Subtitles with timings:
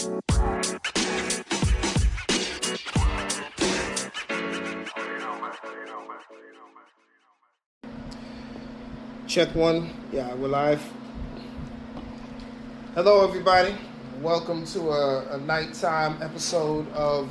[0.00, 0.14] Check
[9.54, 9.90] one.
[10.10, 10.82] Yeah, we're live.
[12.94, 13.74] Hello, everybody.
[14.22, 17.30] Welcome to a, a nighttime episode of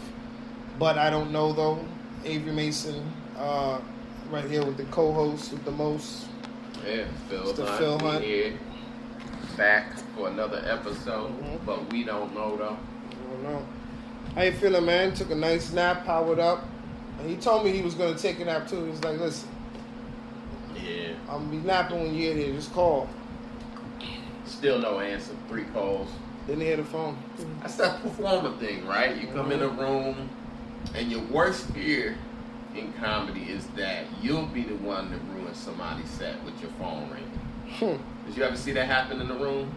[0.78, 1.84] But I Don't Know Though.
[2.24, 3.82] Avery Mason, uh,
[4.30, 6.28] right here with the co-host with the most.
[6.86, 7.66] Yeah, Phil Mr.
[7.66, 7.80] Hunt.
[7.80, 8.26] Phil Hunt.
[9.58, 11.60] Back for another episode, Mhm.
[11.66, 12.78] but we don't know though.
[13.12, 13.66] I don't know.
[14.36, 15.14] How you feeling, man?
[15.14, 16.66] Took a nice nap, powered up.
[17.20, 18.84] And he told me he was going to take a nap too.
[18.86, 19.50] He was like, "Listen,
[20.76, 22.54] Yeah, I'm gonna be napping when you get here.
[22.54, 23.08] Just call."
[24.46, 25.34] still no answer.
[25.48, 26.10] Three calls.
[26.48, 27.18] Didn't hear the phone.
[27.62, 29.16] That's that performer thing, right?
[29.16, 30.30] You come in a room,
[30.96, 32.16] and your worst fear
[32.76, 37.10] in comedy is that you'll be the one to ruin somebody's set with your phone
[37.12, 37.40] ringing.
[37.98, 38.02] Hmm.
[38.30, 39.72] Did you ever see that happen in the room?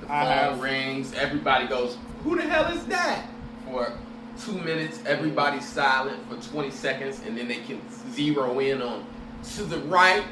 [0.00, 0.60] The phone have.
[0.60, 3.24] rings, everybody goes, Who the hell is that?
[3.66, 3.92] For
[4.44, 9.06] two minutes, everybody's silent for 20 seconds, and then they can zero in on
[9.54, 10.24] to the right,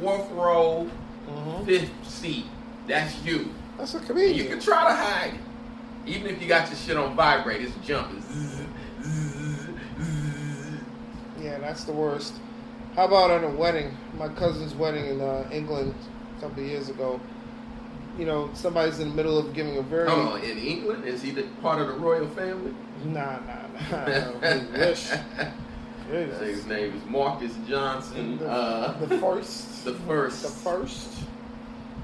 [0.00, 0.88] fourth row,
[1.28, 1.66] Mhm.
[1.66, 2.46] fifth seat.
[2.88, 3.50] That's you.
[3.76, 4.36] That's a comedian.
[4.38, 5.40] you can try to hide it.
[6.10, 8.24] Even if you got your shit on vibrate, it's jumping.
[11.38, 12.32] Yeah, that's the worst.
[12.96, 13.94] How about at a wedding?
[14.16, 15.94] My cousin's wedding in uh, England
[16.40, 17.20] a couple of years ago.
[18.18, 21.30] You know, somebody's in the middle of giving a very on, in England, is he
[21.30, 22.74] the, part of the royal family?
[23.04, 24.78] nah, nah, nah.
[24.78, 25.10] wish.
[26.10, 26.40] Jesus.
[26.40, 28.38] His name is Marcus Johnson.
[28.38, 30.42] The, uh, the first, the first.
[30.42, 31.08] the first.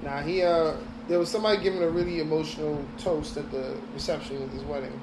[0.02, 0.76] Now he uh,
[1.08, 4.98] there was somebody giving a really emotional toast at the reception at his wedding,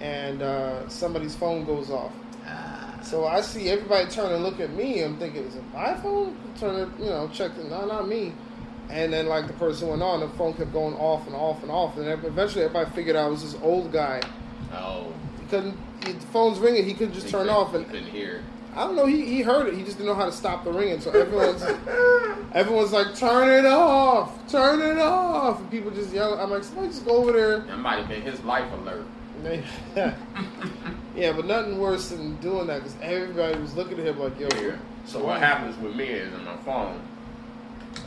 [0.00, 2.12] and uh, somebody's phone goes off.
[3.02, 5.02] So I see everybody turn and look at me.
[5.02, 6.36] I'm thinking, is it my phone?
[6.58, 7.68] Turn it, you know, check it.
[7.68, 8.32] No, not me.
[8.90, 11.70] And then like the person went on, the phone kept going off and off and
[11.70, 11.96] off.
[11.96, 14.20] And eventually everybody figured out it was this old guy.
[14.72, 15.12] Oh.
[15.40, 16.84] He couldn't, he, the phone's ringing.
[16.84, 17.70] He couldn't just He turn couldn't- off.
[17.70, 18.42] he And couldn't hear.
[18.76, 19.06] I don't know.
[19.06, 19.74] He, he heard it.
[19.74, 21.00] He just didn't know how to stop the ringing.
[21.00, 21.62] So everyone's
[22.54, 25.58] everyone's like, turn it off, turn it off.
[25.58, 26.38] And people just yell.
[26.38, 27.60] I'm like, somebody just go over there.
[27.60, 29.06] That might have been his life alert.
[31.20, 34.48] Yeah, but nothing worse than doing that because everybody was looking at him like, yo.
[34.56, 34.76] Yeah.
[35.04, 36.98] So what happens with me is on my phone,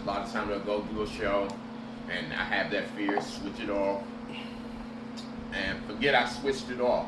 [0.02, 1.48] a lot of times I'll go do a show
[2.10, 4.02] and I have that fear, switch it off,
[5.54, 7.06] and forget I switched it off.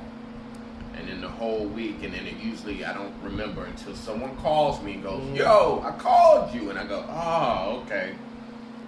[0.95, 4.81] And then the whole week, and then it usually I don't remember until someone calls
[4.83, 5.37] me and goes, Mhm.
[5.37, 8.11] "Yo, I called you," and I go, "Oh, okay."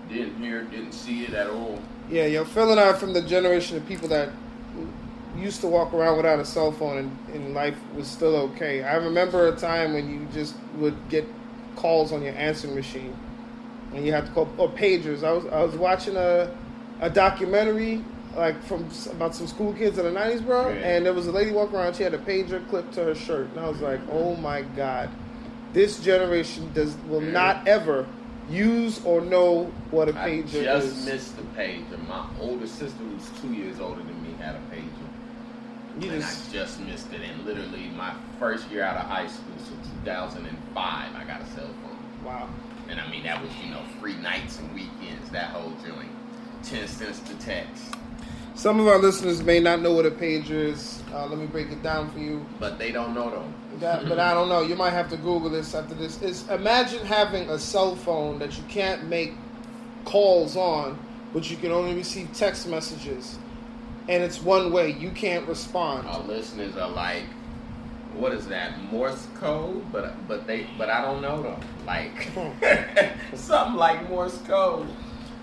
[0.07, 1.79] Didn't hear, didn't see it at all.
[2.09, 4.29] Yeah, yo, Phil and I are from the generation of people that
[5.37, 8.83] used to walk around without a cell phone and, and life was still okay.
[8.83, 11.25] I remember a time when you just would get
[11.75, 13.15] calls on your answering machine
[13.93, 15.23] and you had to call or pagers.
[15.23, 16.53] I was I was watching a
[17.01, 18.03] a documentary
[18.35, 20.75] like from about some school kids in the nineties, bro, Yeah.
[20.75, 21.95] and there was a lady walking around.
[21.95, 25.09] She had a pager clipped to her shirt, and I was like, "Oh my god,
[25.73, 27.31] this generation does will Yeah.
[27.31, 28.05] not ever
[28.49, 30.55] use or know what a pager I just
[30.87, 32.07] is." Just missed the pager.
[32.07, 35.06] My older sister, who's two years older than me, had a pager.
[35.99, 37.21] You and just I just missed it.
[37.21, 39.71] And literally, my first year out of high school, so
[40.03, 42.25] 2005, I got a cell phone.
[42.25, 42.49] wow.
[42.89, 46.09] And I mean, that was, you know, free nights and weekends, that whole joint.
[46.63, 47.95] 10 cents to text.
[48.55, 51.03] Some of our listeners may not know what a pager is.
[51.13, 52.43] Uh, let me break it down for you.
[52.59, 53.77] But they don't know, though.
[53.79, 54.61] That, but I don't know.
[54.61, 56.21] You might have to Google this after this.
[56.21, 59.33] Is imagine having a cell phone that you can't make
[60.05, 60.97] calls on,
[61.33, 63.37] but you can only receive text messages,
[64.09, 64.91] and it's one way.
[64.91, 66.07] You can't respond.
[66.07, 67.23] Our listeners are like,
[68.13, 68.81] what is that?
[68.91, 69.91] Morse code?
[69.91, 71.59] But but they but I don't know them.
[71.85, 72.29] Like
[73.35, 74.87] something like Morse code.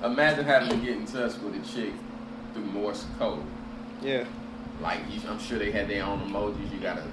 [0.03, 1.92] Imagine having to get in touch with a chick
[2.53, 3.42] through Morse code.
[4.03, 4.24] Yeah.
[4.80, 6.72] Like you, I'm sure they had their own emojis.
[6.72, 7.04] You gotta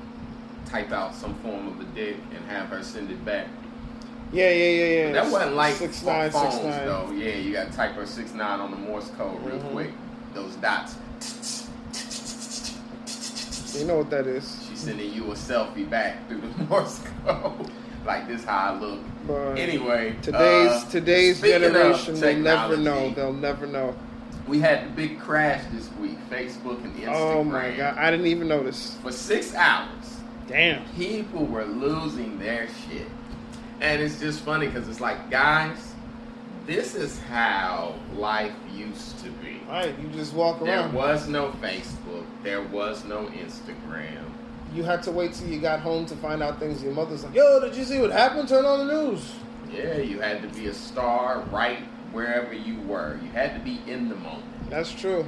[0.66, 3.48] type out some form of a dick and have her send it back.
[4.34, 5.12] Yeah, yeah, yeah, yeah.
[5.12, 6.86] That wasn't like six nine, phones six nine.
[6.86, 7.12] though.
[7.12, 9.72] Yeah, you gotta type her six nine on the Morse code real Mhm.
[9.72, 9.92] quick.
[10.34, 10.96] Those dots.
[13.80, 14.64] You know what that is.
[14.70, 17.72] She's sending you a selfie back through the Morse code.
[18.06, 19.00] like this how I look.
[19.26, 23.12] But Anyway, today's uh, today's generation will never know.
[23.12, 23.96] They'll never know.
[24.48, 26.18] We had the big crash this week.
[26.30, 27.14] Facebook and Instagram.
[27.14, 27.98] Oh my god!
[27.98, 28.98] I didn't even notice.
[29.02, 30.18] For six hours,
[30.48, 30.84] Damn.
[30.96, 33.08] people were losing their shit,
[33.80, 35.94] and it's just funny because it's like, guys,
[36.66, 39.61] this is how life used to be.
[39.72, 40.94] Right, you just walk There around.
[40.94, 42.26] There was no Facebook.
[42.44, 44.26] There was no Instagram.
[44.76, 46.84] You had to wait till you got home to find out things.
[46.84, 48.50] Your mother's like, "Yo, did you see what happened?
[48.50, 49.32] Turn on the news."
[49.72, 51.80] Yeah, you had to be a star right
[52.12, 53.18] wherever you were.
[53.24, 54.70] You had to be in the moment.
[54.70, 55.26] That's true.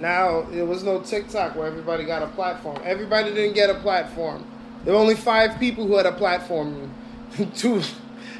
[0.00, 2.80] Now there was no TikTok where everybody got a platform.
[2.82, 4.46] Everybody didn't get a platform.
[4.84, 6.94] There were only five people who had a platform.
[7.54, 7.82] two,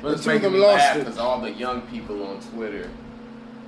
[0.00, 0.98] two of them lost laugh it.
[1.00, 2.88] because all the young people on Twitter.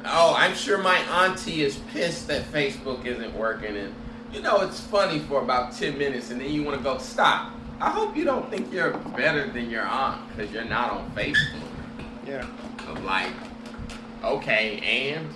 [0.05, 3.95] Oh, I'm sure my auntie is pissed that Facebook isn't working, and
[4.33, 7.53] you know it's funny for about ten minutes, and then you want to go stop.
[7.81, 11.63] I hope you don't think you're better than your aunt because you're not on Facebook.
[12.27, 12.47] Yeah.
[12.87, 13.33] I'm like,
[14.23, 15.29] okay, and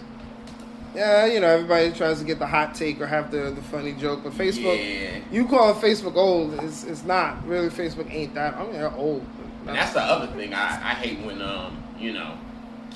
[0.95, 3.93] Yeah, you know, everybody tries to get the hot take or have the, the funny
[3.93, 5.19] joke, but Facebook, yeah.
[5.31, 7.45] you call Facebook old, it's, it's not.
[7.47, 8.55] Really, Facebook ain't that.
[8.55, 9.25] I mean, they're old.
[9.67, 12.39] And that's the other thing I, I hate when um you know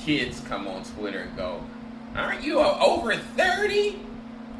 [0.05, 1.63] kids come on Twitter and go,
[2.17, 3.99] "Aren't you over 30?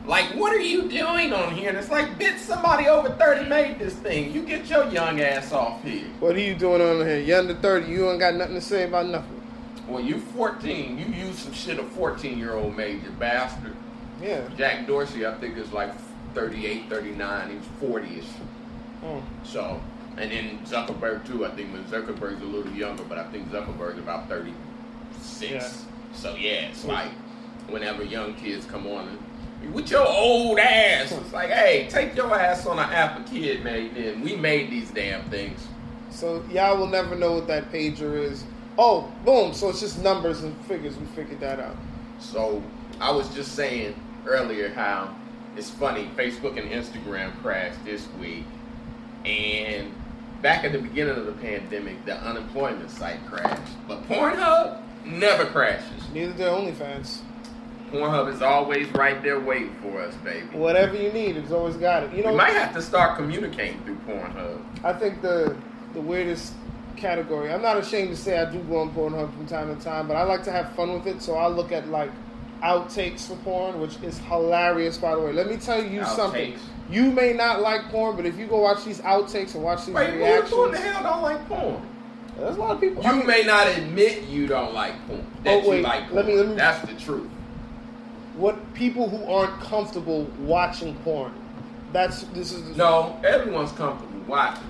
[0.07, 3.79] Like, what are you doing on here?" And it's like, "Bitch, somebody over 30 made
[3.79, 4.33] this thing.
[4.33, 7.19] You get your young ass off here." What are you doing on here?
[7.19, 9.41] You under 30, you ain't got nothing to say about nothing.
[9.89, 10.99] Well, you 14.
[10.99, 13.75] You use some shit a 14 year old made, you bastard.
[14.23, 14.43] Yeah.
[14.57, 15.93] Jack Dorsey, I think, is like
[16.35, 17.51] 38, 39.
[17.51, 18.25] He's 40ish.
[19.05, 19.23] Oh.
[19.43, 19.81] So,
[20.17, 21.45] and then Zuckerberg too.
[21.47, 24.53] I think Zuckerberg's a little younger, but I think Zuckerberg's about thirty
[25.21, 25.53] six.
[25.53, 26.13] Yeah.
[26.13, 27.11] So yeah, it's like
[27.69, 29.19] whenever young kids come on and
[29.75, 33.63] with your old ass, it's like, hey, take your ass on an app a kid
[33.63, 33.95] made.
[33.95, 35.61] Then we made these damn things.
[36.11, 38.45] So y'all will never know what that pager is.
[38.79, 39.53] Oh, boom.
[39.53, 40.97] So it's just numbers and figures.
[40.97, 41.77] We figured that out.
[42.19, 42.63] So
[43.01, 43.95] I was just saying
[44.27, 45.15] earlier how
[45.57, 46.11] it's funny.
[46.17, 48.45] Facebook and Instagram crashed this week,
[49.25, 49.93] and
[50.41, 53.73] back at the beginning of the pandemic, the unemployment site crashed.
[53.87, 56.09] But Pornhub never crashes.
[56.13, 57.21] Neither do OnlyFans.
[57.91, 60.47] Pornhub is always right there waiting for us, baby.
[60.57, 62.13] Whatever you need, it's always got it.
[62.15, 64.85] You know, we might have to start communicating through Pornhub.
[64.85, 65.57] I think the
[65.93, 66.55] the weirdest
[66.97, 67.53] category.
[67.53, 70.17] I'm not ashamed to say I do go on Pornhub from time to time, but
[70.17, 71.21] I like to have fun with it.
[71.21, 72.11] So I look at like
[72.63, 74.99] outtakes for porn, which is hilarious.
[74.99, 76.59] By the way, let me tell you something.
[76.91, 79.95] You may not like porn, but if you go watch these outtakes and watch these
[79.95, 81.87] Wait, who the hell don't like porn?
[82.41, 83.07] There's a lot of people.
[83.07, 85.25] I You mean, may not admit you don't like porn.
[85.45, 86.15] That Oh, wait, you like porn.
[86.17, 87.29] let me- let me- That's the truth.
[88.37, 91.33] what people who aren't comfortable watching porn.
[91.93, 94.65] That's this is No, everyone's comfortable watching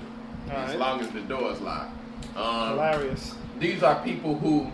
[0.47, 1.91] it, as long as the door is locked.
[2.35, 3.35] Um, hilarious.
[3.59, 4.67] these are people who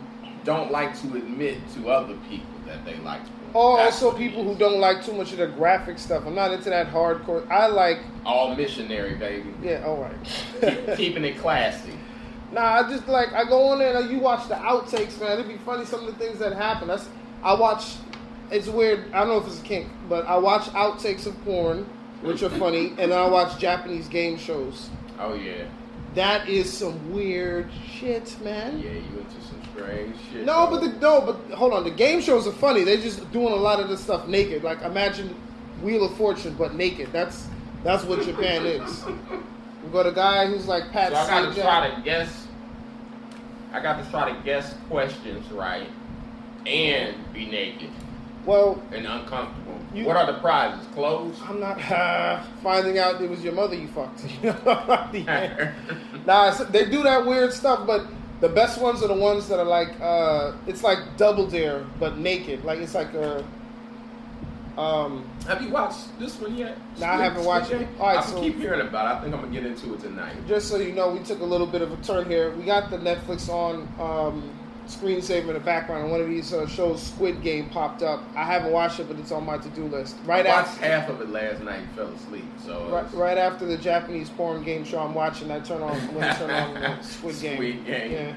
[0.45, 3.33] don't like to admit to other people that they like porn.
[3.53, 6.23] Or That's also people who don't like too much of the graphic stuff.
[6.25, 7.49] I'm not into that hardcore.
[7.51, 9.53] I like all missionary, baby.
[9.61, 10.15] yeah, all right.
[10.61, 11.96] Keep- Keeping it classy.
[12.51, 15.33] Nah, I just like I go on there and you watch the outtakes, man.
[15.33, 16.87] It'd be funny some of the things that happen.
[16.87, 17.07] That's
[17.43, 17.95] I watch.
[18.49, 19.11] It's weird.
[19.13, 21.83] I don't know if it's a kink, but I watch outtakes of porn,
[22.21, 24.89] which are funny, and then I watch Japanese game shows.
[25.19, 25.65] Oh yeah,
[26.15, 28.79] That is some weird shit, man.
[28.79, 28.91] yeah.
[28.91, 30.45] You into some strange shit.
[30.45, 30.79] No, though.
[30.79, 31.83] but the no, but hold on.
[31.83, 32.83] The game shows are funny.
[32.85, 34.63] They're just doing a lot of this stuff naked.
[34.63, 35.35] Like imagine
[35.81, 37.09] Wheel of Fortune, but naked.
[37.11, 37.45] That's
[37.83, 39.03] that's what Japan is.
[39.87, 42.47] We got a guy who's like Pat So I got to try to guess.
[43.71, 45.87] I got to try to guess questions right,
[46.65, 47.89] and be naked
[48.45, 49.79] Well, and uncomfortable.
[49.93, 50.85] You- what are the prizes?
[50.93, 51.39] Clothes.
[51.41, 54.25] I'm not uh, finding out it was your mother you fucked.
[54.43, 55.73] You know, at the end.
[56.25, 58.07] nah, they do that weird stuff, but
[58.41, 62.17] the best ones are the ones that are like uh, it's like Double Dare but
[62.17, 62.65] naked.
[62.65, 63.41] Like it's like a
[64.77, 66.77] um, Have you watched this one yet?
[66.99, 67.87] No, I haven't watched it.
[67.99, 69.05] All right, I so- keep hearing about.
[69.07, 69.17] it.
[69.17, 70.35] I think I'm gonna get into it tonight.
[70.47, 72.51] just so you know, we took a little bit of a turn here.
[72.55, 74.49] We got the Netflix on um,
[74.87, 78.21] screensaver in the background, and one of these uh, shows, Squid Game, popped up.
[78.35, 80.15] I haven't watched it, but it's on my to-do list.
[80.25, 81.79] Right I watched after, half of it last night.
[81.79, 82.45] and Fell asleep.
[82.63, 85.97] So right, it's- right after the Japanese porn game show I'm watching, I turn on
[86.13, 87.53] when I turn on the Squid Game.
[87.55, 88.11] Squid Game.
[88.11, 88.33] Yeah,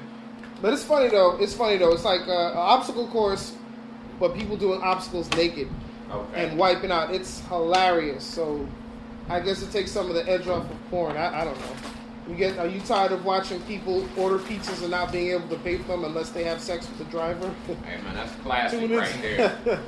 [0.61, 1.37] but it's funny though.
[1.39, 1.93] It's funny though.
[1.93, 3.53] It's like uh, an obstacle course,
[4.19, 5.69] but people doing obstacles naked
[6.13, 6.45] okay.
[6.45, 7.13] and wiping out.
[7.13, 8.23] It's hilarious.
[8.23, 8.67] So
[9.29, 11.17] I guess it takes some of the edge off of porn.
[11.17, 11.75] I, I don't know.
[12.27, 12.57] You get?
[12.59, 15.87] Are you tired of watching people order pizzas and not being able to pay for
[15.89, 17.53] them unless they have sex with the driver?
[17.85, 19.81] Hey man, that's classic right there.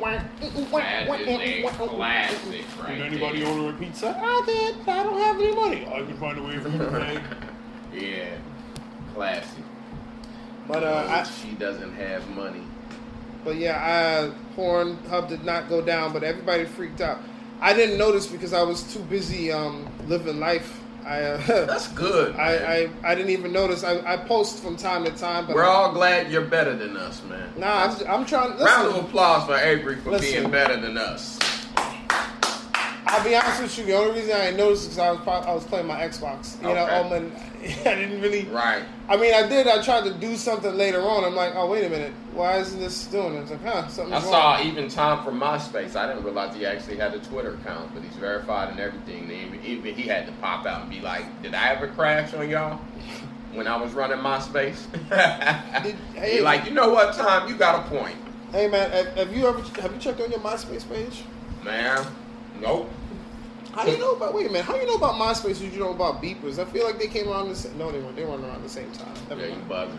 [0.00, 3.48] That is a classic right Did anybody there.
[3.48, 4.16] order a pizza?
[4.20, 4.88] I did.
[4.88, 5.86] I don't have any money.
[5.86, 7.20] I can find a way for you to pay.
[7.94, 8.38] Yeah,
[9.14, 9.62] classic.
[10.66, 12.64] But uh, No, I, she doesn't have money.
[13.44, 13.78] But yeah,
[14.32, 17.18] I, Pornhub did not go down, but everybody freaked out.
[17.60, 20.80] I didn't notice because I was too busy um, living life.
[21.04, 21.36] I, uh,
[21.66, 22.34] That's good.
[22.36, 23.84] I, I, I didn't even notice.
[23.84, 27.22] I, I post from time to time, but We're all glad you're better than us,
[27.24, 27.52] man.
[27.58, 28.50] nah, I'm, I'm trying.
[28.52, 30.40] Listen, Round of applause for Avery for Listen.
[30.40, 31.38] being better than us.
[33.06, 33.84] I'll be honest with you.
[33.84, 36.56] The only reason I didn't notice is because I was I was playing my Xbox.
[36.62, 36.96] You know, Okay.
[36.96, 37.32] um, and
[37.86, 38.44] I didn't really.
[38.44, 38.84] Right.
[39.08, 39.66] I mean, I did.
[39.66, 41.24] I tried to do something later on.
[41.24, 43.40] I'm like, oh wait a minute, why isn't this doing it?
[43.42, 44.58] It's like, huh, something's I wrong.
[44.60, 45.96] saw even Tom from MySpace.
[45.96, 49.30] I didn't realize he actually had a Twitter account, but he's verified and everything.
[49.30, 52.48] Even, even he had to pop out and be like, "Did I ever crash on
[52.50, 52.78] y'all
[53.52, 54.84] when I was running MySpace?"
[55.82, 57.48] Did- hey- he like, you know what, Tom?
[57.48, 58.16] You got a point,
[58.52, 61.22] Hey man, have, have you ever have you checked on your MySpace page?
[61.64, 62.06] man.
[62.60, 62.88] Nope.
[63.74, 64.32] How do you know about?
[64.34, 64.64] Wait a minute.
[64.64, 65.58] How do you know about MySpace?
[65.58, 66.58] Did you know about beepers?
[66.58, 67.76] I feel like they came around the same.
[67.76, 68.16] No, they weren't.
[68.16, 69.12] They weren't around the same time.
[69.28, 69.98] Never Yeah, you bugging.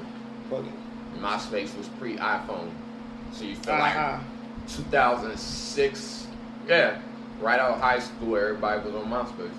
[0.49, 0.71] Bugging.
[1.19, 2.69] MySpace was pre iPhone,
[3.33, 4.17] so you feel Uh-huh.
[4.17, 4.21] like
[4.67, 6.27] 2006.
[6.67, 6.97] Yeah,
[7.41, 9.51] right out of high school, everybody was on MySpace.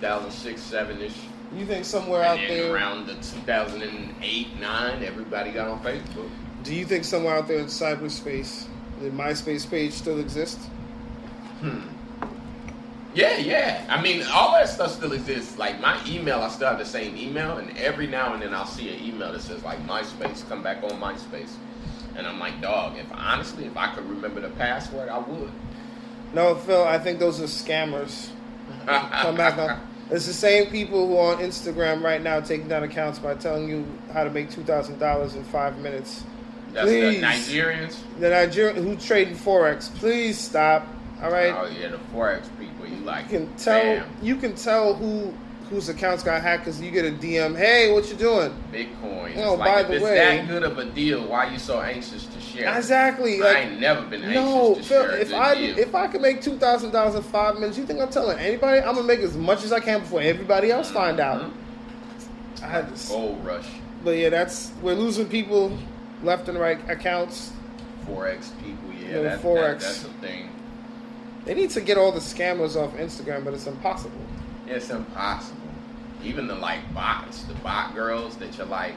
[0.00, 1.12] 2006, seven ish.
[1.54, 2.74] You think somewhere out And then there?
[2.74, 6.28] around the 2008, 9, everybody got on Facebook.
[6.64, 8.64] Do you think somewhere out there in cyberspace,
[9.00, 10.66] the MySpace page still exists?
[11.60, 11.80] Hmm.
[13.16, 13.86] Yeah, yeah.
[13.88, 15.56] I mean, all that stuff still exists.
[15.56, 18.66] Like my email, I still have the same email, and every now and then I'll
[18.66, 21.54] see an email that says like MySpace, come back on MySpace,
[22.14, 22.98] and I'm like, dog.
[22.98, 25.50] If honestly, if I could remember the password, I would.
[26.34, 26.84] No, Phil.
[26.84, 28.28] I think those are scammers.
[28.86, 29.80] Come back on.
[30.08, 33.68] It's the same people who are on Instagram right now taking down accounts by telling
[33.68, 36.22] you how to make two thousand dollars in five minutes.
[36.72, 37.20] That's Please.
[37.20, 37.96] the Nigerians.
[38.20, 40.86] The Nigerian who trading forex, please stop.
[41.20, 41.52] All right.
[41.52, 42.75] Oh yeah, the forex people.
[42.88, 45.32] You like You can tell you can tell who
[45.70, 47.56] whose accounts got hacked because you get a DM.
[47.56, 48.52] Hey, what you doing?
[48.72, 49.36] Bitcoin.
[49.38, 51.80] Oh, like, by if the it's way- that good of a deal, why you so
[51.80, 52.76] anxious to share?
[52.76, 53.42] Exactly.
[53.42, 55.02] I ain't never been anxious no, to Phil.
[55.08, 55.76] share If I deal.
[55.78, 58.78] if I can make two thousand dollars in five minutes, you think I'm telling anybody?
[58.80, 61.42] I'm gonna make as much as I can before everybody else find out.
[61.42, 61.50] Mhm.
[62.62, 63.66] I had this, Gold rush.
[64.04, 65.76] but yeah, that's we're losing people
[66.22, 67.50] left and right accounts.
[68.08, 69.80] Forex people, yeah, Yeah, that, Forex.
[69.80, 70.48] That, that's a thing.
[71.46, 74.20] They need to get all the scammers off Instagram, but it's impossible.
[74.66, 75.60] It's impossible.
[76.24, 78.94] Even the like bots, the bot girls that you're like,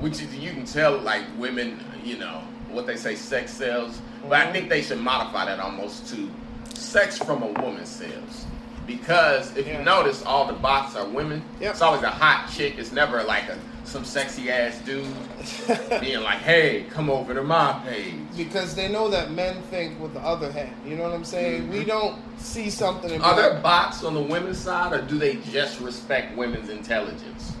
[0.00, 4.02] which is you can tell like women, you know, what they say sex sells.
[4.28, 4.52] But I Mhm.
[4.52, 6.28] think they should modify that almost to
[6.74, 8.46] sex from a woman sells.
[8.90, 9.78] Because if Yeah.
[9.78, 11.42] you notice, all the bots are women.
[11.60, 11.70] Yep.
[11.70, 12.74] It's always a hot chick.
[12.76, 15.06] It's never like a some sexy ass dude
[16.00, 20.14] being like, "Hey, come over to my page." because they know that men think with
[20.14, 20.74] the other hand.
[20.86, 21.68] You know what I'm saying?
[21.68, 21.88] We mm-hmm.
[21.88, 23.20] don't see something.
[23.20, 27.52] Are there bots on the women's side, or do they just respect women's intelligence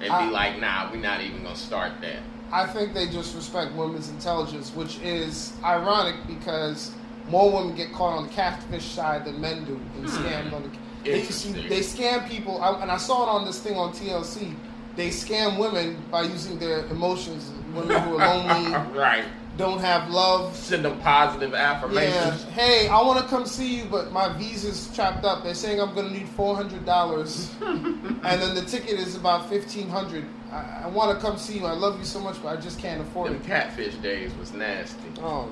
[0.00, 2.20] and I- be like, "Nah, we're not even gonna start that"?
[2.52, 6.92] I think they just respect women's intelligence, which is ironic because
[7.28, 10.24] more women get caught on the catfish side than men do and Hmm.
[10.24, 10.70] scammed on the.
[11.04, 14.54] They, they scam people, I, and I saw it on this thing on TLC.
[14.96, 17.50] They scam women by using their emotions.
[17.74, 19.24] Women who are lonely, right.
[19.58, 20.56] don't have love.
[20.56, 22.44] Send them positive affirmations.
[22.44, 22.50] Yeah.
[22.52, 25.42] Hey, I want to come see you, but my visa's trapped up.
[25.44, 29.48] They're saying I'm going to need four hundred dollars, and then the ticket is about
[29.50, 30.24] fifteen hundred.
[30.52, 31.66] I, I want to come see you.
[31.66, 33.44] I love you so much, but I just can't afford Them it.
[33.46, 35.02] catfish days was nasty.
[35.20, 35.50] Oh,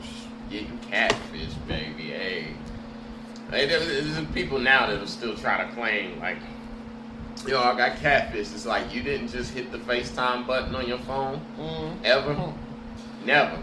[0.52, 2.10] Getting catfish, baby.
[2.10, 2.46] Hey,
[3.50, 6.36] hey there- there's people now that will still try to claim like,
[7.46, 8.52] yo, I got catfish.
[8.52, 12.04] It's like you didn't just hit the FaceTime button on your phone mm.
[12.04, 12.36] ever,
[13.24, 13.58] never.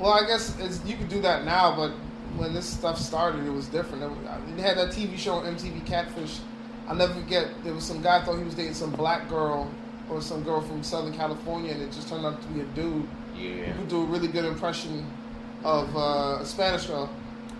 [0.00, 1.92] Well, I guess it's, you could do that now, but
[2.36, 4.02] when this stuff started, it was different.
[4.02, 6.40] It was- They had that TV show on MTV Catfish.
[6.88, 7.46] I'll never forget.
[7.62, 9.70] There was some guy thought he was dating some black girl
[10.10, 13.06] or some girl from Southern California, and it just turned out to be a dude.
[13.36, 13.68] Yeah.
[13.68, 15.06] You could do a really good impression
[15.64, 17.10] of uh, a Spanish girl.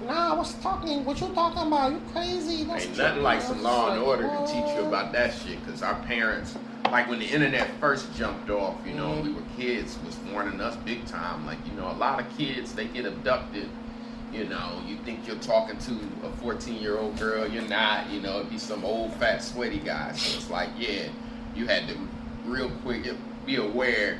[0.06, 1.04] Nah, what's talking?
[1.04, 1.92] What you talking about?
[1.92, 2.64] You crazy?
[2.64, 5.32] That's Ain't true." nothing like some law and Like, order to teach you about that
[5.34, 5.64] shit.
[5.64, 6.56] Cause our parents,
[6.90, 9.22] like when the internet first jumped off, you know, Mhm.
[9.24, 11.46] we were kids, was warning us big time.
[11.46, 13.68] Like you know, a lot of kids they get abducted.
[14.32, 15.92] You know, you think you're talking to
[16.26, 18.10] a 14 year old girl, you're not.
[18.10, 20.12] You know, it'd be some old fat sweaty guy.
[20.12, 21.08] So it's like, yeah,
[21.54, 21.94] you had to
[22.46, 23.04] real quick
[23.46, 24.18] be aware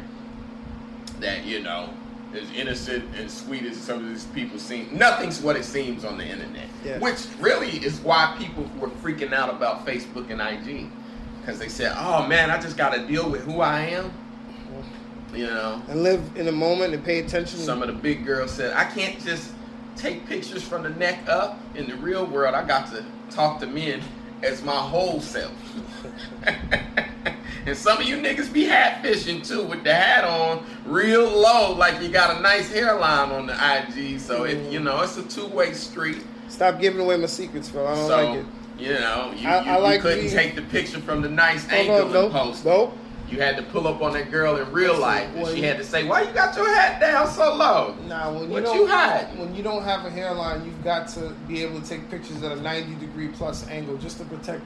[1.21, 1.89] that you know.
[2.35, 6.17] As innocent and sweet as some of these people seem, nothing's what it seems on
[6.17, 6.67] the internet.
[6.83, 6.99] Yeah.
[6.99, 10.89] Which really is why people were freaking out about Facebook and IG.
[11.41, 14.13] Because they said, oh man, I just got to deal with who I am.
[15.35, 17.59] You know, And live in the moment and pay attention.
[17.59, 19.51] some of the big girls said, I can't just
[19.97, 21.59] take pictures from the neck up.
[21.75, 24.03] In the real world, I got to talk to men
[24.43, 25.53] as my whole self.
[27.67, 31.73] and some of you niggas be hat fishing too with the hat on real low,
[31.75, 34.19] like you got a nice hairline on the IG.
[34.21, 36.23] So it, you know, it's a two way street.
[36.49, 37.87] Stop giving away my secrets, bro.
[37.87, 38.47] I don't so like it.
[38.79, 41.67] you know, you, I- you, I you couldn't the- take the picture from the nice
[41.69, 42.65] Hold angle on, and nope, post.
[42.65, 42.99] nope.
[43.31, 45.85] You had to pull up on that girl in real life, and she had to
[45.85, 49.39] say, "Why you got your hat down so low?" Nah, when you you hiding?
[49.39, 52.53] when you don't have a hairline, you've got to be able to take pictures at
[52.53, 54.65] a ninety degree plus angle just to protect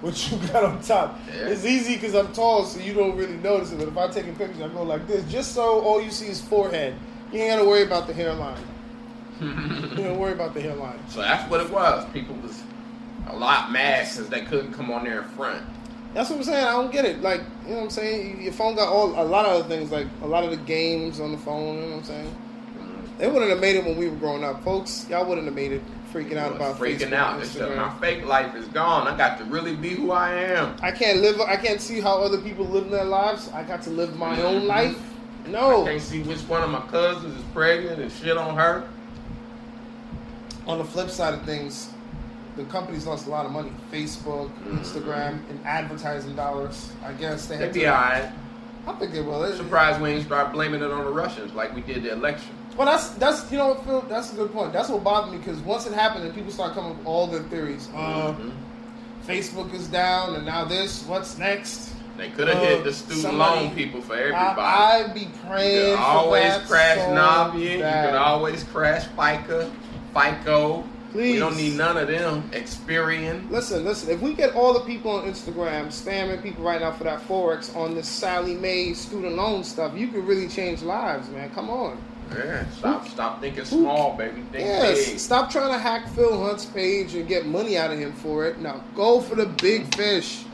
[0.00, 1.18] what you got on top.
[1.28, 1.48] Yeah.
[1.48, 3.78] It's easy because I'm tall, so you don't really notice it.
[3.78, 6.40] But if I'm taking pictures, I go like this, just so all you see is
[6.40, 6.94] forehead.
[7.32, 8.62] You ain't gotta worry about the hairline.
[9.40, 9.48] You
[9.96, 10.98] don't worry about the hairline.
[11.08, 12.04] So that's what it was.
[12.12, 12.62] People was
[13.28, 15.64] a lot mad because they couldn't come on there in front.
[16.14, 16.64] That's what I'm saying.
[16.64, 17.20] I don't get it.
[17.20, 18.42] Like, you know what I'm saying?
[18.42, 21.20] Your phone got all a lot of other things, like a lot of the games
[21.20, 21.76] on the phone.
[21.76, 22.36] You know what I'm saying?
[22.78, 23.18] Mm.
[23.18, 25.06] They wouldn't have made it when we were growing up, folks.
[25.08, 27.92] Y'all wouldn't have made it freaking out about freaking Facebook, out.
[27.92, 29.06] My fake life is gone.
[29.06, 30.76] I got to really be who I am.
[30.82, 31.40] I can't live.
[31.40, 33.50] I can't see how other people live their lives.
[33.52, 34.66] I got to live my own Mhm.
[34.66, 34.98] life.
[35.46, 35.84] I No.
[35.84, 38.84] can't see which one of my cousins is pregnant and shit on her.
[40.66, 41.88] On the flip side of things,
[42.56, 43.72] the companies lost a lot of money.
[43.92, 44.80] Facebook, Mhm.
[44.80, 46.90] Instagram, and advertising dollars.
[47.06, 47.86] I guess they had be to.
[47.94, 48.24] alright.
[48.86, 49.46] I think they will.
[49.54, 52.50] Surprised we ain't start blaming it on the Russians like we did the election.
[52.78, 54.02] Well, that's that's you know Phil.
[54.02, 54.72] That's a good point.
[54.72, 57.26] That's what bothered me because once it happened and people start coming up with all
[57.26, 57.88] their theories.
[57.94, 58.52] Uh, Mhm.
[59.26, 61.02] Facebook is down, and now this.
[61.04, 61.90] What's next?
[62.16, 64.60] They could have uh, hit the student somebody- loan people for everybody.
[64.60, 65.90] I, I be praying.
[65.90, 67.60] you could always crash so Navia.
[67.76, 67.78] You
[68.10, 69.70] could always crash FICA,
[70.14, 70.84] FICO.
[71.12, 71.32] Please.
[71.34, 72.48] We don't need none of them.
[72.52, 73.50] Experian.
[73.50, 74.10] Listen, listen.
[74.10, 77.74] If we get all the people on Instagram spamming people right now for that forex
[77.76, 81.50] on this Sallie Mae student loan stuff, you could really change lives, man.
[81.50, 81.98] Come on.
[82.36, 84.42] Yeah, stop, stop thinking small, baby.
[84.52, 85.08] Think Yes.
[85.10, 85.18] big.
[85.18, 88.58] Stop trying to hack Phil Hunt's page and get money out of him for it.
[88.58, 90.44] Now go for the big fish.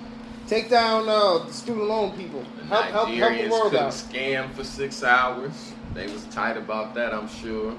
[0.46, 2.44] Take down uh, the student loan people.
[2.68, 3.92] Help, help, help the world out.
[3.92, 5.72] scam for six hours.
[5.94, 7.74] They was tight about that, I'm sure.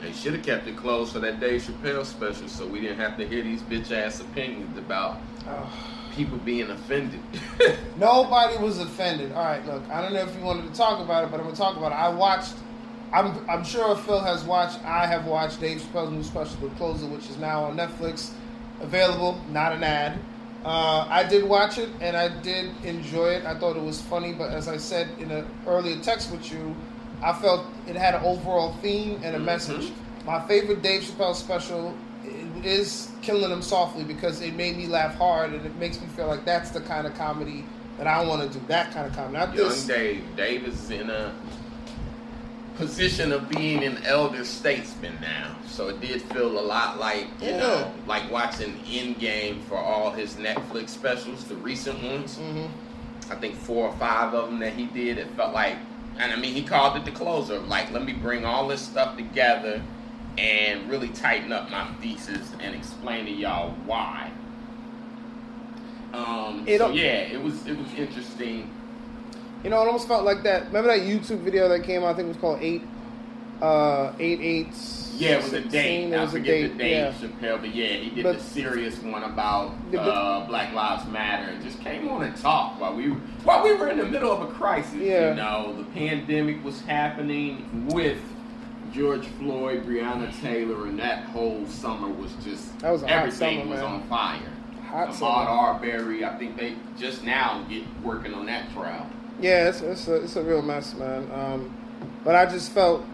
[0.00, 3.16] They should have kept it closed for that Dave Chappelle special, so we didn't have
[3.18, 5.18] to hear these bitch ass opinions about
[6.16, 7.20] people being offended.
[7.98, 9.32] Nobody was offended.
[9.32, 11.44] All right, look, I don't know if you wanted to talk about it, but I'm
[11.46, 11.96] gonna talk about it.
[11.96, 12.54] I watched.
[13.12, 14.82] I'm I'm sure Phil has watched.
[14.84, 18.30] I have watched Dave Chappelle's new special, The Closer, which is now on Netflix,
[18.80, 20.18] available, not an ad.
[20.64, 23.44] Uh, I did watch it and I did enjoy it.
[23.44, 26.74] I thought it was funny, but as I said in an earlier text with you,
[27.22, 29.44] I felt it had an overall theme and a Mhm.
[29.44, 29.92] message.
[30.24, 31.94] My favorite Dave Chappelle special
[32.64, 36.28] is Killing Him Softly because it made me laugh hard and it makes me feel
[36.28, 37.64] like that's the kind of comedy
[37.98, 38.64] that I want to do.
[38.68, 39.84] That kind of comedy, not Young this.
[39.84, 40.24] Dave.
[40.36, 41.32] Dave is in a
[42.76, 45.56] position of being an elder statesman now.
[45.66, 47.58] So it did feel a lot like, you Yeah.
[47.58, 52.36] know, like watching Endgame for all his Netflix specials, the recent ones.
[52.36, 52.66] hmm
[53.30, 55.16] I think four or five of them that he did.
[55.16, 55.76] It felt like,
[56.18, 57.58] and I mean, he called it the closer.
[57.60, 59.80] Like, let me bring all this stuff together
[60.36, 64.30] and really tighten up my thesis and explain to y'all why.
[66.12, 68.68] Um, so yeah, it was it was interesting.
[69.64, 70.66] You know, it almost felt like that.
[70.66, 72.08] Remember that YouTube video that came out?
[72.08, 72.82] I think it was called Eight,
[73.60, 74.68] uh, Eight Eight.
[75.14, 75.70] Yeah, it was a 16.
[75.70, 76.12] date.
[76.12, 76.72] It I was a date.
[76.72, 77.12] the date, Yeah.
[77.12, 81.62] Chappelle, but yeah, he did But- the serious one about uh, Black Lives Matter and
[81.62, 84.40] just came on and talked while we were, while we were in the middle of
[84.40, 84.94] a crisis.
[84.94, 85.30] Yeah.
[85.30, 88.18] You know, the pandemic was happening with
[88.92, 93.80] George Floyd, Breonna Taylor, and that whole summer was just That was everything summer, was
[93.80, 93.92] man.
[93.92, 94.38] on fire.
[94.90, 95.28] Hot Ahmaud summer.
[95.50, 99.06] Arbery, I think they just now get working on that trial.
[99.42, 101.28] Yeah, it's it's a, it's a real mess, man.
[101.32, 101.74] Um,
[102.24, 103.04] but I just felt,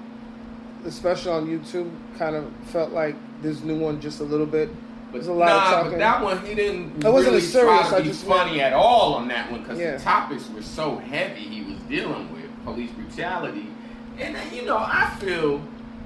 [0.84, 4.68] especially on YouTube, kind of felt like this new one just a little bit.
[5.10, 5.90] But There's a lot nah, of talking.
[5.92, 8.26] but that one he didn't It wasn't really as serious, try to I be just
[8.26, 9.96] funny meant- at all on that one because Yeah.
[9.96, 13.68] the topics were so heavy he was dealing with police brutality,
[14.18, 15.62] and uh, you know I feel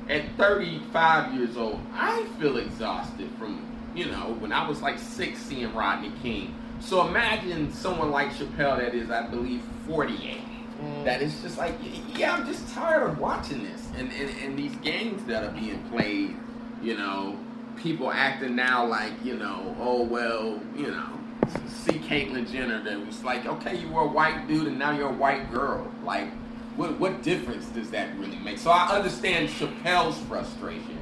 [0.09, 5.41] at 35 years old I feel exhausted from you know when I was like six
[5.41, 6.55] seeing Rodney King.
[6.83, 10.39] So imagine someone like Chappelle that is I believe 48
[10.83, 11.05] Mm.
[11.05, 11.75] that it's just like,
[12.17, 15.81] yeah, I'm just tired of watching this and, and, and these games that are being
[15.91, 16.35] played,
[16.83, 17.39] you know,
[17.77, 21.21] people acting now like, you know, oh, well, you know,
[21.69, 25.11] see Caitlyn Jenner that was like, okay, you were a white dude and now you're
[25.11, 25.89] a white girl.
[26.05, 26.33] Like,
[26.77, 28.59] what, what difference does that really make?
[28.59, 30.99] So I understand Chappelle's frustration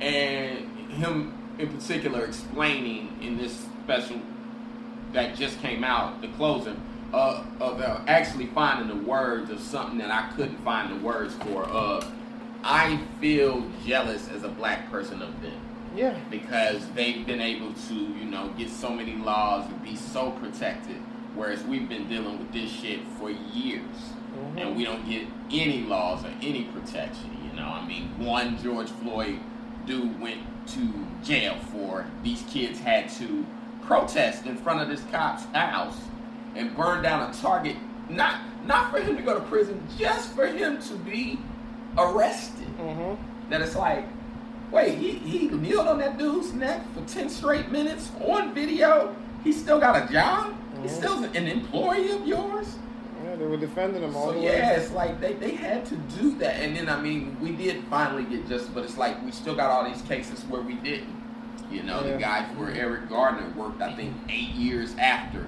[0.00, 4.18] and him in particular explaining in this special
[5.12, 6.76] that just came out, the closer,
[7.12, 11.34] uh, of uh, actually finding the words of something that I couldn't find the words
[11.34, 11.64] for.
[11.64, 12.04] Uh,
[12.62, 15.60] I feel jealous as a black person of them
[15.96, 16.14] Yeah.
[16.30, 20.96] because they've been able to, you know, get so many laws and be so protected,
[21.34, 24.12] whereas we've been dealing with this shit for years,
[24.54, 24.60] Mhm.
[24.60, 27.30] and we don't get any laws or any protection.
[27.50, 29.38] You know, I mean, one George Floyd
[29.86, 30.92] dude went to
[31.24, 33.44] jail for these kids had to
[34.00, 35.98] protest in front of this cop's house
[36.54, 37.74] and burn down a Target
[38.08, 41.38] not not for him to go to prison, just for him to be
[41.98, 42.68] arrested.
[42.78, 43.50] Mm-hmm.
[43.50, 44.04] That it's like,
[44.70, 49.16] wait, he, he kneeled on that dude's neck for 10 straight minutes on video.
[49.42, 50.54] He still got a job?
[50.82, 50.96] He's Mhm.
[50.96, 52.76] still an employee of yours?
[53.24, 54.76] Yeah, they were defending him all So the yeah, way.
[54.76, 56.56] it's like they, they had to do that.
[56.56, 59.70] And then, I mean, we did finally get justice, but it's like we still got
[59.70, 61.19] all these cases where we didn't.
[61.70, 62.12] You know, Yeah.
[62.12, 65.46] the guy where Eric Gardner worked, I think, eight years after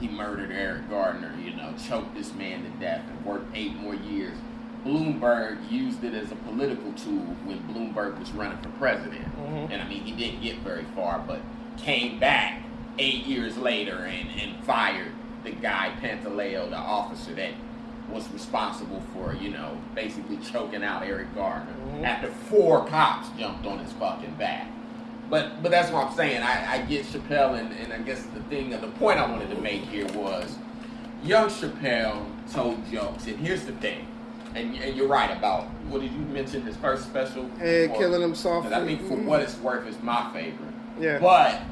[0.00, 3.94] he murdered Eric Gardner, you know, choked this man to death and worked eight more
[3.94, 4.36] years.
[4.84, 9.26] Bloomberg used it as a political tool when Bloomberg was running for president.
[9.38, 9.70] Mhm.
[9.70, 11.40] And I mean, he didn't get very far, but
[11.76, 12.62] came back
[12.98, 15.12] eight years later and, and fired
[15.44, 17.50] the guy, Pantaleo, the officer that
[18.10, 22.04] was responsible for, you know, basically choking out Eric Gardner Mhm.
[22.04, 24.66] after four cops jumped on his fucking back.
[25.30, 26.42] But but that's what I'm saying.
[26.42, 29.60] I, I get Chappelle, and, and I guess the thing, the point I wanted to
[29.62, 30.58] make here was,
[31.22, 34.06] young Chappelle told jokes, and here's the thing,
[34.56, 37.48] and, and you're right about what did you mention his first special?
[37.58, 38.74] Hey, Or- killing him softly.
[38.74, 40.74] I think for what it's worth, is my favorite.
[40.98, 41.18] Yeah.
[41.18, 41.62] But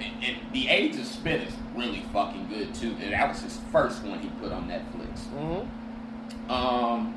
[0.00, 2.94] and, and the Age of Spin is really fucking good too.
[3.00, 5.24] And that was his first one he put on Netflix.
[5.34, 6.50] Mm-hmm.
[6.50, 7.14] Um,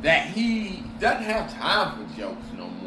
[0.00, 2.81] that he doesn't have time for jokes no more.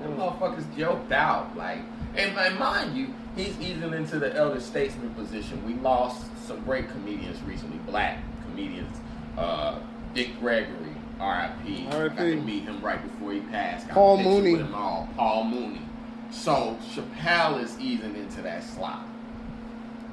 [0.00, 1.80] Them motherfuckers joked out like,
[2.16, 5.64] and, and mind you, he's easing into the elder statesman position.
[5.66, 8.96] We lost some great comedians recently, black comedians.
[9.36, 9.78] Uh,
[10.14, 11.86] Dick Gregory, R.I.P.
[11.88, 13.86] I got to meet him right before he passed.
[13.86, 14.52] Got Paul Mooney.
[14.52, 15.08] With him all.
[15.16, 15.82] Paul Mooney.
[16.30, 19.06] So Chappelle is easing into that slot,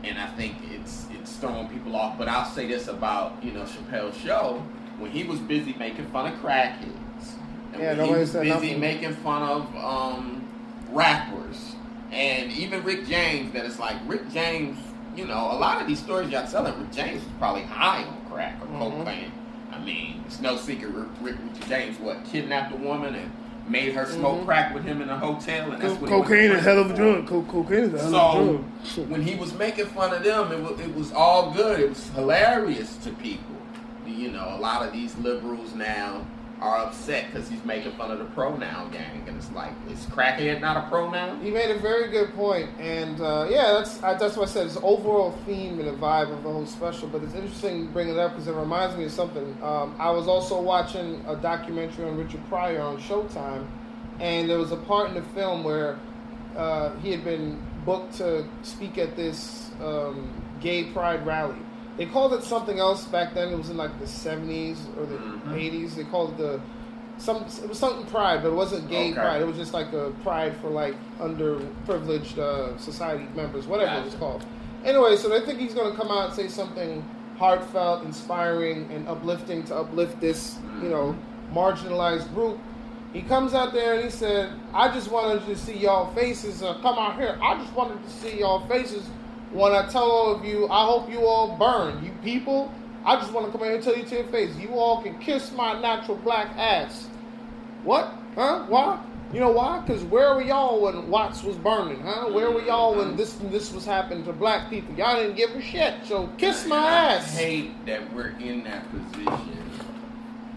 [0.03, 2.17] and I think it's it's throwing people off.
[2.17, 4.63] But I'll say this about you know Chappelle's show
[4.97, 6.97] when he was busy making fun of crackheads,
[7.73, 8.79] and Yeah, nobody said busy nothing.
[8.79, 10.43] making fun of um,
[10.91, 11.75] rappers,
[12.11, 13.53] and even Rick James.
[13.53, 14.77] That it's like Rick James.
[15.15, 18.17] You know, a lot of these stories y'all telling, Rick James was probably high on
[18.31, 18.79] crack or Mhm.
[19.05, 19.31] cocaine.
[19.73, 20.89] I mean, it's no secret.
[20.93, 23.31] Rick, Rick, Rick James what kidnapped a woman and
[23.67, 24.45] made her smoke Mhm.
[24.45, 26.57] crack with him in a hotel, and that's Co- what he went to cocaine is
[26.59, 27.27] a hell of a drug.
[27.27, 29.09] Co- cocaine is a hell So of a drug.
[29.09, 31.79] when he was making fun of them, it was, it was all good.
[31.79, 33.43] It was hilarious to people.
[34.05, 36.21] You know, a lot of these liberals now
[36.61, 40.59] are upset because he's making fun of the pronoun gang, and it's like, is crackhead
[40.59, 41.41] not a pronoun?
[41.41, 44.65] He made a very good point, and uh, yeah, that's I, that's what I said.
[44.67, 47.07] It's overall theme and the vibe of the whole special.
[47.07, 49.57] But it's interesting to bring it up because it reminds me of something.
[49.61, 53.67] Um, I was also watching a documentary on Richard Pryor on Showtime,
[54.19, 55.99] and there was a part in the film where
[56.55, 61.55] uh, he had been booked to speak at this um, gay pride rally.
[61.97, 63.49] They called it something else back then.
[63.49, 65.53] It was in like the seventies or the Mhm.
[65.55, 65.95] 80s.
[65.95, 66.59] They called it the
[67.17, 67.37] some.
[67.37, 69.19] It was something pride, but it wasn't gay Okay.
[69.19, 69.41] pride.
[69.41, 74.13] It was just like a pride for like underprivileged uh, society members, whatever it was
[74.15, 74.45] called.
[74.85, 77.03] Anyway, so they think he's going to come out and say something
[77.39, 81.15] heartfelt, inspiring, and uplifting to uplift this, you know,
[81.53, 82.57] marginalized group.
[83.13, 86.61] He comes out there and he said, "I just wanted to see y'all faces.
[86.61, 87.39] Uh, come out here.
[87.41, 89.09] I just wanted to see y'all faces
[89.51, 90.67] when I tell all of you.
[90.69, 92.03] I hope you all burn.
[92.03, 92.71] You people.
[93.05, 94.55] I just want to come in here and tell you to your face.
[94.57, 97.07] You all can kiss my natural black ass.
[97.83, 98.11] What?
[98.35, 98.65] Huh?
[98.67, 98.99] Why?
[99.33, 99.79] You know why?
[99.79, 102.01] Because where were y'all when Watts was burning?
[102.01, 102.29] Huh?
[102.31, 104.95] Where were y'all when this and this was happening to black people?
[104.95, 105.95] Y'all didn't give a shit.
[106.05, 107.37] So kiss my And I ass.
[107.37, 109.53] hate that we're in that position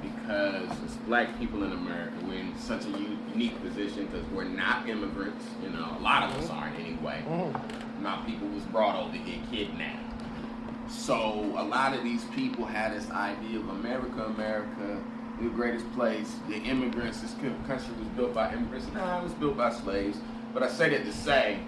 [0.03, 2.89] because as black people in America, we're in such a
[3.35, 5.45] unique position because we're not immigrants.
[5.63, 7.23] You know, a lot of us aren't anyway.
[7.29, 7.61] Mhm.
[8.01, 9.99] My people was brought over here kidnapped.
[10.89, 15.03] So a lot of these people had this idea of America, America,
[15.41, 16.35] the greatest place.
[16.49, 18.87] The immigrants, this country was built by immigrants.
[18.93, 20.19] Nah, it was built by slaves.
[20.53, 21.61] But I say that to say,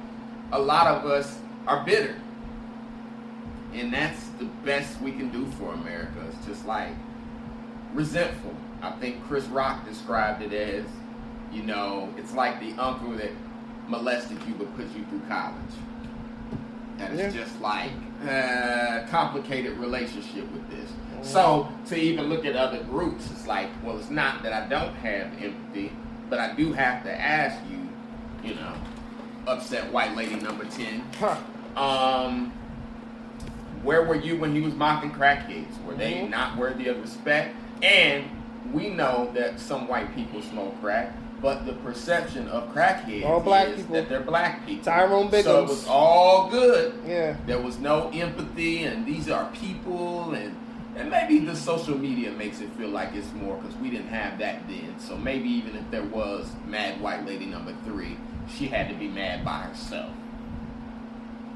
[0.52, 2.16] a lot of us are bitter.
[3.74, 6.26] And that's the best we can do for America.
[6.28, 6.92] It's just like
[7.94, 8.54] resentful.
[8.82, 10.84] I think Chris Rock described it as,
[11.52, 13.30] you know, it's like the uncle that
[13.86, 15.56] molested you but put you through college.
[16.98, 17.42] And it's Yeah.
[17.42, 17.90] just like
[18.28, 20.90] uh, complicated relationship with this.
[21.22, 24.94] So to even look at other groups, it's like, well, it's not that I don't
[24.96, 25.92] have empathy,
[26.28, 28.72] but I do have to ask you, you know,
[29.46, 31.04] upset white lady number ten.
[31.20, 31.36] Huh.
[31.80, 32.52] Um,
[33.82, 35.82] where were you when he was mocking crackheads?
[35.84, 36.30] Were they Mhm.
[36.30, 37.54] not worthy of respect?
[37.82, 38.24] And
[38.72, 43.68] we know that some white people smoke crack, but the perception of crackheads All black
[43.68, 43.94] is people.
[43.96, 44.84] that they're black people.
[44.84, 45.44] Tyrone Biggs.
[45.44, 46.94] So it was all good.
[47.06, 47.36] Yeah.
[47.46, 50.56] There was no empathy, and these are people, and
[50.94, 54.38] and maybe the social media makes it feel like it's more because we didn't have
[54.38, 54.94] that then.
[54.98, 58.16] So maybe even if there was mad white lady number three,
[58.48, 60.12] she had to be mad by herself.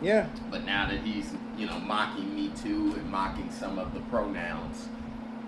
[0.03, 0.27] Yeah.
[0.51, 4.88] But now that he's, you know, mocking Me Too and mocking some of the pronouns,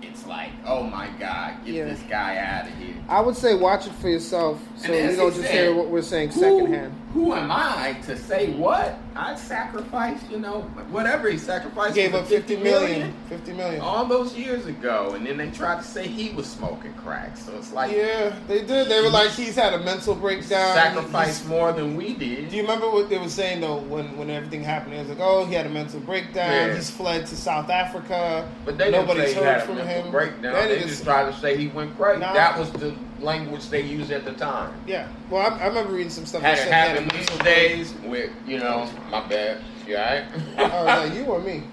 [0.01, 1.85] it's like, oh my God, get Yeah.
[1.85, 2.95] this guy out of here.
[3.07, 6.31] I would say watch it for yourself, so you don't just hear what we're saying
[6.31, 6.93] secondhand.
[7.13, 8.95] Who am I to say what?
[9.15, 11.95] I'd sacrifice, you know, whatever he sacrificed.
[11.95, 13.13] He gave up 50 million.
[13.29, 13.81] 50 million.
[13.81, 17.35] all those years ago, and then they tried to say he was smoking crack.
[17.35, 18.87] So it's like Yeah, they did.
[18.89, 20.75] They were like, he's had a mental breakdown.
[20.75, 22.49] sacrifice He's- more than we did.
[22.49, 24.93] Do you remember what they were saying though when when everything happened?
[24.93, 26.51] It was like, oh, he had a mental breakdown.
[26.69, 26.75] Yeah.
[26.75, 28.47] He's fled to South Africa.
[28.65, 30.11] But they didn't Nobody's he heard a from him.
[30.11, 30.53] breakdown.
[30.53, 32.19] They They, just- just tried to say he went crazy.
[32.19, 32.33] Nah.
[32.33, 34.73] That was the language they used at the time.
[34.87, 35.07] Yeah.
[35.29, 36.41] Well, I, I remember reading some stuff.
[36.41, 39.61] Had that it happened these days with, you know, my bad.
[39.87, 40.23] You alright?
[40.57, 41.63] Oh, was that you or me?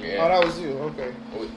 [0.00, 0.16] yeah.
[0.24, 0.70] Oh, that was you.
[0.70, 1.12] Okay.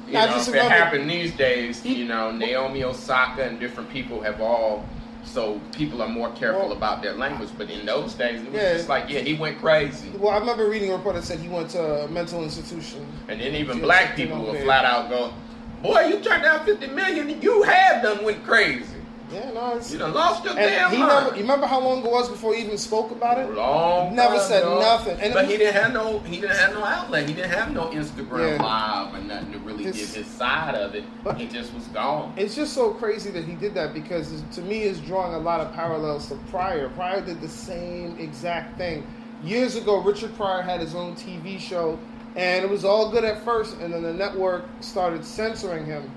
[0.10, 3.90] You I know, just if it happened these days, you know, Naomi Osaka and different
[3.90, 4.86] people have all,
[5.24, 7.50] so people are more careful Well- about their language.
[7.58, 8.74] But in those days, it was Yeah.
[8.74, 10.10] just like, yeah, he went crazy.
[10.18, 13.06] Well, I remember reading a report that said he went to a mental institution.
[13.30, 15.34] And then even black people will flat out go,
[15.82, 18.86] boy, you turned down 50 million, you have done went crazy.
[19.34, 19.92] Yeah, no, it's.
[19.92, 21.10] You done lost your damn he mind.
[21.26, 21.36] never.
[21.36, 23.50] You remember how long it was before he even spoke about it?
[23.54, 24.80] Long Never said ago.
[24.80, 25.20] nothing.
[25.20, 27.28] And but it- he didn't have no he didn't have no outlet.
[27.28, 28.64] He didn't have no Instagram Yeah.
[28.64, 31.04] live or nothing to really give his side of it.
[31.24, 32.34] But- he just was gone.
[32.38, 35.60] It's just so crazy that he did that because to me it's drawing a lot
[35.62, 36.90] of parallels to Pryor.
[36.90, 39.06] Pryor did the same exact thing.
[39.44, 42.00] Years ago, Richard Pryor had his own TV show,
[42.38, 46.10] and it was all good at first, and then the network started censoring him,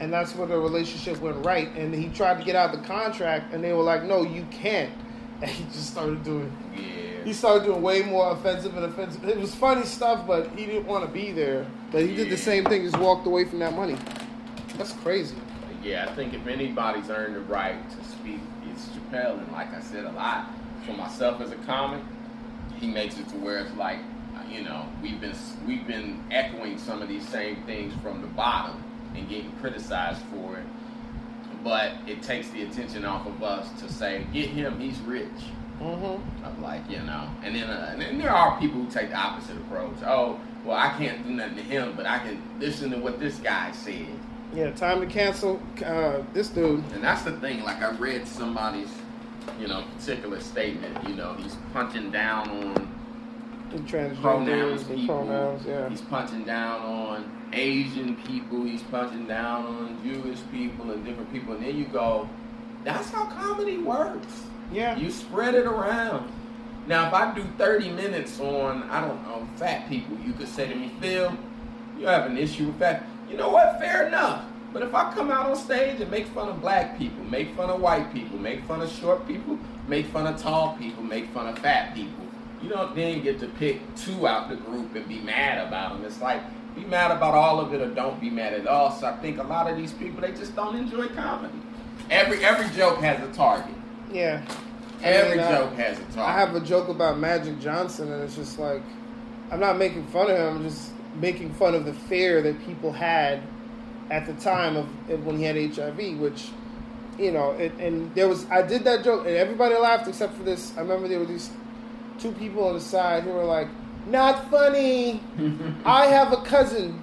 [0.00, 1.68] and that's where the relationship went right.
[1.76, 4.46] And he tried to get out of the contract, and they were like, "No, you
[4.50, 4.92] can't."
[5.42, 6.54] And he just started doing.
[6.76, 7.24] Yeah.
[7.24, 9.26] He started doing way more offensive and offensive.
[9.26, 11.66] It was funny stuff, but he didn't want to be there.
[11.90, 13.96] But he did the same thing, just walked away from that money.
[14.76, 15.36] That's crazy.
[15.82, 18.38] Yeah, I think if anybody's earned the right to speak,
[18.70, 19.38] it's Chappelle.
[19.38, 20.50] And like I said a lot,
[20.84, 22.02] for myself as a comic,
[22.78, 24.00] he makes it to where it's like,
[24.50, 25.34] you know, we've been
[25.66, 30.58] we've been echoing some of these same things from the bottom and getting criticized for
[30.58, 30.64] it.
[31.62, 35.28] But it takes the attention off of us to say, get him, he's rich.
[35.80, 36.44] Mm-hmm.
[36.44, 39.56] of like you know, and then uh, and there are people who take the opposite
[39.56, 39.96] approach.
[40.04, 43.38] Oh, well, I can't do nothing to him, but I can listen to what this
[43.38, 44.06] guy said.
[44.54, 46.84] Yeah, time to cancel uh, this dude.
[46.92, 47.62] And that's the thing.
[47.62, 48.90] Like I read somebody's,
[49.58, 51.08] you know, particular statement.
[51.08, 52.94] You know, he's punching down on
[53.70, 55.16] The transgenders pronouns people.
[55.24, 55.88] pronouns, yeah.
[55.88, 58.64] He's punching down on Asian people.
[58.64, 61.54] He's punching down on Jewish people and different people.
[61.54, 62.28] And then you go,
[62.84, 64.44] that's how comedy works.
[64.72, 64.96] Yeah.
[64.96, 66.30] You spread it around.
[66.86, 70.68] Now, if I do 30 minutes on, I don't know, fat people, you could say
[70.68, 71.36] to me, Phil,
[71.98, 73.04] you have an issue with fat.
[73.28, 73.78] You know what?
[73.78, 74.44] Fair enough.
[74.72, 77.70] But if I come out on stage and make fun of black people, make fun
[77.70, 79.58] of white people, make fun of short people,
[79.88, 82.24] make fun of tall people, make fun of fat people,
[82.62, 86.04] you don't then get to pick two out the group and be mad about them.
[86.04, 86.40] It's like,
[86.74, 88.90] be mad about all of it or don't be mad at all.
[88.92, 91.58] So I think a lot of these people, they just don't enjoy comedy.
[92.10, 93.74] Every every joke has a target.
[94.12, 94.42] Yeah.
[95.00, 96.18] I Every mean, I- joke has a target.
[96.18, 98.82] I have a joke about Magic Johnson, and it's just like,
[99.50, 100.56] I'm not making fun of him.
[100.58, 103.42] I'm just making fun of the fear that people had
[104.10, 106.48] at the time of of when he had HIV, which,
[107.18, 110.42] you know, it, and there was I did that joke, and everybody laughed except for
[110.42, 110.72] this.
[110.76, 111.50] I remember there were these
[112.18, 113.68] two people on the side who were like,
[114.06, 115.20] "Not funny."
[115.84, 117.00] I have a cousin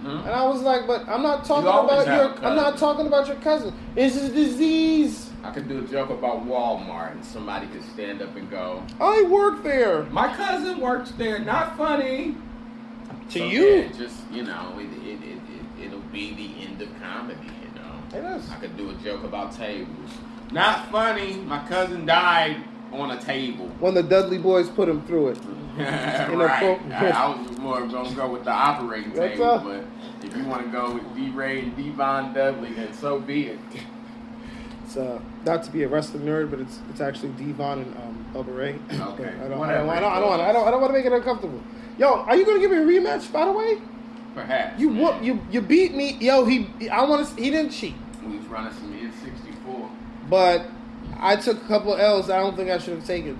[0.00, 2.44] hmm And I was like, but I'm not talking always about your.
[2.44, 3.74] I'm not talking about your cousin.
[3.96, 5.30] It's a disease.
[5.42, 9.22] I could do a joke about Walmart and somebody could stand up and go, I
[9.30, 10.04] work there.
[10.04, 11.38] "My cousin works there.
[11.38, 12.36] Not funny."
[13.30, 16.82] To So, you, yeah, just you know, it, it, it, it, it'll be the end
[16.82, 17.38] of comedy.
[17.62, 18.50] You know, it is.
[18.50, 20.10] I could do a joke about tables.
[20.50, 21.34] Not funny.
[21.34, 22.56] My cousin died
[22.92, 23.68] on a table.
[23.78, 25.38] When the Dudley Boyz put him through it.
[26.36, 26.80] right.
[26.92, 29.84] I, I was more gonna go with the operating That's table, but
[30.24, 31.30] if you want to go with D.
[31.30, 33.58] Ray and D-Von Dudley, then so be it.
[34.84, 38.26] It's uh, not to be a wrestling nerd, but it's it's actually D-Von and um,
[38.34, 38.78] Bubba Ray.
[38.90, 39.32] Okay.
[39.44, 40.98] I don't, I don't, I don't, I don't, want, I don't, I don't want to
[40.98, 41.60] make it uncomfortable.
[41.98, 43.30] Yo, are you gonna give me a rematch?
[43.32, 43.78] By the way,
[44.34, 44.80] Perhaps.
[44.80, 46.16] you whoop, you you beat me.
[46.20, 47.42] Yo, he, I want to.
[47.42, 49.90] He didn't cheat, We was running some N64.
[50.28, 50.66] but
[51.18, 52.30] I took a couple L's.
[52.30, 53.38] I don't think I should have taken.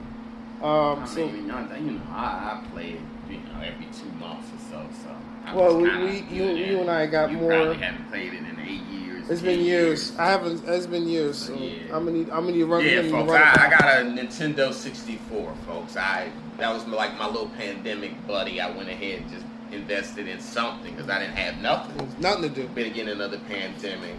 [0.62, 4.10] Um, I so mean, you know, you know, I, I played, you know, every two
[4.18, 4.86] months or so.
[5.02, 5.10] So.
[5.46, 8.40] I Well, we- we- you- you and I got you more- probably haven't played it
[8.40, 9.30] in eight years.
[9.30, 10.12] it's been 10 years.
[10.18, 10.62] I haven't.
[10.68, 11.38] It's been years.
[11.38, 11.96] So Yeah.
[11.96, 12.30] I'm gonna need.
[12.30, 12.84] I'm gonna need run.
[12.84, 15.96] Yeah, folks, I, I got a Nintendo 64, folks.
[15.96, 18.60] I that was like my little pandemic buddy.
[18.60, 22.06] I went ahead and just invested in something because I didn't have nothing.
[22.18, 22.68] Nothing to do.
[22.74, 24.14] beginning of the pandemic.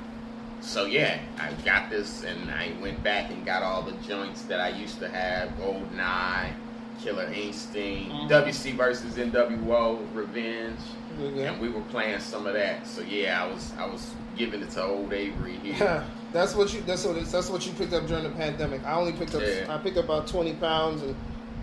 [0.61, 4.59] So yeah, I got this and I went back and got all the joints that
[4.61, 6.53] I used to have, Old GoldenEye,
[7.01, 8.29] Killer Instinct, Mhm.
[8.29, 10.79] WCW versus NWO, Revenge,
[11.19, 11.51] Yeah.
[11.51, 12.85] and we were playing some of that.
[12.85, 16.03] So yeah, I was I was giving it to old Avery here.
[16.31, 16.81] that's what you.
[16.81, 17.17] That's what.
[17.17, 18.85] It's, that's what you picked up during the pandemic.
[18.85, 19.41] I only picked up.
[19.41, 19.65] Yeah.
[19.67, 21.15] I picked up about twenty pounds and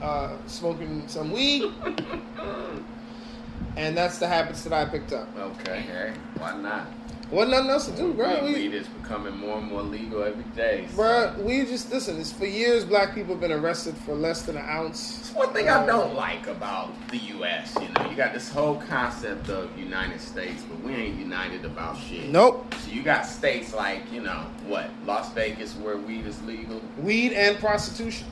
[0.03, 1.71] uh, smoking some weed,
[3.77, 5.29] and that's the habits that I picked up.
[5.39, 6.87] okay, hey, why not?
[7.31, 8.43] Wasn't nothing else to do, bro.
[8.43, 10.87] Weed, We, weed is becoming more and more legal every day.
[10.91, 12.19] so- bro, we just listen.
[12.19, 12.87] It's for years.
[12.87, 15.19] Black people have been arrested for less than an ounce.
[15.21, 17.77] It's one thing I don't like about the U.S.
[17.81, 21.99] You know, you got this whole concept of United States, but we ain't united about
[21.99, 22.31] shit.
[22.31, 22.75] Nope.
[22.83, 26.81] So you got states like, you know, what Las Vegas, where weed is legal.
[26.97, 28.27] Weed and prostitution.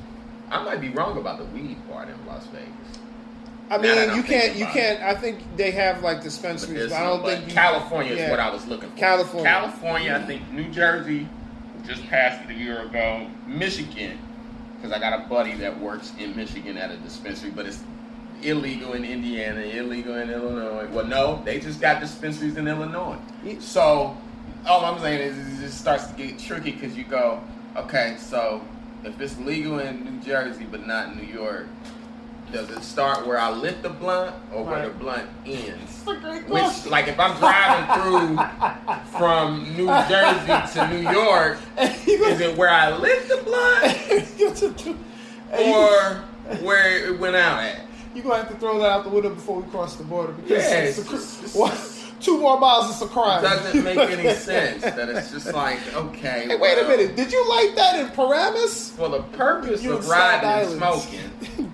[0.50, 2.70] I might be wrong about the weed part in Las Vegas.
[3.68, 4.56] I mean, you can't.
[4.56, 5.02] You can't.
[5.02, 8.18] I think they have like dispensaries, there's but I don't but think you, California is
[8.20, 8.30] yeah.
[8.30, 8.96] what I was looking for.
[8.96, 9.50] California.
[9.50, 11.28] California, I think New Jersey
[11.84, 13.28] just passed it a year ago.
[13.46, 14.18] Michigan,
[14.76, 17.82] because I got a buddy that works in Michigan at a dispensary, but it's
[18.42, 20.88] illegal in Indiana, illegal in Illinois.
[20.92, 23.18] Well, no, they just got dispensaries in Illinois.
[23.58, 24.16] So
[24.66, 27.42] all I'm saying is, is it just starts to get tricky because you go,
[27.76, 28.62] okay, so
[29.04, 31.66] if it's legal in New Jersey but not in New York,
[32.52, 36.04] does it start where I lit the blunt or where the blunt ends?
[36.04, 38.38] That's a great Which, like, if I'm driving through
[39.18, 44.96] from New Jersey to New York, is it where I lit the blunt
[45.60, 46.24] or
[46.64, 47.80] where it went out at?
[48.14, 50.50] You're gonna have to throw that out the window before we cross the border because
[50.62, 53.44] Yeah, it's it's just- it's what, two more miles is a crime.
[53.44, 56.46] It doesn't make any sense that it's just like, okay.
[56.48, 57.14] Hey, wait a minute.
[57.14, 58.90] Did you like that in Paramus?
[58.92, 61.02] For the purpose of riding and Island.
[61.02, 61.72] smoking,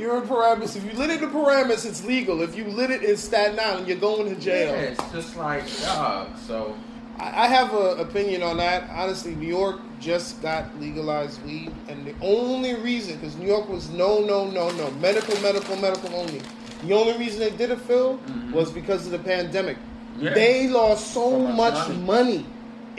[0.00, 0.76] You're in Paramus.
[0.76, 2.40] If you lit it in Paramus, it's legal.
[2.40, 4.72] If you lit it in Staten Island, you're going to jail.
[4.72, 6.28] yeah, it's just like, dog.
[6.46, 6.74] So,
[7.18, 8.88] I I have an opinion on that.
[8.90, 13.90] Honestly, New York just got legalized weed, and the only reason, because New York was
[13.90, 16.40] no, no, no, no, medical, medical, medical only.
[16.86, 18.52] The only reason they did it, Phil, Mhm.
[18.52, 19.76] was because of the pandemic.
[20.18, 20.32] yeah.
[20.32, 21.98] They lost so So much much money.
[22.14, 22.46] money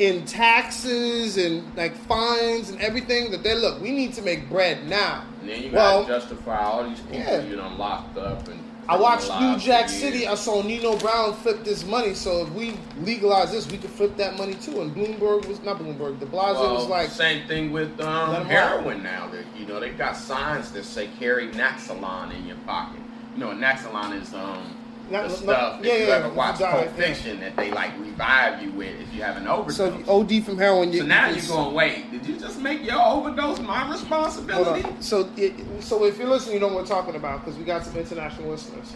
[0.01, 3.79] in taxes and like fines and everything that they look.
[3.79, 5.23] We need to make bread now.
[5.41, 7.43] and then you well, gotta justify all these people yeah.
[7.43, 8.59] you know locked up and.
[8.89, 9.87] I watched New Jack.
[9.87, 10.27] City.
[10.27, 12.13] I saw Nino Brown flip this money.
[12.13, 14.81] So if we legalize this, we could flip that money too.
[14.81, 16.19] And Bloomberg was not Bloomberg.
[16.19, 19.29] De Blasio Well, was like, same thing with um, heroin now.
[19.29, 22.99] That you know they've got signs that say carry Naxalon in your pocket.
[23.35, 24.75] You know, Naxalon is um
[25.11, 26.91] Not- the not- stuff yeah, if you yeah, ever watch Pulp yeah.
[26.93, 29.77] Fiction that they like revive you with if you have an overdose.
[29.77, 30.91] so OD from heroin.
[30.91, 34.87] You, So now you you're going, wait, did you just make your overdose my responsibility?
[34.99, 37.83] So, it, so if you're listening, you know what we're talking about because we got
[37.85, 38.95] some international listeners.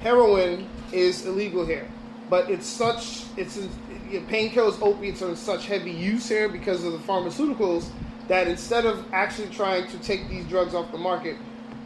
[0.00, 1.88] Heroin is illegal here,
[2.30, 3.68] but it's such it's in,
[4.26, 7.88] painkillers, opiates are in such heavy use here because of the pharmaceuticals
[8.28, 11.36] that instead of actually trying to take these drugs off the market,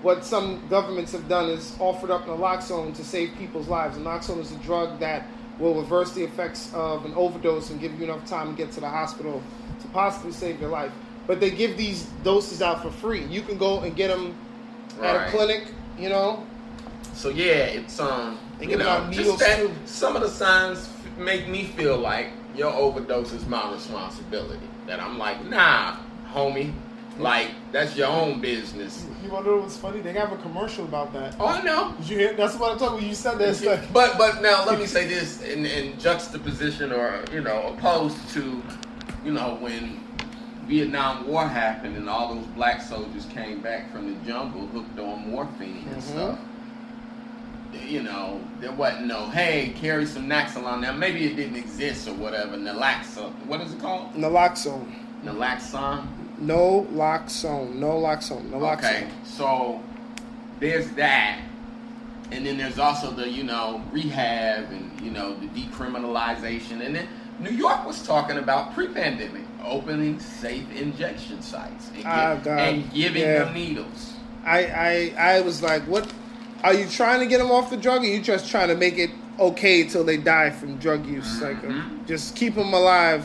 [0.02, 3.96] what some governments have done is offered up naloxone to save people's lives.
[3.96, 5.26] Naloxone is a drug that
[5.58, 8.80] will reverse the effects of an overdose and give you enough time to get to
[8.80, 9.42] the hospital
[9.80, 10.90] to possibly save your life.
[11.26, 13.24] But they give these doses out for free.
[13.26, 14.34] You can go and get them
[15.00, 16.44] at a clinic, you know.
[17.14, 19.70] So yeah, it's um, They you know, just that too.
[19.84, 24.66] some of the signs f- make me feel like your overdose is my responsibility.
[24.86, 25.96] That I'm like, nah,
[26.32, 26.72] homie,
[27.22, 29.06] like that's your own business.
[29.22, 30.00] You want to know what's funny?
[30.00, 31.36] They have a commercial about that.
[31.38, 31.94] Oh, I know.
[31.98, 32.32] Did you hear?
[32.34, 32.96] That's what I'm talking.
[32.98, 36.92] When you said that, like, But but now let me say this in, in juxtaposition
[36.92, 38.62] or you know opposed to
[39.24, 40.00] you know when
[40.66, 45.30] Vietnam War happened and all those black soldiers came back from the jungle hooked on
[45.30, 46.02] morphine and Mhm.
[46.02, 46.38] stuff.
[47.86, 52.14] You know there wasn't no hey carry some Naxalon now maybe it didn't exist or
[52.14, 54.92] whatever Naloxone what is it called naloxone.
[55.24, 56.06] Naloxone
[56.46, 57.76] No loxone.
[57.76, 58.50] No loxone.
[58.50, 58.78] Naloxone.
[58.78, 59.80] Okay, so
[60.58, 61.40] there's that,
[62.32, 67.06] and then there's also the you know rehab and you know the decriminalization, and then
[67.38, 73.44] New York was talking about pre-pandemic opening safe injection sites and, Ah, and giving Yeah.
[73.44, 74.14] them needles.
[74.44, 76.12] I, I I was like, what?
[76.64, 78.98] Are you trying to get them off the drug, or you just trying to make
[78.98, 81.40] it okay till they die from drug use?
[81.40, 82.06] Like, uh, Mhm.
[82.08, 83.24] just keep them alive.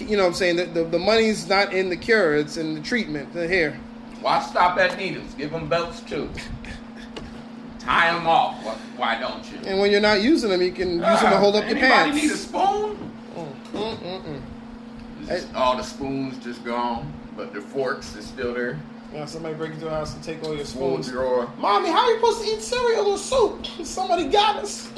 [0.00, 0.56] You know what I'm saying?
[0.56, 3.32] The, the, the money's not in the cure; it's in the treatment.
[3.32, 3.78] The here.
[4.20, 5.34] Why stop at needles?
[5.34, 6.30] Give them belts too.
[7.78, 8.56] Tie them off.
[8.96, 9.58] Why, don't you?
[9.64, 11.94] And when you're not using them, you can use them to hold up your pants.
[12.18, 13.12] anybody need a spoon?
[13.72, 14.42] Mm,
[15.26, 15.54] mm.
[15.54, 18.78] All the spoons just gone, but the forks is still there.
[19.12, 21.08] Yeah, somebody break into the house and take all your Spoon spoons.
[21.08, 21.50] drawer.
[21.58, 23.64] Mommy, how are you supposed to eat cereal or soup?
[23.86, 24.90] Somebody got us.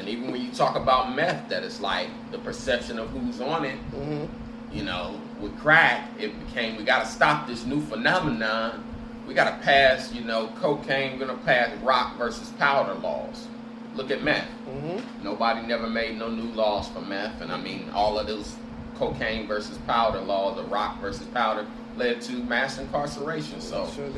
[0.00, 3.64] And even when you talk about meth, that it's like the perception of who's on
[3.64, 3.76] it.
[3.76, 4.24] hmm
[4.72, 8.84] You know, with crack, it became we got to stop this new phenomenon
[9.30, 11.16] we got to pass, you know, cocaine.
[11.16, 13.46] We're gonna pass rock versus powder laws.
[13.94, 14.48] Look at meth.
[14.68, 15.22] Mm-hmm.
[15.22, 18.56] Nobody never made no new laws for meth, and I mean all of those
[18.96, 21.64] cocaine versus powder laws, or rock versus powder,
[21.96, 23.60] led to mass incarceration.
[23.60, 24.08] So Sure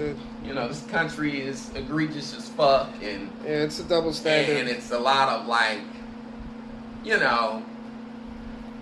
[0.45, 4.57] you know this country is egregious as fuck, and Yeah, it's a double standard.
[4.59, 5.81] and it's a lot of like,
[7.05, 7.63] you know,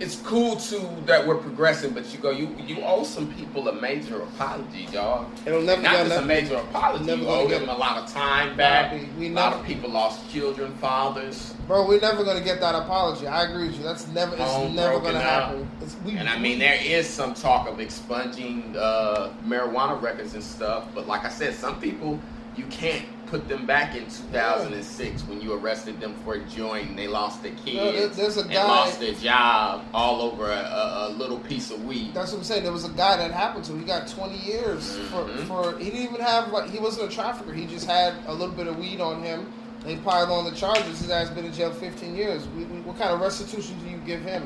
[0.00, 3.72] it's cool too that we're progressing, but you go, you you owe some people a
[3.80, 5.26] major apology, dog.
[5.46, 7.04] It'll never Not just a major apology.
[7.04, 8.92] Never You owe them a lot of time back.
[8.92, 12.74] Nah, we a lot of people lost children, fathers, Bro, we're never gonna get that
[12.74, 13.26] apology.
[13.28, 13.84] I agree with you.
[13.84, 14.32] That's never.
[14.34, 15.22] It's Home never gonna up.
[15.24, 15.70] happen.
[15.82, 20.34] It's, we, and I we- mean there is some talk of expunging uh, marijuana records
[20.34, 20.88] and stuff.
[20.94, 22.18] But like I said, some people
[22.56, 26.98] you can't put them back in 2006 when you arrested them for a joint and
[26.98, 31.08] they lost their kids there's a and guy- lost their job all over a, a,
[31.08, 32.12] a little piece of weed.
[32.12, 32.64] That's what I'm saying.
[32.64, 33.76] There was a guy that happened to.
[33.78, 35.46] He got 20 years Mhm.
[35.46, 35.78] for, for.
[35.78, 36.70] He didn't even have like.
[36.70, 37.52] He wasn't a trafficker.
[37.52, 39.52] He just had a little bit of weed on him.
[39.84, 41.00] They piled on the charges.
[41.00, 42.46] His ass been in jail 15 years.
[42.48, 44.42] We, we, what kind of restitution do you give him?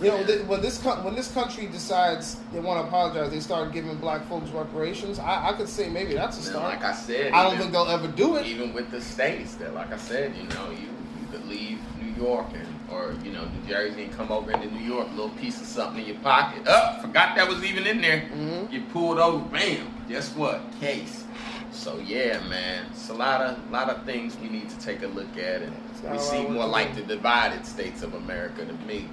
[0.00, 3.38] You know, th- when this co- when this country decides they want to apologize, they
[3.38, 5.20] start giving black folks reparations.
[5.20, 6.64] I, I could say maybe that's a And start.
[6.74, 8.46] like I said, I don't even- think they'll ever do it.
[8.46, 10.88] even with the states that like I said, you know, you
[11.20, 14.66] you could leave New York and or you know New Jersey and come over into
[14.66, 16.62] New York, a little piece of something in your pocket.
[16.66, 18.28] Oh, forgot that was even in there.
[18.34, 18.70] Mhm.
[18.72, 19.86] Get pulled over, bam.
[20.08, 20.60] Guess what?
[20.80, 21.22] Case.
[21.70, 25.08] So yeah, man, it's a lot of lot of things we need to take a
[25.08, 25.72] look at, and
[26.10, 29.06] we seem more like the divided states of America to me.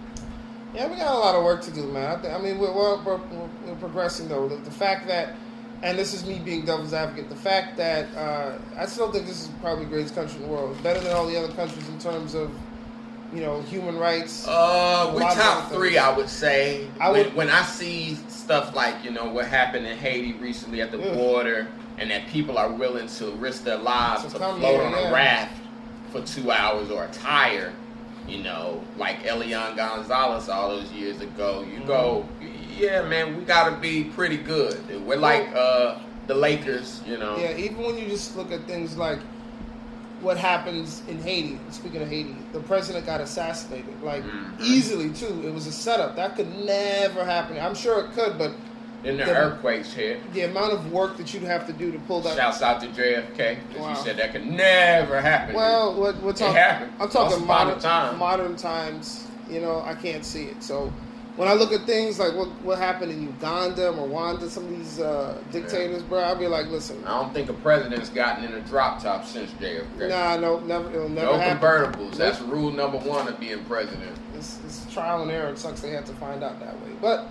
[0.73, 2.17] Yeah, we got a lot of work to do, man.
[2.17, 3.19] I, th- I mean, we're, we're, we're,
[3.65, 4.47] we're progressing though.
[4.47, 5.35] The, the fact that,
[5.83, 9.41] and this is me being devil's advocate, the fact that uh, I still think this
[9.43, 10.71] is probably the greatest country in the world.
[10.71, 12.51] It's better than all the other countries in terms of,
[13.33, 14.47] you know, human rights.
[14.47, 15.97] Uh, we top three.
[15.97, 16.87] I would say.
[17.01, 20.81] I when, would- when I see stuff like you know what happened in Haiti recently
[20.81, 21.13] at the Yeah.
[21.15, 21.67] border,
[21.97, 25.09] and that people are willing to risk their lives To to, float here, on yeah.
[25.09, 25.57] a raft
[26.11, 27.73] for two hours or a tire,
[28.27, 31.63] you know, like Elian Gonzalez all those years ago.
[31.71, 32.81] You go, Mm-hmm.
[32.83, 34.77] yeah, man, we got to be pretty good.
[35.05, 37.37] We're like uh, the Lakers, you know.
[37.37, 39.19] Yeah, even when you just look at things like
[40.21, 41.59] what happens in Haiti.
[41.71, 44.59] Speaking of Haiti, the president got assassinated, like Mhm.
[44.61, 45.41] easily too.
[45.45, 47.57] It was a setup that could never happen.
[47.59, 48.51] I'm sure it could, but
[49.03, 50.33] Then the The- earthquakes hit.
[50.33, 52.37] the amount of work that you'd have to do to pull that.
[52.37, 53.57] Shouts out to JFK.
[53.73, 53.89] 'cause Wow.
[53.89, 55.55] You said that could never happen.
[55.55, 56.91] Well, what we're talking, happened.
[56.99, 58.17] I'm talking modern time.
[58.19, 59.25] modern times.
[59.49, 60.61] You know, I can't see it.
[60.63, 60.93] So
[61.35, 64.99] when I look at things like what what happened in Uganda, Rwanda, some of these
[64.99, 68.59] uh, dictators, bro, I'll be like, listen, I don't think a president's gotten in a
[68.61, 70.09] drop top since JFK.
[70.09, 71.57] nah, no, never, it'll never no happen.
[71.57, 72.15] convertibles.
[72.15, 74.15] That's rule number one of being president.
[74.37, 75.49] It's, it's trial and error.
[75.49, 77.27] It sucks they had to find out that way, but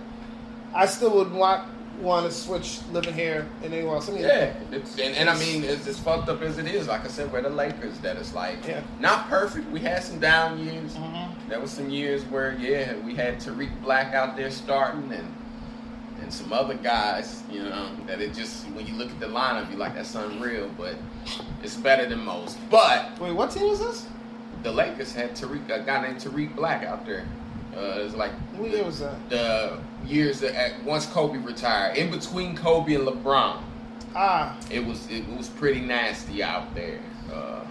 [0.73, 1.67] I still would want
[1.99, 4.09] want to switch living here and anywhere else.
[4.09, 6.87] I mean, Yeah, it's, and, and I mean, it's as fucked up as it is.
[6.87, 7.99] Like I said, we're the Lakers.
[7.99, 8.81] That it's like Yeah.
[8.99, 9.69] not perfect.
[9.69, 10.95] We had some down years.
[10.95, 11.29] Mhm.
[11.49, 15.35] There was some years where yeah, we had Tarik Black out there starting and
[16.21, 17.43] and some other guys.
[17.51, 20.71] You know that it just when you look at the lineup, you like that's unreal,
[20.77, 20.95] but
[21.61, 22.57] it's better than most.
[22.71, 24.07] But Wait, what team is this?
[24.63, 27.25] the Lakers had Tarik, a guy named Tarik Black out there.
[27.75, 29.29] Uh, it was like What year was that?
[29.29, 33.61] the years that at, once Kobe retired, in between Kobe and LeBron,
[34.13, 36.99] Ah, it was it was pretty nasty out there.
[37.33, 37.61] Uh,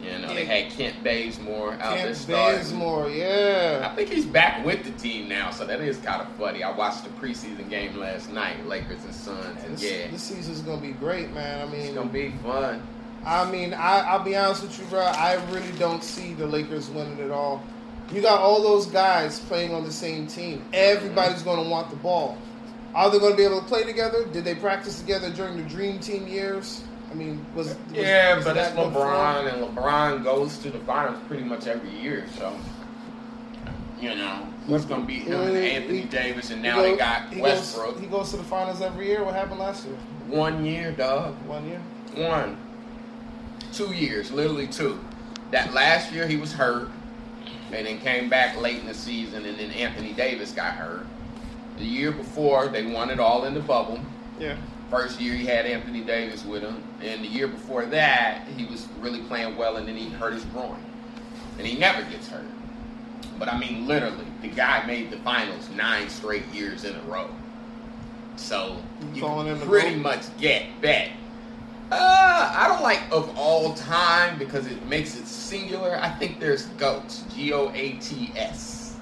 [0.00, 2.58] you know, they had Kent Bazemore out there Kent starting.
[2.60, 6.62] Bazemore, I think he's back with the team now, so that is kind of funny.
[6.62, 10.60] I watched the preseason game last night, Lakers and Suns, and This, yeah, this season's
[10.60, 11.66] gonna be great, man.
[11.66, 12.82] I mean, it's gonna be fun.
[13.24, 15.00] I mean, I, I'll be honest with you, bro.
[15.00, 17.62] I really don't see the Lakers winning at all.
[18.12, 20.64] You got all those guys playing on the same team.
[20.72, 22.36] Everybody's going to want the ball.
[22.94, 24.26] Are they going to be able to play together?
[24.26, 26.84] Did they practice together during the Dream Team years?
[27.10, 29.06] I mean, was, was Yeah, was but it's that good form?
[29.06, 32.26] LeBron, and LeBron goes to the finals pretty much every year.
[32.36, 32.54] So,
[33.98, 37.32] you know, who's going to be him and Anthony he- Davis, and now they got
[37.32, 37.94] he Westbrook.
[37.94, 39.24] Goes, he goes to the finals every year.
[39.24, 39.96] What happened last year?
[40.28, 41.34] One year, dog.
[41.46, 41.80] One year.
[42.14, 42.58] One.
[43.72, 44.98] Two years, literally two.
[45.50, 46.90] That last year he was hurt,
[47.72, 51.06] and then came back late in the season, and then Anthony Davis got hurt.
[51.78, 54.00] The year before, they won it all in the bubble.
[54.38, 54.56] Yeah.
[54.90, 58.86] First year he had Anthony Davis with him, and the year before that he was
[59.00, 60.82] really playing well, and then he hurt his groin,
[61.58, 62.44] and he never gets hurt.
[63.38, 67.28] But I mean, literally, the guy made the finals nine straight years in a row.
[68.36, 68.76] So
[69.14, 69.22] You
[69.66, 71.08] pretty much get that.
[71.92, 75.98] Uh, I don't like of all time because it makes it singular.
[76.00, 78.96] I think there's goats, G O A T S.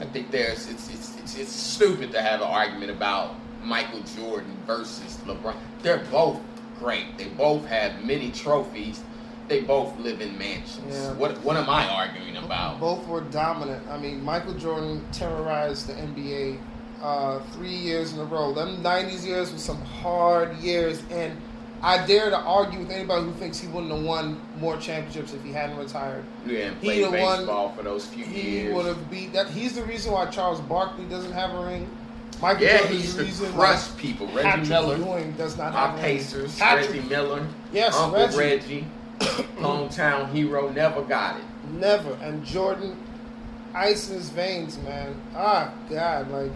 [0.00, 4.56] I think there's it's, it's it's it's stupid to have an argument about Michael Jordan
[4.66, 5.56] versus LeBron.
[5.82, 6.40] They're both
[6.78, 7.18] great.
[7.18, 9.02] They both have many trophies.
[9.48, 10.94] They both live in mansions.
[10.94, 11.12] Yeah.
[11.14, 12.80] What what am I arguing about?
[12.80, 13.86] Both were dominant.
[13.88, 16.58] I mean, Michael Jordan terrorized the NBA
[17.02, 18.52] uh, three years in a row.
[18.52, 21.36] Them '90s years were some hard years, and
[21.82, 25.42] I dare to argue with anybody who thinks he wouldn't have won more championships if
[25.44, 26.24] he hadn't retired.
[26.44, 28.68] Yeah, and He played baseball for those few He years.
[28.68, 29.48] He would have beat that.
[29.48, 31.88] He's the reason why Charles Barkley doesn't have a ring.
[32.42, 34.26] Michael Yeah, Jordan he is the reason crush why people.
[34.28, 36.02] Reggie Patrick Miller, Ewing does not my have a ring.
[36.18, 38.36] Pacers, Patrick, Reggie Miller, Yes, Uncle Reggie.
[38.38, 38.86] Reggie,
[39.58, 41.44] hometown hero, never got it.
[41.72, 42.12] never.
[42.22, 42.96] And Jordan,
[43.74, 45.14] ice in his veins, man.
[45.34, 46.52] Ah, God, like,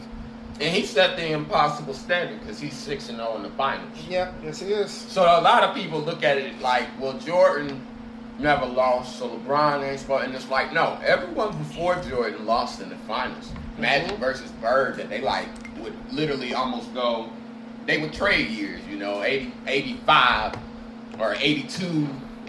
[0.61, 3.88] And he set the impossible standard because he's six and zero in the finals.
[4.09, 4.90] yeah, yes, he is.
[4.90, 7.84] So a lot of people look at it like, well, Jordan
[8.38, 10.24] never lost, so LeBron ain't supposed.
[10.26, 13.50] And it's like, no, everyone before Jordan lost in the finals.
[13.78, 14.20] Magic Mhm.
[14.20, 15.48] versus Bird, that they like
[15.80, 17.30] would literally almost go.
[17.86, 20.55] They would trade years, you know, 80, 85
[21.18, 22.07] or 82.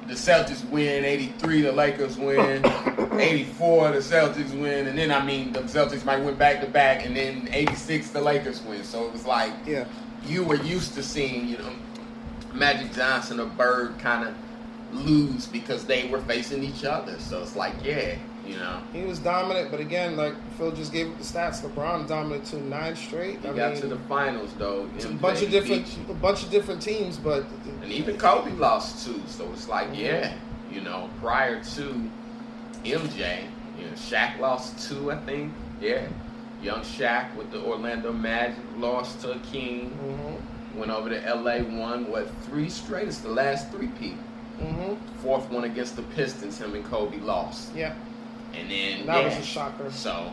[0.08, 2.64] The Celtics win, 83 the Lakers win,
[3.20, 7.06] 84 the Celtics win, and then I mean the Celtics might win back to back,
[7.06, 8.84] and then 86 the Lakers win.
[8.84, 9.86] So it was like Yeah.
[10.28, 11.72] you were used to seeing, you know,
[12.54, 14.36] Magic Johnson or Bird kind of
[15.06, 17.18] lose because they were facing each other.
[17.20, 18.16] So it's like, yeah,
[18.48, 21.62] you know, He was dominant, but again, like Phil just gave up the stats.
[21.62, 23.39] LeBron dominant to nine straight.
[23.41, 24.88] he I got mean, to the finals though.
[25.04, 27.46] a bunch of different, a bunch of different teams, but
[27.82, 29.22] and even Kobe lost two.
[29.28, 29.96] So it's like, Mm-hmm.
[30.02, 30.34] yeah,
[30.72, 32.10] you know, prior to
[32.84, 33.44] MJ,
[33.80, 35.54] you know, Shaq lost two, I think.
[35.82, 36.08] Yeah,
[36.62, 39.89] young Shaq with the Orlando Magic lost to King.
[39.91, 43.08] hmm Went over to LA, won what three straight?
[43.08, 44.18] It's the last three P.
[44.60, 47.76] hmm Fourth one against the Pistons, him and Kobe lost.
[47.76, 47.94] yeah,
[48.54, 49.28] And then that yeah.
[49.30, 49.91] was a shocker.
[49.91, 50.32] So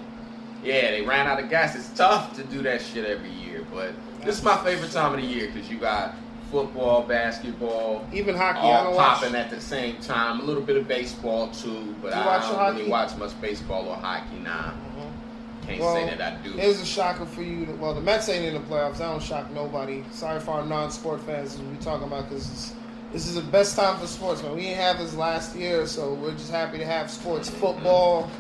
[0.63, 1.75] yeah, they ran out of gas.
[1.75, 3.93] It's tough to do that shit every year, but
[4.25, 6.15] this is my favorite time of the year because you got
[6.51, 9.19] football, basketball, Even hockey, I all don't watch.
[9.21, 10.41] popping at the same time.
[10.41, 12.79] A little bit of baseball too, but Do I don't hockey?
[12.79, 14.75] really watch much baseball or hockey now.
[14.99, 15.67] Mhm.
[15.67, 16.51] Can't Well, say that I do.
[16.55, 17.69] Here's a shocker for you.
[17.81, 18.97] Well, the Mets ain't in the playoffs.
[18.99, 20.03] That don't shock nobody.
[20.11, 22.73] Sorry for our non-sport fans we talking about because
[23.13, 24.55] this is the best time for sports, man.
[24.55, 28.31] We didn't have this last year, so we're just happy to have sports, football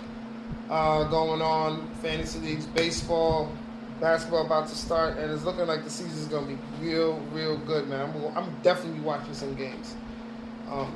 [0.68, 3.52] uh, going on, fantasy leagues, baseball,
[4.00, 7.88] basketball about to start, and it's looking like the season's gonna be real, real good,
[7.88, 8.10] man.
[8.10, 9.94] I'm, I'm definitely watching some games.
[10.70, 10.92] Um,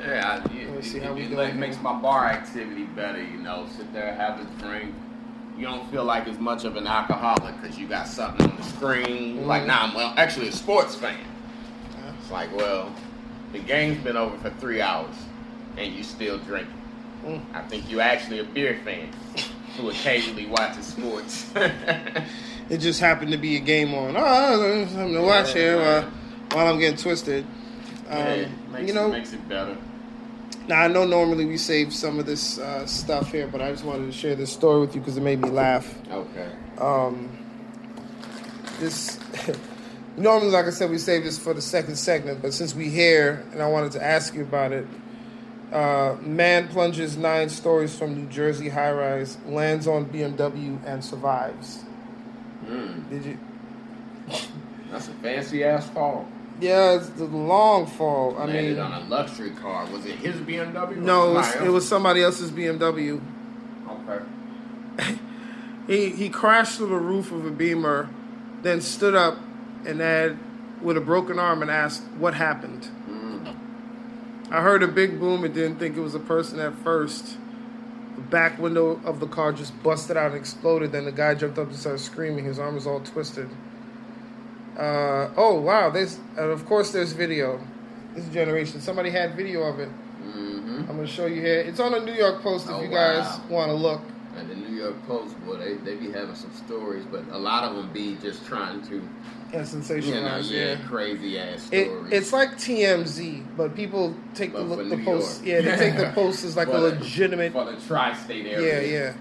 [0.00, 3.22] Yeah, I, it, see it, how we it, doing makes my bar activity better.
[3.22, 4.92] You know, sit there, have a drink.
[5.56, 8.62] You don't feel like as much of an alcoholic because you got something on the
[8.64, 9.38] screen.
[9.38, 9.46] Mhm.
[9.46, 11.18] Like, nah, I'm well, actually a sports fan.
[12.30, 12.42] Yeah.
[12.42, 12.94] It's like, well,
[13.52, 15.14] the game's been over for three hours
[15.76, 16.74] and you still drinking.
[17.24, 17.54] Mm.
[17.54, 19.12] I think you're actually a beer fan
[19.76, 21.50] who occasionally watches sports.
[22.70, 24.14] It just happened to be a game on.
[24.16, 26.02] Oh, there's something to watch here while,
[26.52, 27.44] while I'm getting twisted.
[28.08, 29.76] Um, yeah, makes, you know, it, makes it better.
[30.68, 33.84] now I know normally we save some of this uh, stuff here, but I just
[33.84, 35.92] wanted to share this story with you because it made me laugh.
[36.12, 36.52] Okay.
[36.78, 37.36] Um,
[38.78, 39.18] this
[40.16, 43.44] normally, like I said, we save this for the second segment, but since we here,
[43.52, 44.86] and I wanted to ask you about it.
[45.72, 51.84] Uh, man plunges nine stories from New Jersey high rise, lands on BMW, and survives.
[52.66, 53.38] Mm, Did you?
[54.90, 56.26] that's a fancy ass fall.
[56.60, 58.36] Yeah, it's the long fall.
[58.36, 59.86] I Landed mean, on a luxury car.
[59.86, 60.96] Was it his BMW?
[60.96, 63.20] no, it was, it was somebody else's BMW.
[63.88, 65.18] Okay.
[65.86, 68.08] He he crashed through the roof of a Beamer,
[68.62, 69.38] then stood up
[69.86, 70.38] and had
[70.82, 72.88] with a broken arm and asked what happened.
[73.08, 73.56] Mm.
[74.50, 77.36] I heard a big boom and didn't think it was a person at first.
[78.16, 80.92] The back window of the car just busted out and exploded.
[80.92, 82.44] Then the guy jumped up and started screaming.
[82.44, 83.48] His arm was all twisted.
[84.78, 85.90] Uh, oh wow!
[85.90, 87.60] There's and of course there's video.
[88.14, 88.80] This generation.
[88.80, 89.88] Somebody had video of it.
[89.88, 91.60] hmm I'm gonna show you here.
[91.60, 93.44] It's on the New York Post if Oh, you guys wow.
[93.48, 94.00] want to look.
[94.80, 98.16] York Post, boy, they, they be having some stories, but a lot of them be
[98.22, 99.02] just trying to,
[99.52, 100.76] And you know, yeah, yeah.
[100.88, 102.12] crazy ass It, stories.
[102.12, 105.44] it's like TMZ, but people take the But the New post.
[105.44, 107.52] Yeah, they take the post as like a legitimate.
[107.52, 108.82] for the tri-state area.
[108.82, 108.90] yeah.
[109.06, 109.14] Yeah,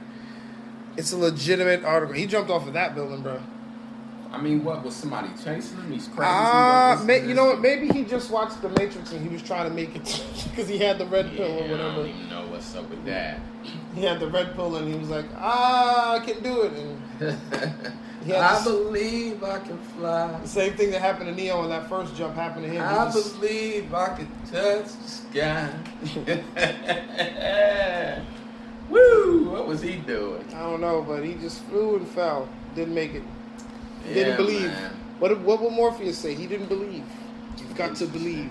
[0.97, 2.15] it's a legitimate article.
[2.15, 3.39] He jumped off of that building, bro.
[4.31, 5.91] I mean, what was somebody chasing him?
[5.91, 6.19] He's crazy.
[6.21, 7.61] Ah, Ma- you know what?
[7.61, 10.03] Maybe he just watched The Matrix and he was trying to make it
[10.49, 11.81] because he had the red Yeah, pill or whatever.
[11.89, 13.39] I don't even know what's up with that.
[13.99, 17.01] He had the red pill and he was like, "Ah, I can do it." And
[18.25, 20.39] Yeah, I believe I can fly.
[20.41, 22.81] the same thing that happened to Neo in that first jump happened to him.
[22.81, 25.69] I just- believe I can touch the sky.
[28.89, 29.49] Woo!
[29.51, 30.45] What was he doing?
[30.55, 32.47] I don't know, but he just flew and fell.
[32.75, 33.23] Didn't make it.
[34.05, 34.67] He didn't believe.
[34.67, 34.91] man.
[35.19, 36.33] What what will Morpheus say?
[36.35, 37.03] He didn't believe.
[37.57, 38.49] You've got to believe.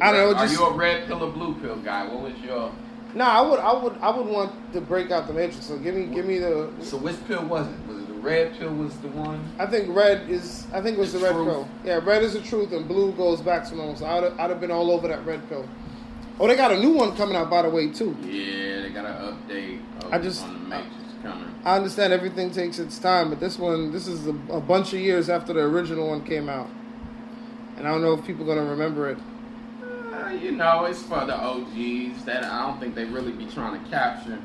[0.00, 0.38] I don't know.
[0.38, 2.06] Are Just you a red pill or blue pill guy?
[2.06, 2.70] What was your?
[3.16, 3.24] No.
[3.24, 5.66] I would I would I would want to break out the matrix.
[5.66, 6.70] So give me give me the.
[6.80, 7.86] So which pill was it?
[7.88, 8.72] Was it the red pill?
[8.74, 9.42] Was the one?
[9.58, 10.66] I think red is.
[10.72, 11.46] I think it was the, The red truth.
[11.48, 11.68] pill.
[11.84, 13.96] Yeah, red is the truth, and blue goes back to normal.
[13.96, 15.68] So I'd have, I'd have been all over that red pill.
[16.38, 18.14] Oh, they got a new one coming out by the way too.
[18.22, 19.80] Yeah, they got an update.
[20.04, 21.54] Of, I just- on the Matrix coming.
[21.64, 25.00] I understand everything takes its time, but this one, this is a, a bunch of
[25.00, 26.68] years after the original one came out,
[27.78, 29.18] and I don't know if people are gonna remember it.
[30.16, 33.82] Uh, you know, it's for the OGs that I don't think they really be trying
[33.82, 34.38] to capture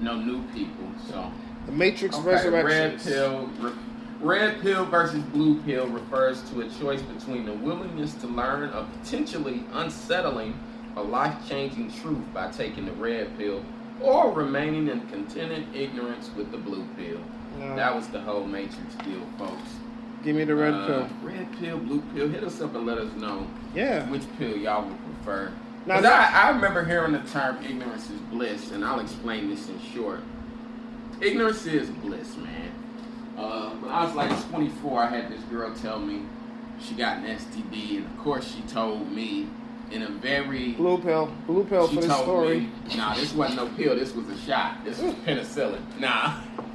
[0.00, 0.86] no new people.
[1.08, 1.30] So
[1.66, 3.50] The Matrix okay, red pill.
[3.58, 3.72] Re-
[4.20, 8.84] red pill versus blue pill refers to a choice between the willingness to learn a
[9.00, 10.58] potentially unsettling
[10.96, 13.64] or life-changing truth by taking the red pill,
[14.00, 17.20] or remaining in contented ignorance with the blue pill.
[17.58, 17.76] No.
[17.76, 19.70] That was the whole Matrix deal, folks.
[20.24, 21.08] Give me the red Uh, pill.
[21.22, 22.28] Red pill, blue pill.
[22.28, 24.08] Hit us up and let us know Yeah.
[24.10, 25.50] which pill y'all would prefer.
[25.86, 29.78] Now I, I remember hearing the term ignorance is bliss, and I'll explain this in
[29.94, 30.20] short.
[31.20, 32.72] Ignorance is bliss, man.
[33.38, 36.22] Uh, when I was like 24, I had this girl tell me
[36.80, 39.48] she got an STD, and of course she told me
[39.90, 41.32] in a very Blue pill.
[41.46, 42.60] Blue pill for this story.
[42.60, 43.94] me, nah, this wasn't no pill.
[43.96, 44.84] This was a shot.
[44.84, 45.80] This was penicillin.
[45.98, 46.40] Nah,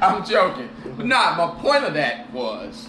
[0.00, 0.68] I'm joking.
[0.96, 2.88] But nah, my point of that was,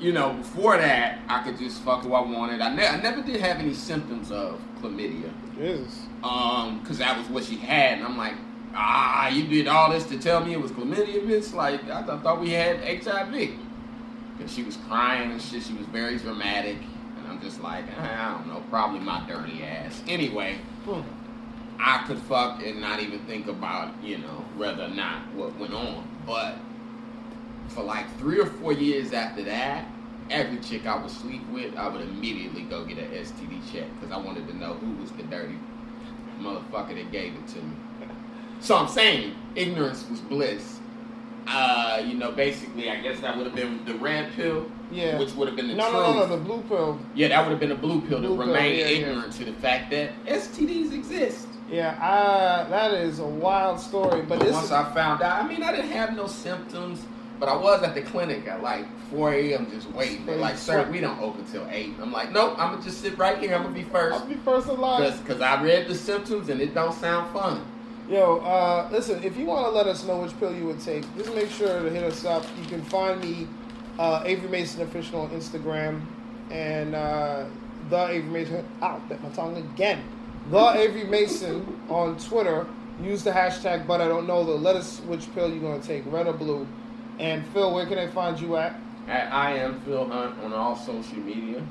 [0.00, 2.60] you know, before that, I could just fuck who I wanted.
[2.60, 6.00] I, ne- I never did have any symptoms of chlamydia, Jesus.
[6.24, 8.34] um, because that was what she had, and I'm like,
[8.74, 11.52] ah, you did all this to tell me it was chlamydia, bitch.
[11.54, 13.50] Like I th- thought we had HIV.
[14.36, 15.62] Because she was crying and shit.
[15.62, 16.78] She was very dramatic.
[17.42, 20.02] Just like, eh, I don't know, probably my dirty ass.
[20.06, 20.58] Anyway.
[21.84, 25.74] I could fuck and not even think about, you know, whether or not what went
[25.74, 26.06] on.
[26.24, 26.56] But
[27.68, 29.86] for like three or four years after that,
[30.30, 34.12] every chick I would sleep with, I would immediately go get an STD check because
[34.12, 35.58] I wanted to know who was the dirty
[36.38, 37.74] motherfucker that gave it to me.
[38.60, 40.78] So I'm saying ignorance was bliss.
[41.46, 45.18] Uh, you know, basically, I guess that would have been the red pill, Yeah.
[45.18, 46.02] which would have been the no, truth.
[46.02, 46.26] no, no, no.
[46.26, 46.98] The blue pill.
[47.14, 49.08] Yeah, that would have been the blue pill Blue to pill, remain yeah, yeah.
[49.08, 51.48] ignorant to the fact that STDs exist.
[51.70, 54.22] Yeah, I, that is a wild story.
[54.22, 57.04] But But once is, I found out, I mean, I didn't have no symptoms,
[57.40, 59.70] but I was at the clinic at like 4 a.m.
[59.70, 60.24] just waiting.
[60.26, 61.94] They're like, sir, we don't open till 8.
[62.00, 63.54] I'm like, nope, I'm gonna just sit right here.
[63.54, 64.20] I'm gonna be first.
[64.20, 65.12] I'll be first in line.
[65.18, 67.64] Because I read the symptoms and it don't sound fun.
[68.12, 71.02] Yo, uh, listen, if you want to let us know which pill you would take,
[71.16, 72.44] just make sure to hit us up.
[72.60, 73.48] You can find me,
[73.98, 76.02] uh, Avery Mason Official on Instagram,
[76.50, 77.46] and uh,
[77.88, 80.04] The Avery Mason, ow, bit my tongue again.
[80.50, 82.66] The Avery Mason on Twitter.
[83.02, 84.56] Use the hashtag, but I don't know, though.
[84.56, 86.66] Let us which pill you're going to take, red or blue.
[87.18, 88.78] And Phil, where can I find you at?
[89.08, 91.62] At I am Phil Hunt on all social media.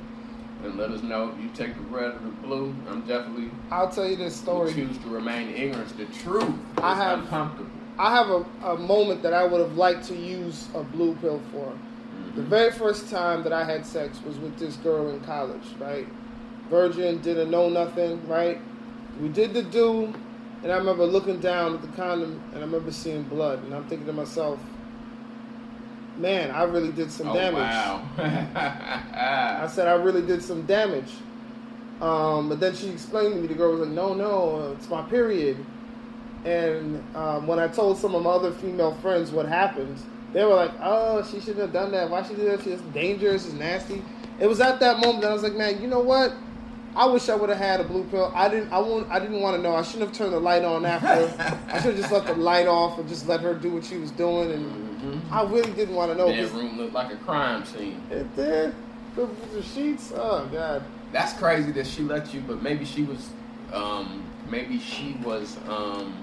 [0.64, 2.76] And let us know if you take the red or the blue.
[2.90, 4.74] I'm definitely I'll tell you this story.
[4.74, 5.98] choose to remain ignorant.
[5.98, 7.70] The truth is I have- uncomfortable.
[8.00, 11.42] I have a, a moment that I would have liked to use a blue pill
[11.52, 11.66] for.
[11.68, 12.36] Mm-hmm.
[12.36, 16.08] The very first time that I had sex was with this girl in college, right?
[16.70, 18.60] Virgin, didn't know nothing, right?
[19.22, 20.14] We did the do,
[20.64, 23.84] and I remember looking down at the condom and I remember seeing blood, and I'm
[23.86, 24.58] thinking to myself,
[26.22, 27.60] man, I really did some oh, damage.
[27.60, 28.08] wow.
[28.18, 31.12] I said I really did some damage.
[32.02, 35.04] Um, but then she explained to me, the girl was like, no, no, it's my
[35.04, 35.64] period.
[36.46, 39.98] And um, when I told some of my other female friends what happened,
[40.34, 42.10] they were like, oh, she shouldn't have done that.
[42.10, 42.64] Why she did that?
[42.64, 44.02] She's dangerous, she's nasty.
[44.40, 46.34] It was at that moment that I was like, man, you know what?
[46.96, 48.32] I wish I would have had a blue pill.
[48.36, 48.72] I didn't.
[48.74, 49.10] I won't.
[49.10, 49.76] I didn't want to know.
[49.76, 51.08] I shouldn't have turned the light on after.
[51.70, 53.98] I should have just left the light off and just let her do what she
[53.98, 54.52] was doing.
[54.52, 55.32] And Mhm.
[55.32, 56.28] I really didn't want to know.
[56.34, 58.02] 'cause room looked like a crime scene.
[58.12, 58.74] It did.
[59.16, 60.12] The, the sheets.
[60.16, 60.84] Oh God.
[61.12, 63.30] That's crazy that she let you, but maybe she was,
[63.74, 66.21] um, maybe she was um,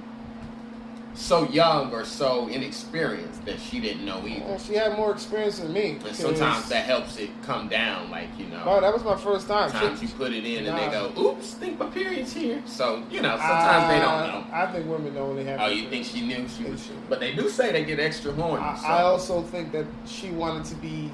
[1.18, 4.44] so young or so inexperienced that she didn't know either.
[4.44, 5.98] Well, she had more experience than me.
[6.06, 8.62] And sometimes that helps it come down, like you know.
[8.64, 9.68] Oh, that was my first time.
[9.70, 13.02] Sometimes She- you put it in and they go, "Oops, think my period's here." So
[13.10, 14.44] you know, sometimes they don't know.
[14.52, 15.60] I think women know when they have.
[15.60, 16.88] Oh, you think she knew she was?
[17.08, 18.62] But they do say they get extra horny.
[18.62, 18.86] I, so.
[18.86, 21.10] I also think that she wanted to be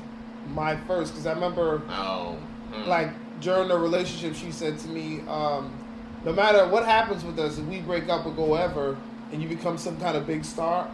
[0.53, 2.37] my first because I remember, Oh.
[2.73, 2.89] hmm.
[2.89, 3.09] like
[3.41, 5.73] during the relationship, she said to me, um,
[6.27, 8.97] "No matter what happens with us, if we break up or go ever,
[9.33, 10.89] and you become some kind of big star,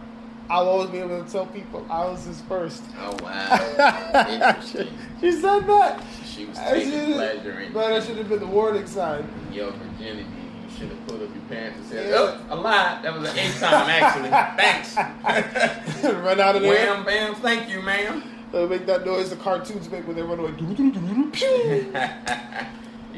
[0.49, 2.83] I'll always be able to tell people I was his first.
[2.99, 4.25] Oh wow.
[4.29, 4.87] Interesting.
[5.21, 6.03] she said that.
[6.25, 9.27] She was taking pleasure in But I should have been the warning sign.
[9.51, 10.25] your virginity.
[10.63, 12.15] You should have pulled up your pants and said, Yeah.
[12.17, 12.99] "Oh, a lie.
[13.03, 14.29] That was an eighth time, actually.
[14.57, 14.95] Thanks."
[16.03, 16.93] Run out of there.
[16.95, 18.23] Wham, bam, thank you, ma'am.
[18.53, 20.51] Uh, make that noise the cartoons make when they run away.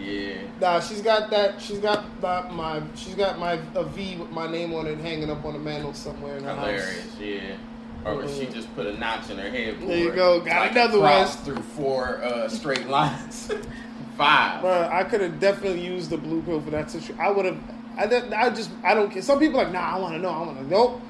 [0.03, 0.41] Yeah.
[0.59, 1.61] Nah, she's got that.
[1.61, 2.81] She's got that, my.
[2.95, 5.93] She's got my a V with my name on it hanging up on the mantle
[5.93, 6.67] somewhere in her house.
[6.67, 7.57] Hilarious, yeah.
[8.05, 9.79] Or she just put a notch in her head.
[9.79, 11.27] There you go, got like another one.
[11.27, 13.51] through four uh, straight lines.
[14.17, 14.63] Five.
[14.63, 17.19] Bruh, I could have definitely used the blue pill for that situation.
[17.19, 17.57] I would have.
[17.97, 18.71] I, I just.
[18.83, 19.21] I don't care.
[19.21, 19.95] Some people are like, nah.
[19.95, 20.29] I want to know.
[20.29, 21.01] I want to know.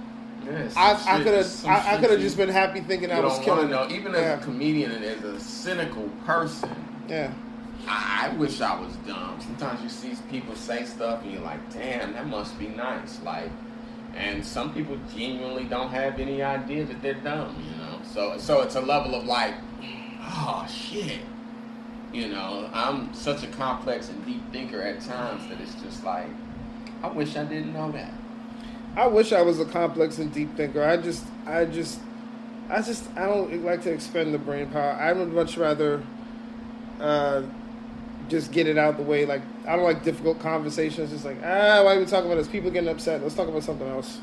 [0.45, 1.65] Yes, I, some I shit- could have.
[1.65, 3.69] I, could have just been happy thinking I was killing.
[3.69, 3.87] know.
[3.89, 4.39] Even as yeah.
[4.39, 6.69] a comedian and as a cynical person,
[7.07, 7.33] yeah.
[7.88, 9.39] I, wish I was dumb.
[9.39, 13.21] Sometimes you see people say stuff and you're like, damn, that must be nice.
[13.21, 13.49] Like,
[14.15, 17.55] and some people genuinely don't have any idea that they're dumb.
[17.63, 19.55] You know, so so it's a level of like,
[20.21, 21.21] oh shit.
[22.13, 26.27] You know, I'm such a complex and deep thinker at times that it's just like,
[27.01, 28.13] I wish I didn't know that.
[28.95, 30.84] I wish I was a complex and deep thinker.
[30.84, 31.99] I just, I just,
[32.69, 34.91] I just, I don't like to expend the brain power.
[34.91, 36.03] I would much rather
[36.99, 37.41] uh,
[38.30, 39.26] just get it out the way.
[39.26, 41.11] Like, I don't like difficult conversations.
[41.13, 42.47] It's like, ah, why are we talking about this?
[42.47, 43.21] People getting upset.
[43.21, 44.19] Let's talk about something else.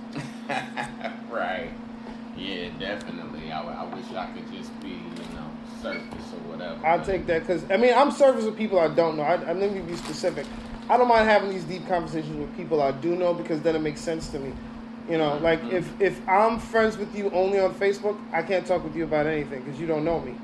[1.30, 1.70] right.
[2.36, 3.52] Yeah, definitely.
[3.52, 5.50] I, I wish I could just be, you know,
[5.82, 6.84] surface or whatever.
[6.86, 9.22] I'll take that because I mean I'm surface with people I don't know.
[9.22, 10.46] I, I'm let me be specific.
[10.88, 13.80] I don't mind having these deep conversations with people I do know because then it
[13.80, 14.52] makes sense to me.
[15.08, 15.72] You know, like Mhm.
[15.72, 19.26] if if I'm friends with you only on Facebook, I can't talk with you about
[19.26, 20.34] anything because you don't know me.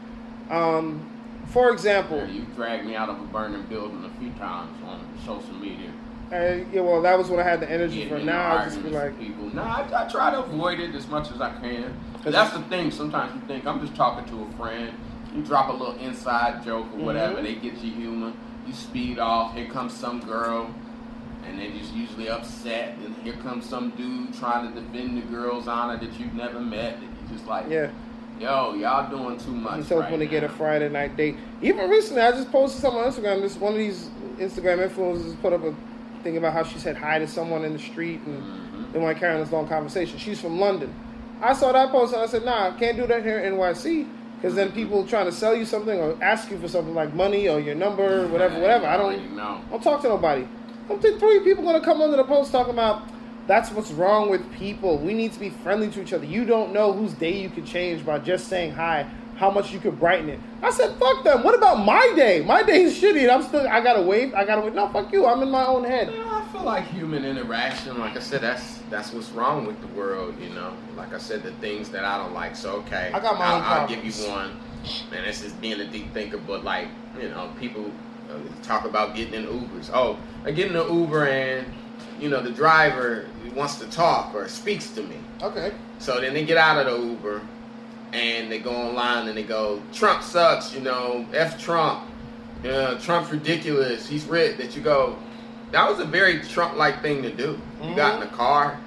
[0.51, 1.01] Um,
[1.49, 5.01] for example, Yeah, you dragged me out of a burning building a few times on
[5.25, 5.91] social media.
[6.33, 8.25] uh, yeah, well that was when I had the energy Getting for.
[8.25, 9.55] Now I just be like, people.
[9.55, 11.95] No, I, I try to avoid it as much as I can.
[12.23, 12.91] Cause that's the thing.
[12.91, 14.93] Sometimes you think I'm just talking to a friend.
[15.35, 17.37] You drop a little inside joke or whatever.
[17.37, 17.43] Mhm.
[17.45, 18.33] They get you humor.
[18.67, 19.55] You speed off.
[19.55, 20.69] Here comes some girl,
[21.47, 22.97] and they just usually upset.
[23.05, 26.95] And here comes some dude trying to defend the girl's honor that you've never met.
[26.95, 27.91] And you just like, yeah.
[28.41, 29.79] Yo, y'all doing too much.
[29.79, 30.49] You told right to get a.
[30.49, 31.37] Friday night date.
[31.63, 33.43] Even recently, I just posted something on Instagram.
[33.43, 34.09] This one of these
[34.39, 35.75] Instagram influencers put up a
[36.23, 38.93] thing about how she said hi to someone in the street and Mhm.
[38.93, 40.19] they want to carry on this long conversation.
[40.19, 40.93] She's from London.
[41.43, 44.07] I saw that post and I said, Nah, I can't do that here in NYC
[44.37, 47.49] because then people trying to sell you something or ask you for something like money
[47.49, 48.87] or your number, or whatever, whatever.
[48.87, 49.61] I don't, know.
[49.67, 50.47] I don't talk to nobody.
[50.89, 53.03] Don't think three people gonna come under the post talking about
[53.47, 54.99] that's what's wrong with people.
[54.99, 56.25] We need to be friendly to each other.
[56.25, 59.09] You don't know whose day you could change by just saying hi.
[59.37, 60.41] How much you could brighten it.
[60.63, 61.43] I said, fuck them.
[61.43, 62.43] What about my day?
[62.43, 64.35] My day is shitty and I'm still I gotta wait.
[64.35, 64.75] I gotta wait.
[64.75, 65.27] No, fuck you.
[65.27, 66.11] I'm in my own head.
[66.11, 69.89] Yeah, I feel like human interaction, like I said, that's that's what's wrong with the
[69.89, 70.73] world, you know.
[70.97, 72.57] Like I said, the things that I don't like.
[72.57, 74.59] So okay, I got my I'll, own I'll give you one,
[75.13, 76.89] and this is being a deep thinker, but like
[77.21, 77.93] you know, people
[78.31, 79.91] uh, talk about getting in Ubers.
[79.93, 81.67] Oh, I get in an Uber and
[82.21, 85.17] you know the driver wants to talk or speaks to me.
[85.43, 85.73] Okay.
[85.99, 87.41] So then they get out of the Uber
[88.13, 92.09] and they go online and they go, Trump sucks, you know, F Trump.
[92.63, 94.09] Yeah, Trump's ridiculous.
[94.09, 94.57] He's rich.
[94.59, 95.17] That you go,
[95.73, 97.61] that was a very Trump like thing to do.
[97.83, 98.35] You got in mm-hmm.
[98.35, 98.81] a car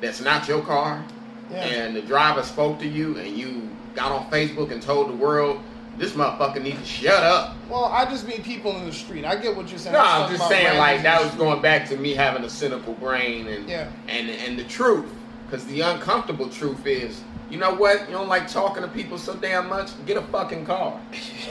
[0.00, 1.04] that's not your car,
[1.50, 1.64] Yeah.
[1.64, 5.60] and the driver spoke to you, and you got on Facebook and told the world,
[5.98, 7.54] this motherfucker needs to shut up.
[7.68, 9.24] Well, I just mean people in the street.
[9.24, 9.92] I get what you're saying.
[9.94, 12.94] No, I'm I'm just saying, like that was going back to me having a cynical
[12.94, 13.90] brain and Yeah.
[14.08, 15.06] and and the truth,
[15.46, 17.20] because the uncomfortable truth is,
[17.50, 18.08] you know what?
[18.08, 19.90] You don't like talking to people so damn much.
[20.06, 21.00] Get a fucking car.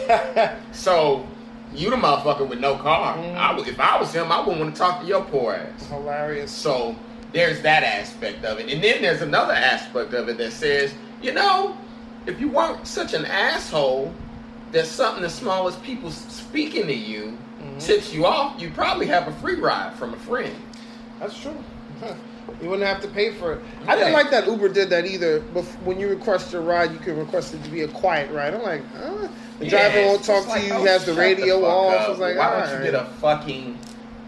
[0.72, 1.28] So
[1.74, 3.16] you the motherfucker with no car.
[3.18, 3.36] Mhm.
[3.36, 5.88] I would, if I was him, I wouldn't want to talk to your poor ass.
[5.88, 6.52] Hilarious.
[6.52, 6.96] So
[7.32, 11.32] there's that aspect of it, and then there's another aspect of it that says, you
[11.32, 11.78] know,
[12.26, 14.12] if you weren't such an asshole,
[14.72, 17.80] that something as small as people speaking to you Mhm.
[17.86, 20.56] tips you off, you probably have a free ride from a friend.
[21.20, 21.56] That's true.
[22.64, 23.62] You wouldn't have to pay for it.
[23.88, 25.40] I didn't like that Uber did that either.
[25.54, 28.56] But when you request your ride, you can request it to be a quiet ride.
[28.56, 29.28] I'm like, uh,
[29.60, 30.74] the Yeah, driver won't talk just to like, you.
[30.74, 31.94] oh, He has the radio fuck off.
[31.94, 32.10] up.
[32.10, 32.86] It's like, why don't alright.
[32.86, 33.78] you get a fucking?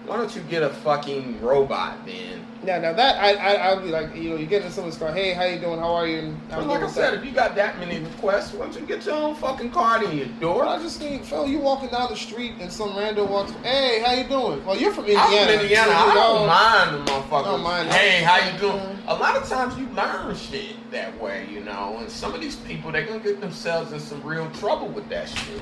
[0.05, 2.45] Why don't you get a fucking robot then?
[2.63, 5.11] Yeah, now that I I I'll be like, you know, you get in someone's car.
[5.11, 5.79] Hey, how you doing?
[5.79, 6.19] How are you?
[6.19, 9.03] And But like I said, if you got that many requests, why don't you get
[9.03, 10.65] your own fucking card in your door?
[10.67, 13.51] I just think, Phil, you walking down the street and some rando walks.
[13.63, 14.63] Hey, how you doing?
[14.63, 15.25] Well, you're from Indiana.
[15.27, 15.91] I'm from Indiana.
[15.91, 17.43] so I don't mind the motherfuckers.
[17.45, 17.89] Don't mind.
[17.91, 18.77] Hey, how you doing?
[18.77, 18.97] Mhm.
[19.07, 21.95] A lot of times you learn shit that way, you know.
[21.99, 25.27] And some of these people, they're gonna get themselves in some real trouble with that
[25.29, 25.61] shit.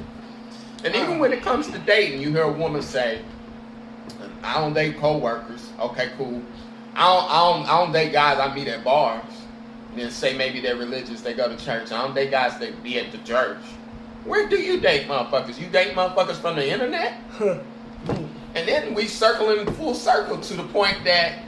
[0.84, 3.20] And even when it comes to dating, you hear a woman say,
[4.44, 6.42] "I don't date coworkers." Okay, cool.
[6.96, 9.24] I don't, I don't, I don't date guys I meet at bars.
[9.92, 11.92] And then say maybe they're religious, they go to church.
[11.92, 13.62] I don't date guys that be at the church.
[14.26, 15.60] Where do you date motherfuckers?
[15.60, 17.14] You date motherfuckers from the internet?
[18.56, 21.40] And then we circling full circle to the point that,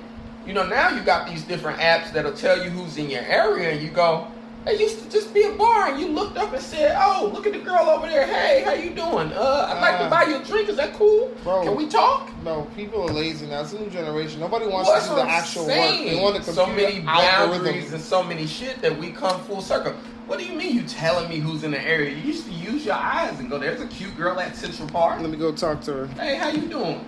[0.46, 3.72] you know, now you got these different apps that'll tell you who's in your area,
[3.72, 4.28] and you go,
[4.68, 7.48] it used to just be a bar, and you looked up and said, "Oh, look
[7.48, 8.28] at the girl over there.
[8.28, 9.32] Hey, how you doing?
[9.34, 10.70] Uh, I'd like to Uh, buy you a drink.
[10.70, 11.32] Is that cool?
[11.44, 11.64] bro.
[11.64, 13.62] Can we talk?" No, people are lazy now.
[13.62, 14.40] It's a new generation.
[14.40, 16.04] Nobody wants Well, that's to do the I'm actual saying.
[16.06, 16.14] work.
[16.16, 17.94] They want the so many boundaries algorithm.
[17.96, 19.94] and so many shit that we come full circle.
[20.28, 22.12] What do you mean you telling me who's in the area?
[22.12, 25.20] You used to use your eyes and go, "There's a cute girl at Central Park.
[25.22, 26.08] Let me go talk to her.
[26.20, 27.04] Hey, how you doing?"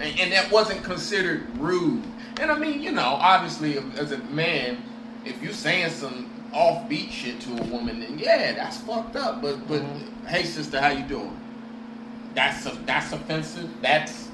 [0.00, 2.02] And, and that wasn't considered rude.
[2.40, 4.78] And I mean, you know, obviously, as a man,
[5.24, 9.40] if you're saying some offbeat shit to a woman, then yeah, that's fucked up.
[9.42, 10.26] But but Mhm.
[10.26, 11.36] hey, sister, how you doing?
[12.34, 13.68] That's a, that's offensive.
[13.82, 14.28] That's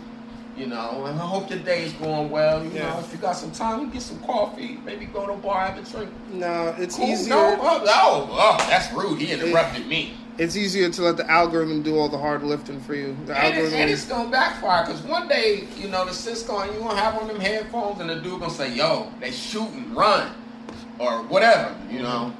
[0.56, 1.04] you know.
[1.06, 2.64] And I hope your day is going well.
[2.64, 2.94] You Yeah.
[2.94, 4.78] know, if you got some time, you get some coffee.
[4.84, 6.10] Maybe go to a bar, have a drink.
[6.32, 7.08] No, it's Cool.
[7.08, 7.34] easier.
[7.34, 9.20] No, oh, oh, oh, that's rude.
[9.20, 10.14] He interrupted me.
[10.36, 13.16] It's easier to let the algorithm do all the hard lifting for you.
[13.26, 13.80] The And, it, algorithm.
[13.80, 17.16] and it's gonna backfire because one day, you know, the Cisco and you gonna have
[17.20, 20.28] on them headphones, and the dude gonna say, "Yo, they shooting, run,"
[20.98, 22.32] or whatever, you know.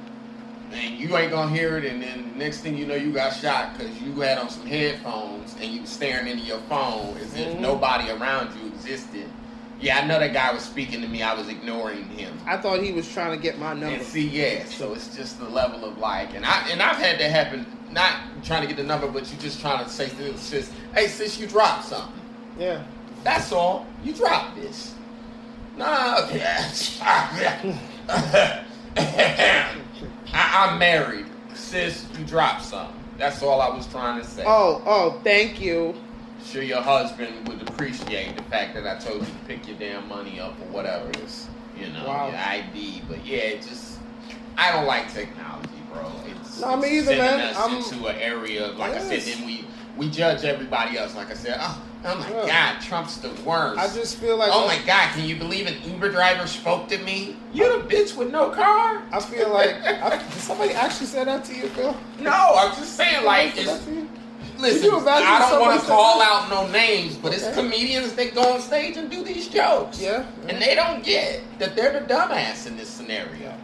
[0.71, 3.75] And you ain't gonna hear it, and then next thing you know, you got shot
[3.77, 7.59] because you had on some headphones and you staring into your phone as if Mhm.
[7.59, 9.25] nobody around you existed.
[9.81, 11.23] Yeah, I know that guy was speaking to me.
[11.23, 12.37] I was ignoring him.
[12.45, 13.95] I thought he was trying to get my number.
[13.95, 17.17] And see, yeah, so it's just the level of like, and I and I've had
[17.19, 17.65] that happen.
[17.91, 20.69] Not trying to get the number, but you just trying to say to the sis,
[20.93, 22.21] "Hey, sis, you dropped something."
[22.59, 22.83] Yeah.
[23.23, 23.87] That's all.
[24.03, 24.93] You dropped this.
[25.77, 26.57] Nah, okay.
[28.97, 29.75] I,
[30.33, 32.05] I'm married, sis.
[32.17, 32.95] You dropped something.
[33.17, 34.43] That's all I was trying to say.
[34.47, 35.93] Oh, oh, thank you.
[36.45, 40.07] Sure, your husband would appreciate the fact that I told you to pick your damn
[40.07, 41.47] money up or whatever it is.
[41.77, 42.27] You know, Wow.
[42.29, 43.03] your ID.
[43.07, 43.99] But yeah, it just
[44.57, 46.11] I don't like technology, bro.
[46.25, 47.55] It's, No, me it's either, sending man.
[47.55, 49.65] us I'm- into an area of, like I said, then we
[49.97, 51.13] we judge everybody else.
[51.15, 52.73] Like I said, oh, oh my Yeah.
[52.73, 53.79] God, Trump's the worst.
[53.79, 56.97] I just feel like oh my God, can you believe an Uber driver spoke to
[56.99, 57.35] me?
[57.53, 59.01] You the bitch with no car?
[59.11, 61.95] I feel like I, did somebody actually said that to you, Phil.
[62.19, 64.09] No, I'm just saying, like, it's, that to you?
[64.59, 68.61] listen, I don't want to call out no names, but it's comedians that go on
[68.61, 70.01] stage and do these jokes.
[70.01, 70.25] Yeah.
[70.47, 73.57] And they don't get that they're the dumbass in this scenario.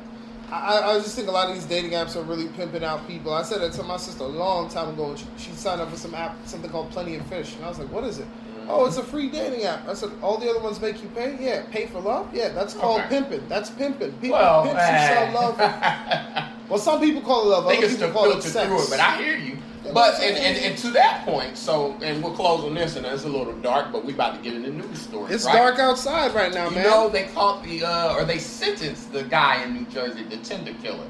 [0.51, 3.33] I, I just think a lot of these dating apps are really pimping out people.
[3.33, 5.15] I said that to my sister a long time ago.
[5.15, 7.79] She, she signed up for some app, something called Plenty of Fish, and I was
[7.79, 8.27] like, "What is it?"
[8.67, 9.87] Oh, it's a free dating app.
[9.87, 11.37] I said, "All the other ones make you pay?
[11.39, 12.33] Yeah, pay for love.
[12.33, 13.09] Yeah, that's called Okay.
[13.21, 13.47] pimping.
[13.49, 14.11] That's pimping.
[14.13, 16.51] People Well, pimps who sell love.
[16.67, 17.67] Well, some people call it love.
[17.67, 18.71] think Other it's people call it sex.
[18.71, 19.59] it, but I hear you.
[19.93, 23.23] But and, and, and to that point, so and we'll close on this, and it's
[23.23, 25.33] a little dark, but we about to get into news stories.
[25.33, 25.55] it's right?
[25.55, 26.83] dark outside right now, You man.
[26.83, 30.73] know, they caught the, uh, or they sentenced the guy in New Jersey, the Tinder
[30.81, 31.07] killer.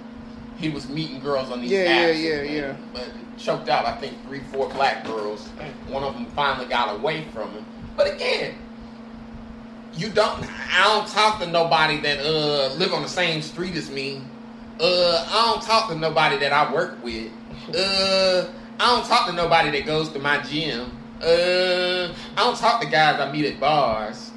[0.58, 2.76] He was meeting girls on these Yeah, yeah, yeah, and- yeah.
[2.94, 5.48] But choked out, I think, three, four black girls.
[5.88, 7.66] One of them finally got away from him.
[7.98, 8.56] But again,
[9.94, 13.90] you don't, I don't talk to nobody that, uh, live on the same street as
[13.90, 14.22] me.
[14.80, 17.32] Uh, I don't talk to nobody that I work with.
[17.70, 18.46] Uh,
[18.80, 20.92] I don't talk to nobody that goes to my gym.
[21.22, 24.32] Uh, I don't talk to guys I meet at bars.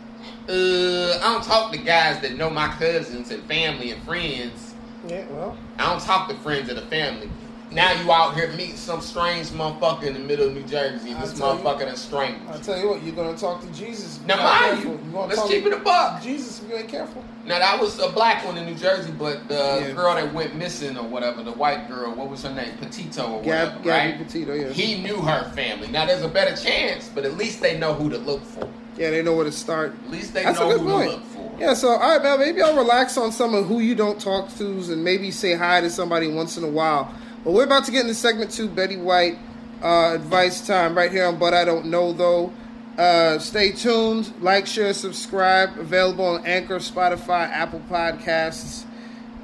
[0.48, 4.74] Uh, I don't talk to guys that know my cousins and family and friends.
[5.08, 7.28] Yeah, well, I don't talk to friends of the family.
[7.70, 11.12] Now you out here meeting some strange motherfucker in the middle of New Jersey.
[11.12, 14.18] This you- motherfucker done strangled I tell you what, you're gonna talk to Jesus.
[14.26, 16.22] Now mind you, let's keep it a buck.
[16.22, 17.22] Jesus if you ain't careful.
[17.44, 19.54] Now that was a black one in New Jersey, but the
[19.88, 19.90] Yeah.
[19.92, 22.72] girl that went missing or whatever, the white girl, what was her name?
[22.80, 24.18] Petito or Gab, whatever, Gabby right?
[24.26, 24.68] Petito, yeah.
[24.70, 25.88] He knew her family.
[25.88, 28.66] Now there's a better chance, but at least they know who to look for.
[28.96, 29.94] yeah, they know where to start.
[30.06, 31.10] At least they That's know who point.
[31.10, 31.50] to look for.
[31.60, 32.38] Yeah, so all right, man.
[32.38, 35.80] Maybe I'll relax on some of who you don't talk to, and maybe say hi
[35.82, 37.12] to somebody once in a while.
[37.48, 39.38] But we're about to get into segment two, Betty White
[39.82, 42.52] uh, advice time, right here on But I Don't Know Though.
[42.98, 45.78] Uh, stay tuned, like, share, subscribe.
[45.78, 48.84] Available on Anchor, Spotify, Apple Podcasts,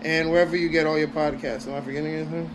[0.03, 1.67] and wherever you get all your podcasts.
[1.67, 2.51] Am I forgetting anything?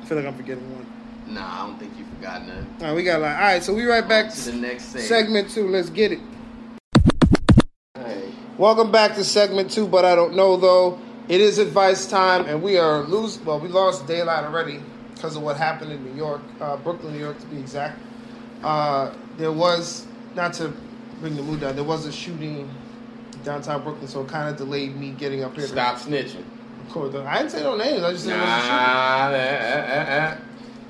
[0.00, 0.86] I feel like I'm forgetting one.
[1.26, 2.66] Nah, I don't think you forgot nothing.
[2.80, 3.36] All right, we got a lot.
[3.36, 5.06] All right, so we right back to the next segment.
[5.06, 5.68] segment two.
[5.68, 6.20] Let's get it.
[8.56, 10.98] Welcome back to segment two, but I don't know though.
[11.28, 13.38] It is advice time, and we are lose.
[13.40, 14.80] Well, we lost daylight already
[15.14, 17.98] because of what happened in New York, uh, Brooklyn, New York, to be exact.
[18.62, 20.06] Uh, there was
[20.36, 20.72] not to
[21.20, 21.74] bring the mood down.
[21.74, 22.70] There was a shooting
[23.42, 25.66] downtown Brooklyn, so it kind of delayed me getting up here.
[25.66, 26.44] Stop snitching.
[26.86, 28.04] Record I didn't say no names.
[28.04, 28.76] I just said there was a shooting.
[28.76, 30.36] Nah, uh, uh, uh,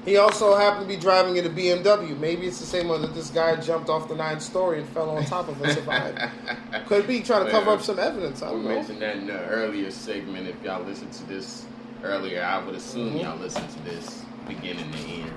[0.06, 2.16] He also happened to be driving in a BMW.
[2.18, 5.10] Maybe it's the same one that this guy jumped off the ninth story and fell
[5.10, 6.18] on top of and survived.
[6.86, 8.40] Could be trying to cover up some evidence.
[8.40, 8.68] I We don't know.
[8.76, 10.46] mentioned that in the earlier segment.
[10.48, 11.66] If y'all listened to this
[12.04, 13.22] earlier, I would assume Mhm.
[13.24, 15.32] y'all listened to this beginning to end.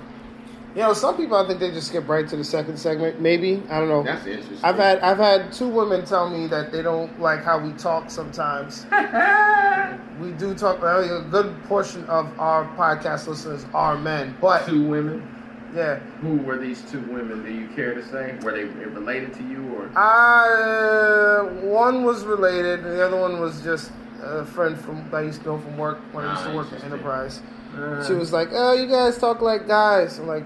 [0.74, 3.20] You know, some people I think they just skip right to the second segment.
[3.20, 4.04] Maybe I don't know.
[4.04, 4.58] That's interesting.
[4.62, 8.08] I've had I've had two women tell me that they don't like how we talk
[8.08, 8.86] sometimes.
[10.20, 10.78] we do talk.
[10.82, 15.26] A good portion of our podcast listeners are men, but two women.
[15.74, 17.42] yeah, Who were these two women?
[17.42, 18.36] Do you care to say?
[18.42, 19.90] Were they related to you or?
[19.96, 23.90] I one was related, the other one was just
[24.22, 26.54] a friend from that I used to know from work when I used to Ah,
[26.56, 26.84] work at.
[26.84, 27.40] Enterprise.
[27.76, 30.44] Uh, She was like, "Oh, you guys talk like guys." I'm like,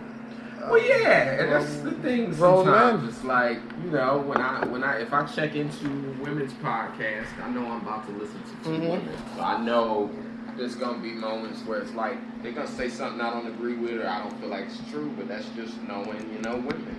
[0.71, 2.35] Well, yeah, and that's the thing.
[2.35, 5.89] Sometimes it's like you know when I when I if I check into
[6.23, 8.81] women's podcast, I know I'm about to listen to 2 Mhm.
[8.91, 9.09] women.
[9.37, 10.11] So I know
[10.57, 14.01] there's gonna be moments where it's like they're gonna say something I don't agree with
[14.01, 16.97] or I don't feel like it's true, but that's just knowing you know women.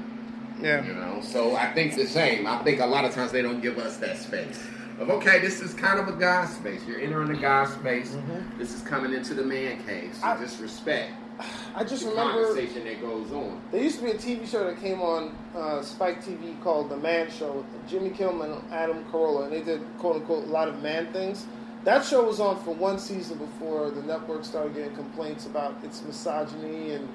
[0.61, 2.45] "Yeah." You know, so I think the same.
[2.47, 4.61] I think a lot of times they don't give us that space
[4.99, 6.81] of okay, this is kind of a guy space.
[6.87, 8.15] You're entering the guy space.
[8.15, 8.57] Mhm.
[8.59, 10.11] This is coming into the man cave.
[10.13, 11.11] So I- just respect
[11.75, 13.61] I just the remember conversation that goes on.
[13.71, 16.97] there used to be a TV show that came on uh, Spike TV called The
[16.97, 20.67] Man Show with Jimmy Kimmel and Adam Carolla, and they did quote unquote a lot
[20.67, 21.45] of man things.
[21.83, 26.01] That show was on for one season before the network started getting complaints about its
[26.01, 27.07] misogyny and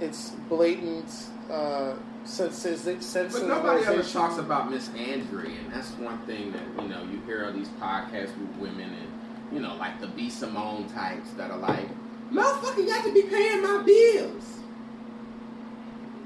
[0.00, 1.94] its blatant uh,
[2.24, 2.84] sensiz-
[3.32, 7.44] But nobody ever talks about misandry, and that's one thing that you know you hear
[7.44, 11.58] all these podcasts with women and you know like the B Simone types that are
[11.58, 11.88] like,
[12.34, 14.58] motherfucker, you got to be paying my bills.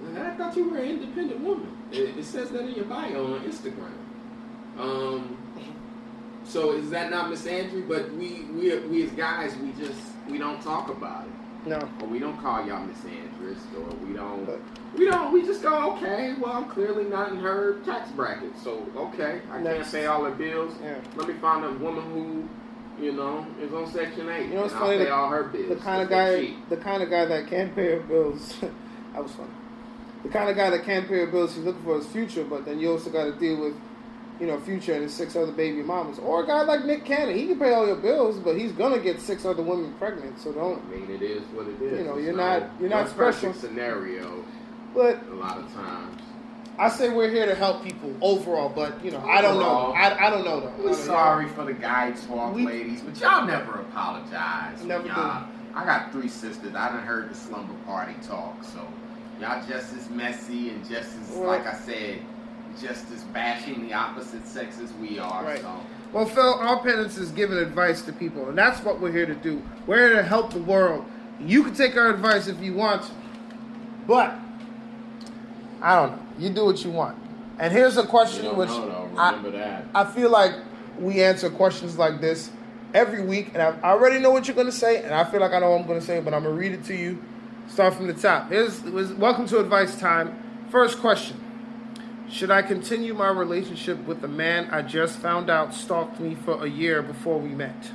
[0.07, 1.77] And I thought you were an independent woman.
[1.93, 3.93] It, it says that in your bio on Instagram.
[4.79, 5.37] Um,
[6.45, 7.87] so is that not misandry?
[7.87, 11.31] But we we we as guys we just we don't talk about it.
[11.67, 14.61] No, Or we don't call y'all Miss Andress, or we don't, But-
[14.97, 18.87] we don't, we just go, okay, well, I'm clearly not in her tax bracket, so
[18.97, 19.91] okay, I Next.
[19.91, 20.73] can't pay all her bills.
[20.83, 20.95] yeah.
[21.17, 22.49] Let me find a woman who,
[23.01, 24.49] you know, it's on Section 8.
[24.49, 24.83] You know and funny?
[24.85, 25.69] I'll pay The- all her bills.
[25.69, 28.57] the kind of guy, the kind of guy that can pay her bills.
[28.61, 29.51] that was funny.
[30.25, 32.65] The kind of guy that can pay her bills, he's looking for his future, but
[32.65, 33.75] then you also got to deal with,
[34.41, 36.19] you know, future and his six other baby mamas.
[36.19, 38.99] Or a guy like Nick Cannon, he can pay all your bills, but he's gonna
[38.99, 40.39] get six other women pregnant.
[40.41, 40.83] So don't.
[40.87, 41.99] I mean, it is what it is.
[42.01, 43.53] You know, It's you're no- not- you're not special.
[43.53, 44.45] scenario
[44.95, 46.21] But a lot of times.
[46.79, 48.69] I say we're here to help people overall.
[48.69, 49.93] But you know, I don't know.
[49.93, 50.73] I, I don't know though.
[50.83, 54.83] We're sorry for the guy talk, We- ladies, but y'all never apologize.
[54.85, 56.75] Never y'all, I got three sisters.
[56.75, 58.87] I done heard the slumber party talk, so
[59.41, 62.21] y'all just as messy and just as, Well- like I said,
[62.81, 65.45] just as bashing the opposite sex as we are.
[65.45, 65.61] Right.
[65.61, 65.81] So
[66.13, 69.35] Well, Phil, our penance is giving advice to people, and that's what we're here to
[69.35, 69.61] do.
[69.89, 71.05] We're here to help the world.
[71.41, 73.11] You can take our advice if you want to,
[74.07, 74.35] but
[75.81, 76.23] I don't know.
[76.39, 77.19] You do what you want.
[77.59, 79.11] And here's a question which know.
[79.17, 79.83] I.
[79.95, 80.53] I feel like
[80.99, 82.51] we answer questions like this
[82.95, 85.41] every week, and I I already know what you're going to say, and I feel
[85.41, 86.95] like I know what I'm going to say, but I'm going to read it to
[86.95, 87.23] you.
[87.69, 88.51] Start from the top.
[88.51, 90.43] Here's was welcome to advice time.
[90.71, 91.41] First question:
[92.31, 96.65] Should I continue my relationship with the man I just found out stalked me for
[96.65, 97.91] a year before we met?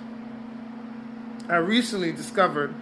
[1.50, 2.74] I recently discovered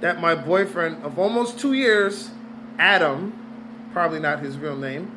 [0.00, 2.30] that my boyfriend of almost two years,
[2.78, 3.41] Adam,
[3.92, 5.10] probably not his real name,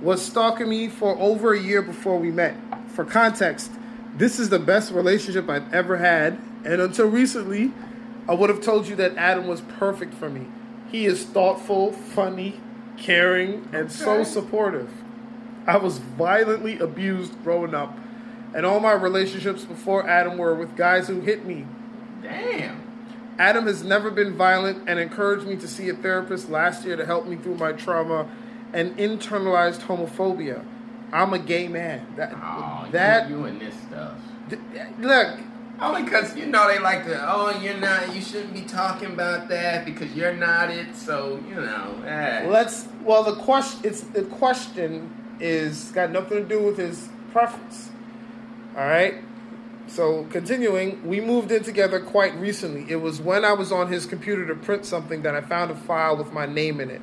[0.00, 2.56] was stalking me for over a year before we met.
[2.94, 3.70] For context,
[4.16, 7.72] this is the best relationship I've ever had, and until recently,
[8.28, 10.46] I would have told you that Adam was perfect for me.
[10.90, 12.60] He is thoughtful, funny,
[12.96, 14.90] caring, and so supportive.
[15.66, 17.96] I was violently abused growing up,
[18.54, 21.66] and all my relationships before Adam were with guys who hit me.
[22.22, 22.87] Damn.
[23.38, 27.06] Adam has never been violent and encouraged me to see a therapist last year to
[27.06, 28.28] help me through my trauma
[28.72, 30.64] and internalized homophobia.
[31.12, 32.06] I'm a gay man.
[32.16, 34.18] That Oh, that you, you and this stuff.
[34.50, 34.60] th-
[34.98, 35.38] look,
[35.80, 37.16] Only because you know they like to.
[37.32, 38.14] Oh, you're not.
[38.14, 40.94] You shouldn't be talking about that because you're not it.
[40.96, 42.02] So you know.
[42.04, 42.46] Eh.
[42.48, 47.90] let's well the question it's the question is got nothing to do with his preference.
[48.76, 49.14] All right?
[49.88, 52.86] So continuing, we moved in together quite recently.
[52.88, 55.74] It was when I was on his computer to print something that I found a
[55.74, 57.00] file with my name in it.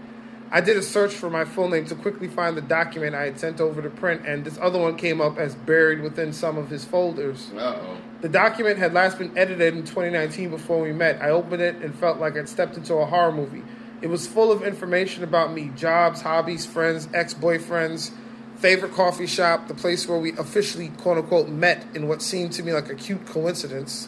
[0.51, 3.39] I did a search for my full name to quickly find the document I had
[3.39, 6.69] sent over to print, and this other one came up as buried within some of
[6.69, 7.51] his folders.
[7.55, 7.97] Uh oh.
[8.21, 11.21] The document had last been edited in 2019 before we met.
[11.21, 13.63] I opened it and felt like I'd stepped into a horror movie.
[14.01, 18.11] It was full of information about me jobs, hobbies, friends, ex boyfriends,
[18.57, 22.63] favorite coffee shop, the place where we officially, quote unquote, met in what seemed to
[22.63, 24.07] me like a cute coincidence.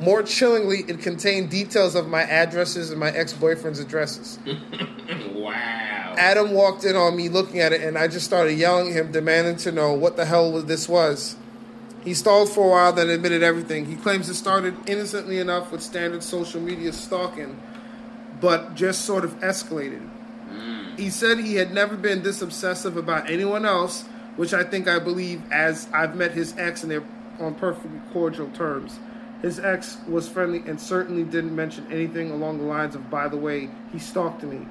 [0.00, 4.38] More chillingly, it contained details of my addresses and my ex boyfriend's addresses.
[5.34, 6.14] wow.
[6.16, 9.12] Adam walked in on me looking at it, and I just started yelling at him,
[9.12, 11.36] demanding to know what the hell this was.
[12.04, 13.86] He stalled for a while, then admitted everything.
[13.86, 17.60] He claims it started innocently enough with standard social media stalking,
[18.40, 20.08] but just sort of escalated.
[20.96, 24.04] He said he had never been this obsessive about anyone else,
[24.36, 27.04] which I think I believe as I've met his ex and they're
[27.40, 28.98] on perfectly cordial terms.
[29.40, 33.36] His ex was friendly and certainly didn't mention anything along the lines of, by the
[33.36, 34.66] way, he stalked me.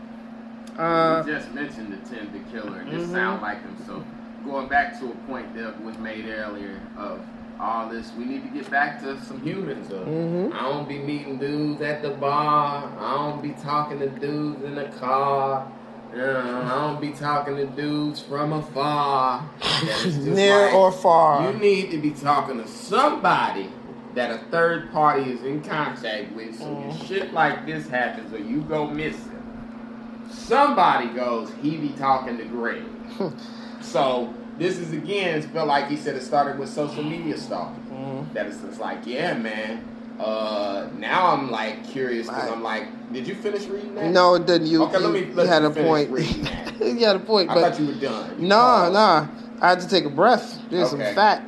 [0.78, 3.12] Uh, you just mentioned the Tinder killer, and it Mhm.
[3.12, 3.76] sound like him.
[3.86, 4.04] So
[4.46, 7.20] going back to a point that was made earlier of
[7.60, 9.90] all this, we need to get back to some humans.
[9.90, 10.54] Mhm.
[10.54, 12.90] I don't be meeting dudes at the bar.
[13.00, 15.68] I don't be talking to dudes in the car.
[16.14, 19.50] Uh, I don't be talking to dudes from afar.
[19.62, 21.50] That is just near like- or far.
[21.52, 23.70] you need to be talking to somebody
[24.14, 26.60] that a third party is in contact with.
[26.60, 27.08] So when Mhm.
[27.08, 29.32] shit like this happens or you go missing,
[30.30, 32.84] somebody goes, he be talking to Greg.
[33.82, 37.84] so this is again, it felt like he said it started with social media stalking.
[37.92, 38.34] Mhm.
[38.34, 39.86] That is just like, yeah, man.
[40.22, 44.12] Uh, now I'm like curious because I'm like, did you finish reading that?
[44.12, 44.68] No, it didn't.
[44.68, 46.10] You, Okay, let you, me- you had a point.
[46.80, 48.40] you had a point, I but thought you were done.
[48.42, 48.94] You Nah, paused.
[48.94, 49.28] nah.
[49.62, 50.60] I had to take a breath.
[50.70, 51.44] There's some fat.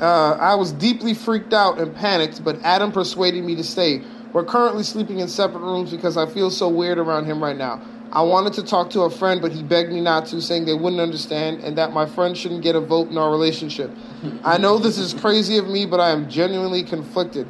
[0.00, 4.02] Uh, I was deeply freaked out and panicked, but Adam persuaded me to stay.
[4.32, 7.80] We're currently sleeping in separate rooms because I feel so weird around him right now.
[8.12, 10.74] I wanted to talk to a friend, but he begged me not to, saying they
[10.74, 13.90] wouldn't understand and that my friend shouldn't get a vote in our relationship.
[14.44, 17.46] I know this is crazy of me, but I am genuinely conflicted.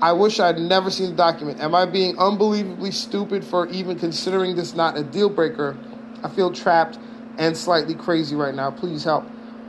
[0.00, 1.60] I wish I'd never seen the document.
[1.60, 5.76] Am I being unbelievably stupid for even considering this not a deal breaker?
[6.22, 6.98] I feel trapped
[7.38, 8.70] and slightly crazy right now.
[8.70, 9.24] Please help.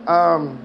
[0.07, 0.63] Um,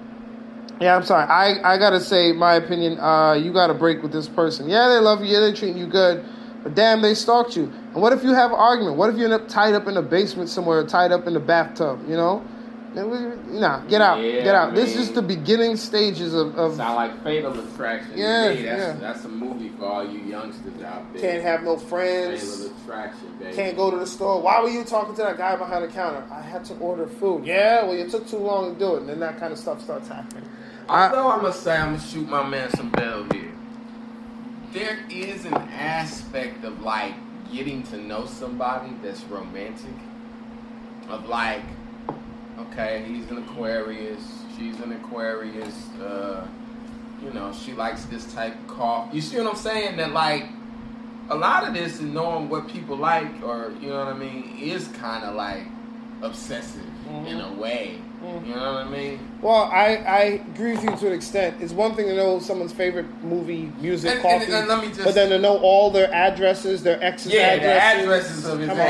[0.80, 1.24] yeah, I'm sorry.
[1.24, 2.98] I, I gotta say my opinion.
[2.98, 4.68] Uh, you gotta break with this person.
[4.68, 5.32] Yeah, they love you.
[5.32, 6.24] Yeah, they treating you good.
[6.62, 7.64] But damn, they stalked you.
[7.92, 8.96] And what if you have an argument?
[8.96, 11.40] What if you end up tied up in a basement somewhere, tied up in the
[11.40, 12.00] bathtub?
[12.08, 12.44] You know,
[12.94, 14.74] nah, get out, Yeah, get out.
[14.74, 18.16] This is the beginning stages of, of Sound like Fatal Attraction.
[18.16, 18.62] Yeah, me.
[18.62, 18.92] that's, yeah.
[19.00, 21.22] that's a movie for all you youngsters out there.
[21.22, 22.42] can't have no friends.
[22.42, 22.76] Fatal.
[22.82, 23.56] Attraction, baby.
[23.56, 24.40] Can't go to the store.
[24.40, 26.24] Why were you talking to that guy behind the counter?
[26.30, 27.44] I had to order food.
[27.44, 29.82] Yeah, well, you took too long to do it, and then that kind of stuff
[29.82, 30.44] starts happening.
[30.88, 33.50] I- Although I'm gonna say I'm gonna shoot my man some bell here.
[34.72, 37.14] There is an aspect of like
[37.52, 39.94] getting to know somebody that's romantic.
[41.08, 41.62] Of like,
[42.60, 44.22] okay, he's an Aquarius,
[44.56, 45.88] she's an Aquarius.
[46.00, 46.46] Uh,
[47.22, 49.16] you know, she likes this type of coffee.
[49.16, 49.96] You see what I'm saying?
[49.96, 50.46] That like
[51.30, 54.58] a lot of this and knowing what people like, or you know what I mean,
[54.60, 55.62] is kind of like
[56.22, 56.82] obsessive
[57.26, 57.98] in a way.
[58.22, 58.46] Mhm.
[58.46, 59.18] You know what I mean?
[59.42, 60.18] Well, I, I
[60.52, 61.56] agree with you to an extent.
[61.60, 65.14] It's one thing to know someone's favorite movie, music, And- coffee, and- and just- but
[65.14, 67.62] then to know all their addresses, their exes' Yeah, addresses.
[67.62, 68.86] the addresses of his Come on.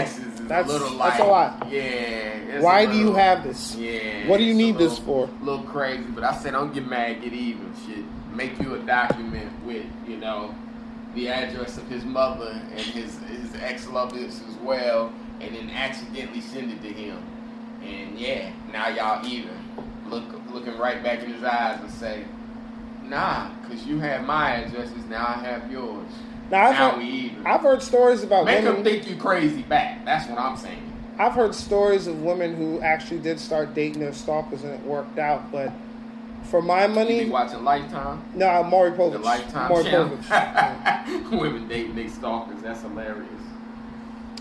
[0.48, 1.66] That's- a little that's a lot.
[1.70, 2.60] Yeah.
[2.60, 3.74] Why a do you have this?
[3.76, 4.28] Yeah.
[4.28, 5.44] What do you a need this little- for?
[5.44, 7.72] little crazy, but I said don't get mad, get even.
[7.86, 10.54] Shit, make you a document with you know
[11.14, 16.40] the address of his mother and his his ex lovers as well, and then accidentally
[16.40, 17.18] send it to him.
[17.82, 19.50] And yeah, now y'all even.
[20.08, 22.24] Look looking right back in his eyes and say,
[23.04, 26.08] Nah, cause you have my addresses, now I have yours.
[26.50, 27.46] Now, I've now heard.
[27.46, 28.82] I've heard stories about Make women.
[28.82, 30.04] them think you crazy back.
[30.04, 30.92] That's what I'm saying.
[31.18, 35.18] I've heard stories of women who actually did start dating their stalkers and it worked
[35.18, 35.50] out.
[35.52, 35.72] But
[36.44, 38.22] for my You be money, watching Lifetime?
[38.34, 39.22] no, Maury The Povich.
[39.22, 40.16] Lifetime Maury channel.
[40.18, 41.30] Povich.
[41.40, 42.60] Women dating their stalkers.
[42.62, 43.28] That's hilarious.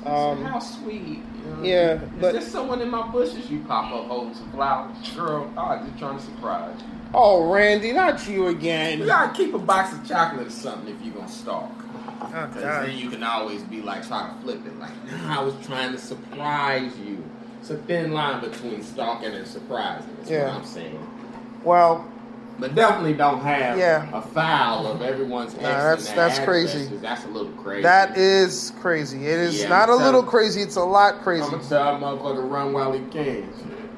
[0.05, 1.01] Um, How sweet.
[1.45, 1.63] You know?
[1.63, 3.49] yeah, Is but- there someone in my bushes?
[3.49, 4.97] You pop up holding some flowers.
[5.15, 6.85] Girl, I was just trying to surprise you.
[7.13, 8.99] oh, Randy, not you again.
[8.99, 11.71] You gotta keep a box of chocolate or something if you're gonna stalk.
[12.23, 14.79] Oh, Because then you can always be like, try to flip it.
[14.79, 17.23] Like, nah, I was trying to surprise you.
[17.61, 20.15] It's a thin line between stalking and surprising.
[20.23, 20.47] Is Yeah.
[20.47, 21.07] what I'm saying.
[21.63, 22.05] Well,
[22.59, 24.05] But definitely don't have Yeah.
[24.13, 26.85] a file of everyone's Nah, that's- that's crazy.
[27.01, 27.81] That's a little crazy.
[27.81, 29.25] that is crazy.
[29.25, 30.61] It is Yeah, not a little crazy.
[30.61, 31.43] It's a lot crazy.
[31.45, 33.49] I'm gonna tell a motherfucker run while he can.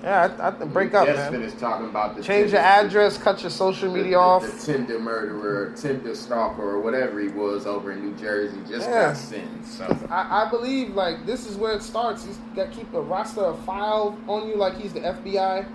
[0.03, 1.31] Yeah, I, I break up, man.
[1.31, 4.43] finished talking about the Change your Tinder- address, cut your social media the, off.
[4.65, 9.07] The Tinder murderer, Tinder stalker, or whatever he was over in New Jersey just Yeah.
[9.07, 9.77] got sentenced.
[9.77, 12.25] So I, I believe like this is where it starts.
[12.25, 15.65] He's got keep a roster of file on you like he's the FBI.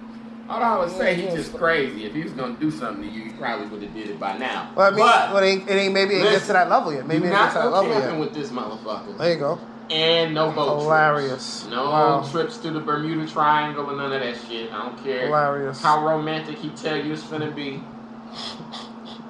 [0.49, 2.05] all I would say, he's just crazy.
[2.07, 4.37] If he was gonna do something to you, he probably would have did it by
[4.39, 4.71] now.
[4.75, 6.93] But I mean, But- but it ain't, it ain't maybe it gets to that level
[6.93, 7.07] yet.
[7.07, 8.19] Maybe it not gets to that level yet.
[8.19, 9.17] with this motherfucker.
[9.19, 9.59] There you go.
[9.91, 11.63] And no boat Hilarious.
[11.63, 11.67] trips.
[11.71, 12.29] No Wow.
[12.31, 14.73] trips to the Bermuda Triangle and none of that shit.
[14.73, 15.83] I don't care Hilarious.
[15.83, 17.83] how romantic he tell you it's gonna be.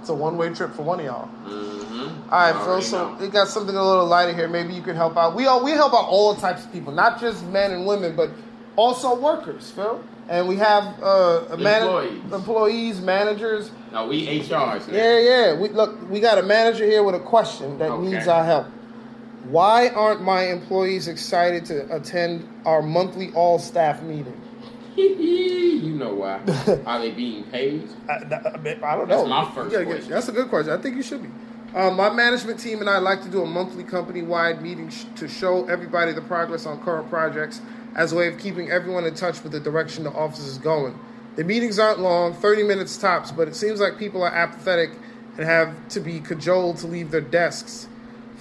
[0.01, 1.29] It's a one way trip for one of y'all.
[1.49, 2.33] Mm-hmm.
[2.33, 2.83] All right, Phil.
[2.83, 4.49] So we got something a little lighter here.
[4.49, 5.35] Maybe you can help out.
[5.35, 8.31] We all we help out all types of people, not just men and women, but
[8.77, 10.01] also workers, Phil.
[10.29, 12.33] And we have uh, a man- Employees.
[12.33, 13.71] employees, managers.
[13.93, 14.87] no, we HRs.
[14.89, 14.95] now.
[14.95, 15.59] Yeah, yeah.
[15.59, 16.09] We look.
[16.11, 18.07] We got a manager here with a question that Okay.
[18.11, 18.67] needs our help.
[19.45, 24.39] Why aren't my employees excited to attend our monthly all staff meeting?
[24.97, 26.41] you know why?
[26.87, 27.89] Are they being paid?
[28.09, 29.17] I, I don't know.
[29.17, 30.11] That's my first Yeah, yeah, question.
[30.11, 30.73] That's a good question.
[30.73, 31.31] I think you should be.
[31.75, 35.29] Um, my management team and I like to do a monthly company-wide meeting sh- to
[35.29, 37.63] show everybody the progress on current projects
[37.95, 40.99] as a way of keeping everyone in touch with the direction the office is going.
[41.37, 44.91] The meetings aren't long, 30 minutes tops, but it seems like people are apathetic
[45.37, 47.87] and have to be cajoled to leave their desks.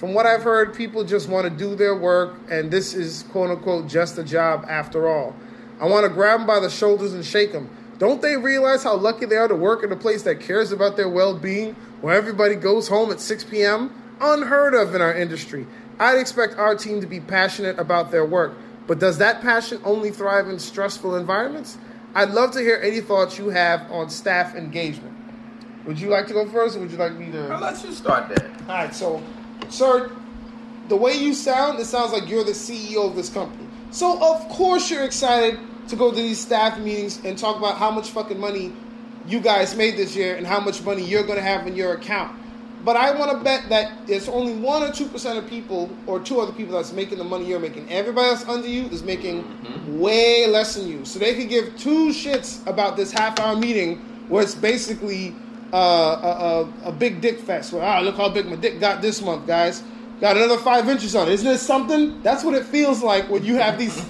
[0.00, 3.50] From what I've heard, people just want to do their work, and this is quote
[3.50, 5.36] unquote just a job after all.
[5.78, 7.68] I want to grab them by the shoulders and shake them.
[7.98, 10.96] Don't they realize how lucky they are to work in a place that cares about
[10.96, 13.92] their well being, where everybody goes home at 6 p.m.?
[14.22, 15.66] Unheard of in our industry.
[15.98, 18.54] I'd expect our team to be passionate about their work,
[18.86, 21.76] but does that passion only thrive in stressful environments?
[22.14, 25.14] I'd love to hear any thoughts you have on staff engagement.
[25.84, 27.48] Would you like to go first, or would you like me to?
[27.48, 28.50] Well, let's just start there.
[28.62, 29.22] All right, so,
[29.68, 30.10] sir,
[30.88, 33.68] the way you sound, it sounds like you're the CEO of this company.
[33.90, 35.58] So, of course, you're excited
[35.88, 38.72] to go to these staff meetings and talk about how much fucking money
[39.26, 41.94] you guys made this year and how much money you're going to have in your
[41.94, 42.36] account.
[42.84, 46.18] But I want to bet that it's only one or two percent of people, or
[46.18, 47.90] two other people that's making the money you're making.
[47.90, 49.98] Everybody else under you is making mm-hmm.
[49.98, 54.42] way less than you, so they could give two shits about this half-hour meeting where
[54.42, 55.34] it's basically
[55.72, 57.72] uh, a, a, a big dick fest.
[57.72, 59.82] Where ah, look how big my dick got this month, guys.
[60.20, 61.32] Got another five inches on it.
[61.32, 62.22] Isn't this something?
[62.22, 64.04] That's what it feels like when you have these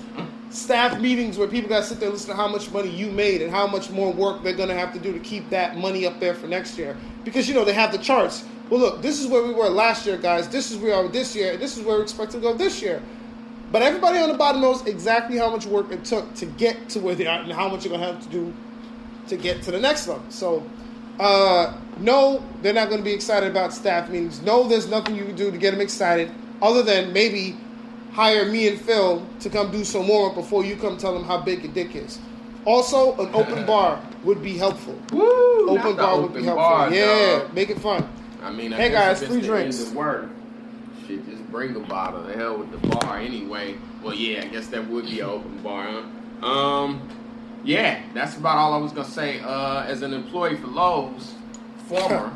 [0.50, 3.10] staff meetings where people got to sit there and listen to how much money you
[3.12, 5.76] made and how much more work they're going to have to do to keep that
[5.76, 6.96] money up there for next year.
[7.24, 8.44] Because, you know, they have the charts.
[8.68, 10.48] Well, look, this is where we were last year, guys.
[10.48, 11.52] This is where we are this year.
[11.52, 13.00] And this is where we expect to go this year.
[13.70, 17.00] But everybody on the bottom knows exactly how much work it took to get to
[17.00, 18.52] where they are and how much you're going to have to do
[19.28, 20.24] to get to the next level.
[20.28, 20.64] So,
[21.18, 24.40] uh, no, they're not going to be excited about staff meetings.
[24.42, 26.30] No, there's nothing you can do to get them excited
[26.62, 27.56] other than maybe
[28.12, 31.40] hire me and Phil to come do some more before you come tell them how
[31.40, 32.18] big your dick is.
[32.64, 34.98] Also, an open bar would be helpful.
[35.12, 35.70] Woo!
[35.70, 36.56] Open the bar would be helpful.
[36.56, 37.54] bar, yeah, dog.
[37.54, 38.08] make it fun.
[38.42, 39.78] I mean, I Hey, guys, if free the drinks.
[39.80, 40.28] End of work,
[41.06, 42.22] shit, just bring a bottle.
[42.22, 43.76] The hell with the bar anyway.
[44.02, 46.02] Well, yeah, I guess that would be an open bar.
[46.40, 46.46] Huh?
[46.46, 47.08] Um,
[47.64, 49.40] yeah, that's about all I was gonna say.
[49.40, 51.34] Uh, as an employee for Lowe's,
[51.88, 52.32] former,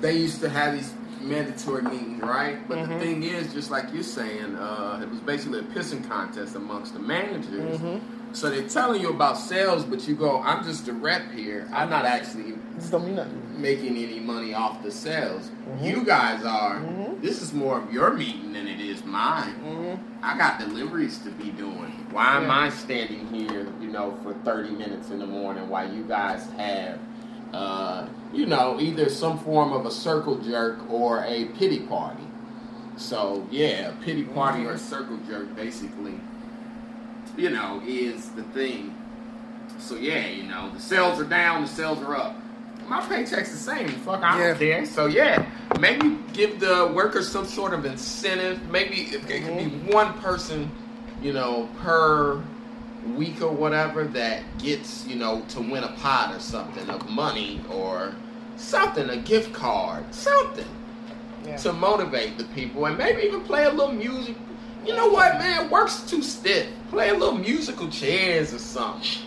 [0.00, 2.66] they used to have these mandatory meetings, right?
[2.68, 2.88] But Mhm.
[2.88, 6.94] the thing is, just like you're saying, uh, it was basically a pissing contest amongst
[6.94, 7.80] the managers.
[7.80, 8.00] Mhm.
[8.32, 11.68] So they're telling you about sales, but you go, "I'm just a rep here.
[11.72, 13.20] I'm not actually This don't mean
[13.56, 15.50] making any money off the sales.
[15.68, 15.84] Mhm.
[15.84, 16.76] You guys are.
[16.76, 17.20] Mhm.
[17.20, 19.54] This is more of your meeting than it is mine.
[19.64, 21.92] hmm I got deliveries to be doing.
[22.12, 26.02] Why am I standing here, you know, for 30 minutes in the morning while you
[26.04, 26.98] guys have,
[27.52, 32.22] uh, you know, either some form of a circle jerk or a pity party?
[32.96, 36.20] So, yeah, a pity party or a circle jerk basically,
[37.38, 38.94] you know, is the thing.
[39.78, 42.36] So, yeah, you know, the sales are down, the sales are up.
[42.88, 43.88] My paycheck's the same.
[43.88, 44.48] Fuck, I Yeah.
[44.48, 44.86] don't care.
[44.86, 45.46] So, yeah,
[45.78, 48.68] maybe give the workers some sort of incentive.
[48.70, 49.92] Maybe if it could be mm-hmm.
[49.92, 50.70] one person,
[51.22, 52.42] you know, per
[53.14, 57.60] week or whatever that gets, you know, to win a pot or something of money
[57.70, 58.14] or
[58.56, 60.66] something, a gift card, something
[61.46, 61.56] Yeah.
[61.58, 64.34] to motivate the people and maybe even play a little music.
[64.86, 65.70] You know what, man?
[65.70, 66.68] Work's too stiff.
[66.90, 69.22] Play a little musical chairs or something.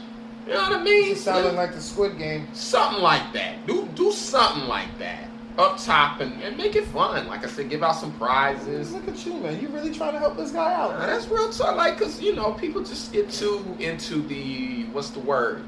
[0.48, 1.12] You know what I mean?
[1.12, 2.48] It's sounding like the Squid Game.
[2.54, 3.66] something like that.
[3.68, 7.28] Do do something like that up top and, and make it fun.
[7.28, 8.92] Like I said, give out some prizes.
[8.92, 9.62] Look at you, man.
[9.62, 10.98] You really trying to help this guy out.
[11.00, 11.76] That's real talk.
[11.76, 15.64] Like, cause you know, people just get too into the what's the word?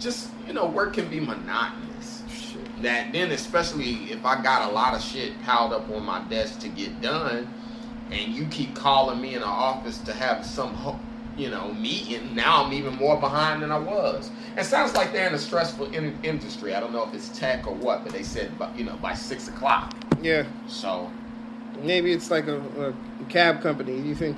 [0.00, 2.22] Just you know, work can be monotonous.
[2.30, 2.82] Shit.
[2.82, 6.60] That then, especially if I got a lot of shit piled up on my desk
[6.60, 7.52] to get done,
[8.10, 10.98] and you keep calling me in the office to have some, ho-
[11.36, 12.34] you know, meeting.
[12.34, 14.30] Now I'm even more behind than I was.
[14.56, 16.74] It sounds like they're in a stressful in- industry.
[16.74, 19.14] I don't know if it's tech or what, but they said, but you know, by
[19.14, 19.94] six o'clock.
[20.22, 20.44] Yeah.
[20.66, 21.10] So
[21.82, 22.58] Maybe it's like a,
[23.20, 24.00] a cab company.
[24.02, 24.36] Do you think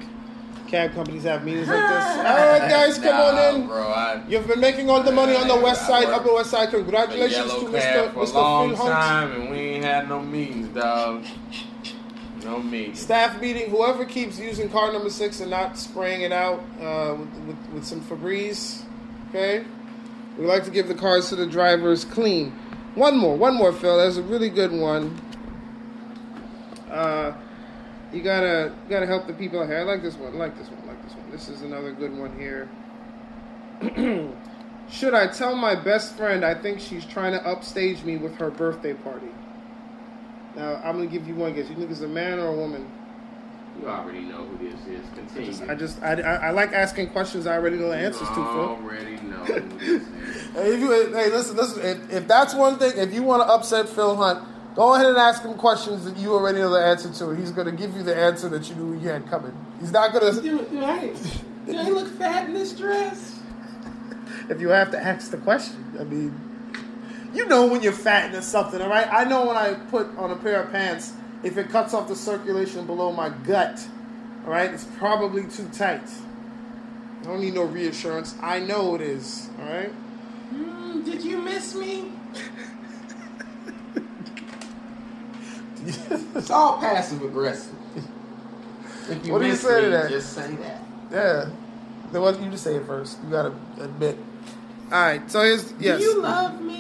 [0.69, 2.05] cab companies have meetings like this?
[2.19, 3.67] All right, guys, come Nah, on in.
[3.67, 3.89] bro.
[3.89, 6.69] I, You've been making all the money on the west side, upper west side.
[6.71, 8.13] Congratulations to cab Mr.
[8.13, 8.91] for a long Phil Hunt.
[8.93, 11.25] time, and we ain't had no meetings, dog.
[12.45, 12.95] No me.
[12.95, 13.71] Staff meeting.
[13.71, 17.85] Whoever keeps using car number six and not spraying it out uh, with, with, with
[17.85, 18.83] some Febreze,
[19.29, 19.65] okay?
[20.39, 22.51] We like to give the cars to the drivers clean.
[22.95, 23.99] One more, one more, Phil.
[23.99, 25.21] There's a really good one.
[26.91, 27.33] Uh,
[28.13, 29.79] you gotta you gotta help the people out here.
[29.79, 30.35] I like this one.
[30.35, 30.83] I like this one.
[30.85, 31.31] I like this one.
[31.31, 32.69] This is another good one here.
[34.91, 38.51] Should I tell my best friend I think she's trying to upstage me with her
[38.51, 39.29] birthday party?
[40.61, 41.71] Now I'm gonna give you one guess.
[41.71, 42.87] You think it's a man or a woman?
[43.81, 45.07] You already know who this is.
[45.15, 45.73] Continue.
[45.73, 48.45] I just I, I, I like asking questions I already know the answers to, you
[48.45, 48.69] Phil.
[48.69, 50.09] already know who this is.
[50.53, 51.83] Hey, if you, hey, listen, listen.
[51.83, 55.17] If, if that's one thing, if you want to upset Phil Hunt, go ahead and
[55.17, 57.31] ask him questions that you already know the answer to.
[57.37, 59.57] He's going to give you the answer that you knew you had coming.
[59.79, 60.43] He's not going to.
[60.43, 61.15] Do, do I,
[61.67, 63.39] do I look fat in this dress?
[64.51, 66.50] If you have to ask the question, I mean,
[67.35, 69.09] you know when you're fat into something, all right?
[69.11, 71.13] I know when I put on a pair of pants,
[71.43, 73.85] if it cuts off the circulation below my gut,
[74.45, 76.09] all right, it's probably too tight.
[77.21, 78.35] I don't need no reassurance.
[78.41, 79.93] I know it is, all right?
[80.53, 82.13] Mm, did you miss me?
[86.35, 87.75] It's all passive aggressive.
[89.09, 90.11] If you What do you miss say to that?
[90.11, 90.83] Just say that.
[91.11, 91.51] Yeah.
[92.13, 93.19] Then what you just say it first.
[93.25, 94.19] You gotta admit.
[94.93, 95.99] Alright, so here's yes.
[95.99, 96.80] Do you love me?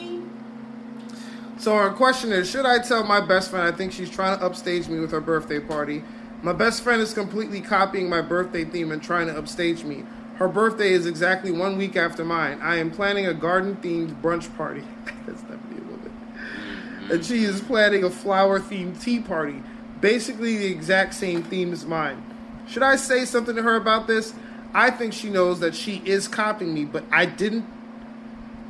[1.61, 4.43] So our question is, should I tell my best friend I think she's trying to
[4.43, 6.03] upstage me with her birthday party?
[6.41, 10.05] My best friend is completely copying my birthday theme and trying to upstage me.
[10.37, 12.59] Her birthday is exactly one week after mine.
[12.63, 14.83] I am planning a garden themed brunch party.
[15.27, 16.11] That's definitely a woman.
[16.11, 17.13] Mm-hmm.
[17.13, 19.63] And she is planning a flower themed tea party.
[20.01, 22.25] Basically the exact same theme as mine.
[22.69, 24.33] Should I say something to her about this?
[24.73, 27.67] I think she knows that she is copying me, but I didn't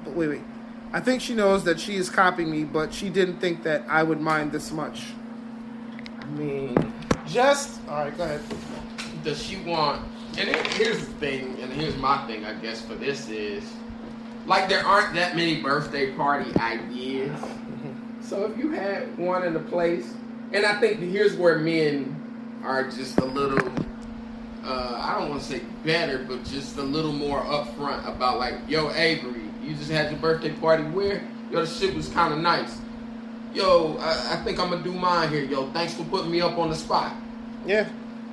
[0.02, 0.42] but wait, wait.
[0.92, 4.02] I think she knows that she is copying me, but she didn't think that I
[4.02, 5.04] would mind this much.
[6.20, 6.92] I mean,
[7.26, 8.16] Just all right.
[8.16, 8.40] Go ahead.
[9.22, 10.02] does she want?
[10.38, 13.64] And here's the thing, and here's my thing, I guess, for this is
[14.46, 17.38] like there aren't that many birthday party ideas.
[18.20, 20.12] So if you had one in a place,
[20.52, 22.16] and I think here's where men
[22.62, 23.66] are just a little,
[24.64, 28.54] uh, I don't want to say better, but just a little more upfront about like,
[28.68, 31.22] yo, Avery, you just had your birthday party where?
[31.50, 32.78] Yo, the shit was kind of nice.
[33.54, 35.44] Yo, I, I think I'm gonna do mine here.
[35.44, 37.12] Yo, thanks for putting me up on the spot.
[37.66, 37.88] Yeah,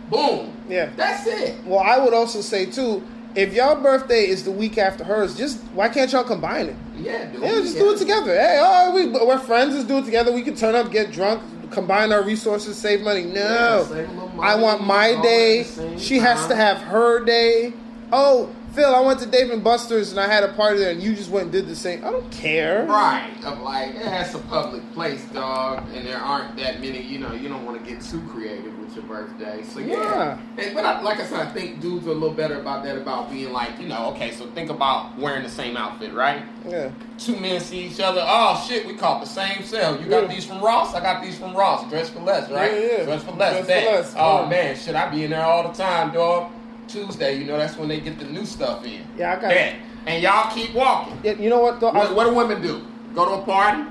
[0.10, 0.54] Boom.
[0.70, 0.92] yeah.
[0.96, 1.64] That's it.
[1.66, 3.04] Well, I would also say too,
[3.36, 6.76] if y'all birthday is the week after hers, just why can't y'all combine it?
[6.96, 8.34] Yeah, do Yeah, just do it together.
[8.36, 9.74] Hey, right, we we're friends.
[9.76, 10.32] Let's do it together.
[10.32, 11.42] We can turn up, get drunk,
[11.72, 13.22] combine our resources, save money.
[13.22, 15.62] Yeah, No, save money, I want my day.
[15.62, 17.74] at the same She has to have her day.
[18.12, 21.02] Oh, Phil, I went to Dave and Buster's and I had a party there, and
[21.02, 22.06] you just went and did the same.
[22.06, 22.86] I don't care.
[22.86, 23.34] Right.
[23.44, 27.02] Of like, yeah, it's a public place, dog, and there aren't that many.
[27.02, 29.64] You know, you don't want to get too creative with your birthday.
[29.64, 30.38] So yeah.
[30.60, 33.00] And, but I, like I said, I think dudes are a little better about that.
[33.00, 36.44] About being like, you know, okay, so think about wearing the same outfit, right?
[36.64, 36.92] Yeah.
[37.18, 38.22] Two men see each other.
[38.24, 40.00] Oh shit, we caught the same sale.
[40.00, 40.36] You got Yeah.
[40.36, 40.94] these from Ross.
[40.94, 41.90] I got these from Ross.
[41.90, 42.72] Dress for less, right?
[42.72, 43.04] Yeah, yeah.
[43.06, 43.66] Dress for less.
[43.66, 44.16] Dress for less.
[44.16, 46.52] Oh man, should I be in there all the time, dog?
[46.88, 49.02] Tuesday, you know, that's when they get the new stuff in.
[49.18, 49.76] Yeah, I got Bet.
[50.06, 51.18] And y'all keep walking.
[51.24, 51.80] Yeah, you know what?
[51.80, 52.82] Though, What, I what do women do?
[53.14, 53.84] Go to a party?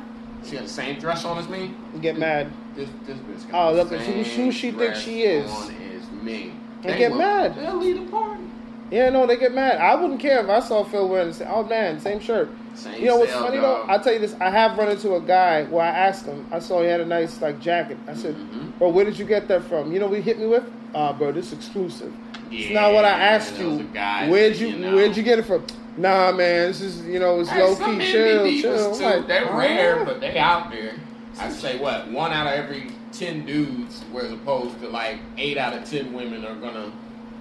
[0.44, 1.74] She got the same dress on as me.
[2.01, 2.51] get mad.
[2.74, 5.51] This this bitch Oh, got the look at who- who she thinks she is.
[5.51, 6.52] On as me.
[6.82, 7.56] They get will- mad.
[7.56, 8.43] They'll leave the party.
[8.90, 9.78] Yeah, no, they get mad.
[9.81, 11.48] I wouldn't care if I saw Phil wearing the same.
[11.51, 12.48] Oh man, same shirt.
[12.74, 13.86] Same You know what's funny dog.
[13.89, 13.93] though?
[13.93, 14.36] I'll tell you this.
[14.40, 16.47] I have run into a guy where I asked him.
[16.52, 17.97] I saw he had a nice like jacket.
[18.06, 18.78] I said, Mhm.
[18.78, 20.62] "Bro, where did you get that from?" You know, what he hit me with,
[20.94, 22.12] "Ah, bro, this exclusive."
[22.51, 23.82] It's not what I asked you.
[23.94, 24.94] guys where'd that, you, know.
[24.94, 25.66] Where'd you get it from?
[25.97, 28.97] Nah, man, this is you know, it's Hey, low key, chill, chill.
[28.97, 29.05] Too.
[29.05, 30.94] like, They're "Ah." rare, but they out there.
[31.39, 35.73] I say what one out of every ten dudes, whereas opposed to like eight out
[35.74, 36.93] of ten women are gonna.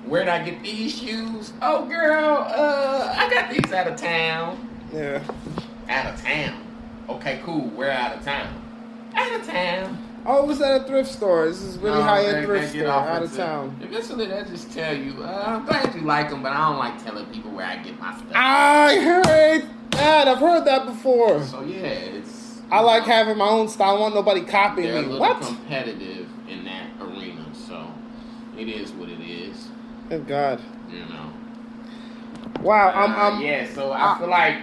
[0.06, 1.52] Where'd I get these shoes?
[1.64, 4.69] Oh, girl, uh, I got these out of town.
[4.94, 5.23] Yeah,
[5.90, 6.61] Out of town.
[7.10, 7.65] Okay, cool.
[7.76, 8.48] We're out of town.
[9.15, 9.98] Out of town.
[10.26, 11.46] Oh, it was at a thrift store.
[11.48, 13.78] This is really No, high end thrift store out of town.
[13.82, 17.04] Eventually, they just tell you, uh, I'm glad you like them, but I don't like
[17.04, 18.32] telling people where I get my stuff.
[18.34, 20.28] I heard that.
[20.28, 21.44] I've heard that before.
[21.44, 22.62] So yeah, it's.
[22.72, 23.98] I like know, having my own style.
[23.98, 25.08] I want nobody copying They're a me.
[25.14, 25.42] little What?
[25.42, 27.88] competitive in that arena, so
[28.58, 29.68] it is what it is.
[30.10, 30.62] Thank God.
[30.90, 31.32] You know.
[32.62, 34.58] Wow, I'm, Uh, I'm yeah, so I feel like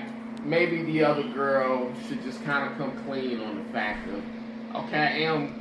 [0.45, 4.23] maybe the other girl should just kind of come clean on the fact of,
[4.75, 5.55] okay, I am,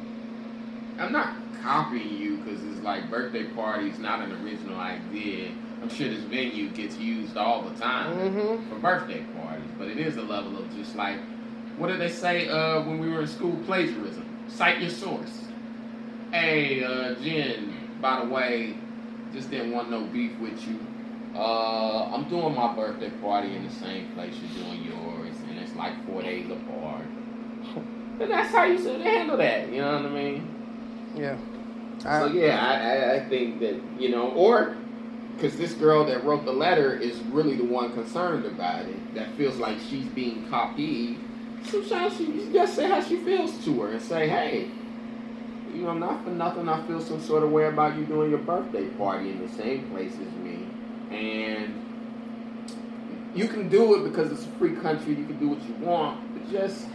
[1.00, 5.52] I'm not copying you because it's like birthday parties, not an original idea.
[5.82, 8.70] I'm sure this venue gets used all the time Mhm.
[8.70, 11.18] for birthday parties, but it is a level of just like,
[11.78, 13.58] what did they say uh, when we were in school?
[13.66, 14.24] Plagiarism.
[14.48, 15.46] Cite your source.
[16.32, 18.76] Hey, uh, Jen, by the way,
[19.34, 20.80] just didn't want no beef with you.
[21.36, 25.74] Uh, I'm doing my birthday party in the same place you're doing yours, and it's
[25.76, 27.06] like four days apart.
[28.22, 29.72] And that's how you should handle that.
[29.72, 30.48] You know what I mean?
[31.16, 31.38] yeah.
[32.04, 34.76] So yeah, I, I, I think that you know, or
[35.36, 39.32] because this girl that wrote the letter is really the one concerned about it, that
[39.34, 41.18] feels like she's being copied.
[41.64, 44.70] Sometimes she you just say how she feels to her and say, hey,
[45.74, 48.40] you know, not for nothing, I feel some sort of way about you doing your
[48.40, 50.68] birthday party in the same place as me.
[51.12, 51.74] And
[53.36, 55.16] you can do it because it's a free country.
[55.16, 56.88] You can do what you want, but just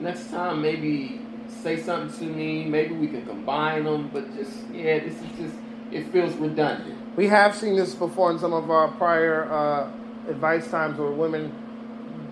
[0.00, 1.20] next time, maybe
[1.62, 2.64] say something to me.
[2.64, 4.10] Maybe we can combine them.
[4.12, 5.54] But just yeah, this is just
[5.92, 6.96] it feels redundant.
[7.16, 9.90] We have seen this before in some of our prior uh,
[10.28, 11.52] advice times where women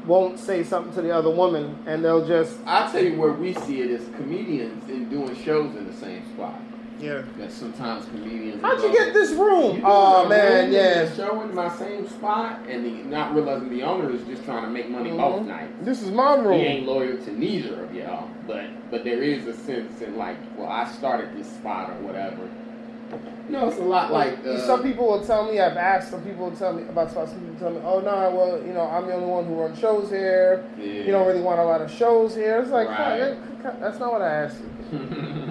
[0.07, 3.53] won't say something to the other woman and they'll just I'll tell you where we
[3.53, 6.59] see it is comedians in doing shows in the same spot.
[6.98, 7.22] Yeah.
[7.38, 8.60] That sometimes comedians.
[8.62, 9.82] How'd you get this room?
[9.84, 11.04] Oh man, yeah.
[11.04, 14.44] did a Show in my same spot, and the, not realizing the owner is just
[14.44, 15.46] trying to make money both Mhm.
[15.46, 15.72] nights.
[15.82, 16.58] This is my room.
[16.58, 20.36] He ain't loyal to neither of y'all, but but there is a sense in like,
[20.56, 22.48] well, I started this spot or whatever.
[23.48, 25.58] No, it's a lot like uh, some people will tell me.
[25.58, 27.30] I've asked some people will tell me about spots.
[27.30, 29.78] Some people tell me, "Oh no, well, you know, I'm the only one who runs
[29.78, 30.62] shows here.
[30.78, 30.84] Yeah.
[30.84, 33.36] You don't really want a lot of shows here." It's like, Right.
[33.80, 34.58] That's not what I asked
[34.92, 34.98] you.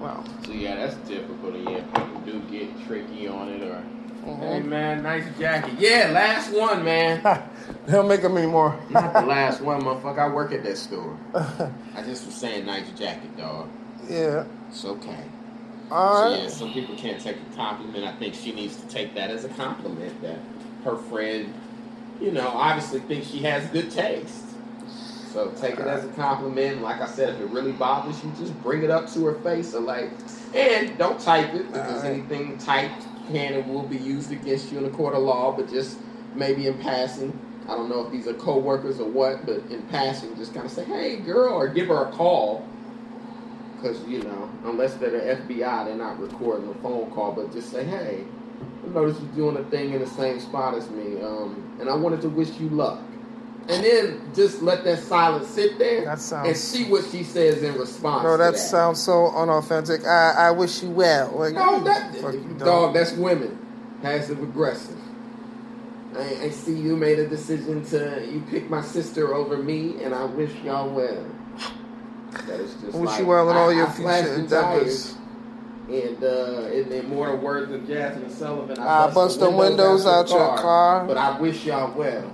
[0.00, 0.24] Wow.
[0.44, 1.54] so yeah, that's typical.
[1.56, 3.82] Yeah, people do get tricky on it, or
[4.24, 4.64] hey Mhm.
[4.66, 5.74] man, nice jacket.
[5.78, 7.22] Yeah, last one, man.
[7.86, 8.78] they don't make them anymore.
[8.90, 10.18] Not the last one, motherfucker.
[10.18, 11.16] I work at that store.
[11.34, 13.68] I just was saying nice jacket, dog.
[14.08, 14.44] yeah.
[14.68, 15.24] It's okay.
[15.90, 16.42] All So right.
[16.44, 18.04] yeah, some people can't take a compliment.
[18.04, 20.38] I think she needs to take that as a compliment that
[20.84, 21.52] her friend,
[22.20, 24.44] you know, obviously thinks she has good taste.
[25.32, 26.82] So take it as a compliment.
[26.82, 29.74] Like I said, if it really bothers you, just bring it up to her face
[29.74, 30.10] or like,
[30.54, 32.12] and don't type it because Alright.
[32.12, 35.52] anything typed can and will be used against you in a court of law.
[35.52, 35.98] But just
[36.34, 37.38] maybe in passing,
[37.68, 40.72] I don't know if these are co-workers or what, but in passing, just kind of
[40.72, 42.66] say, "Hey, girl," or give her a call.
[43.76, 47.70] Because, you know, unless they're the FBI, they're not recording a phone call, but just
[47.70, 48.24] say, hey,
[48.84, 51.94] I noticed you doing a thing in the same spot as me, um, and I
[51.94, 53.00] wanted to wish you luck.
[53.70, 57.74] And then just let that silence sit there That and see what she says in
[57.78, 58.24] response.
[58.24, 60.04] No, that that sounds so unauthentic.
[60.04, 61.30] I, I wish you well.
[61.36, 63.58] Like, No, that dog, that's women.
[64.02, 64.96] Passive aggressive.
[66.16, 70.14] I, I see you made a decision to you pick my sister over me, and
[70.14, 71.24] I wish y'all well.
[72.32, 75.14] That is just I wish like, you well in I- all your I future endeavors.
[75.88, 80.28] And uh, in the immortal words of Jazmine Sullivan, I bust bust the windows out
[80.28, 81.04] your car.
[81.04, 82.32] But I wish y'all well.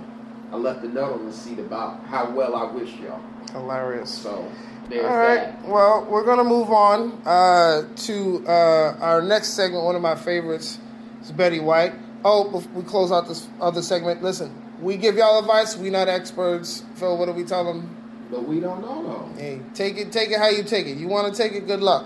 [0.51, 3.21] I left a note on the seat about how well I wish y'all.
[3.51, 4.09] Hilarious.
[4.09, 4.49] So
[4.89, 5.61] there's All right.
[5.61, 5.67] that.
[5.67, 9.83] Well, we're gonna move on uh, to uh, our next segment.
[9.83, 10.79] One of my favorites
[11.21, 11.93] is Betty White.
[12.23, 14.23] Oh, we close out this other segment.
[14.23, 15.75] Listen, we give y'all advice.
[15.75, 16.83] We not experts.
[16.95, 17.95] Phil, what do we tell them?
[18.31, 19.41] But we don't know though.
[19.41, 20.97] Hey, take it, take it how you take it.
[20.97, 22.05] You want to take it, good luck.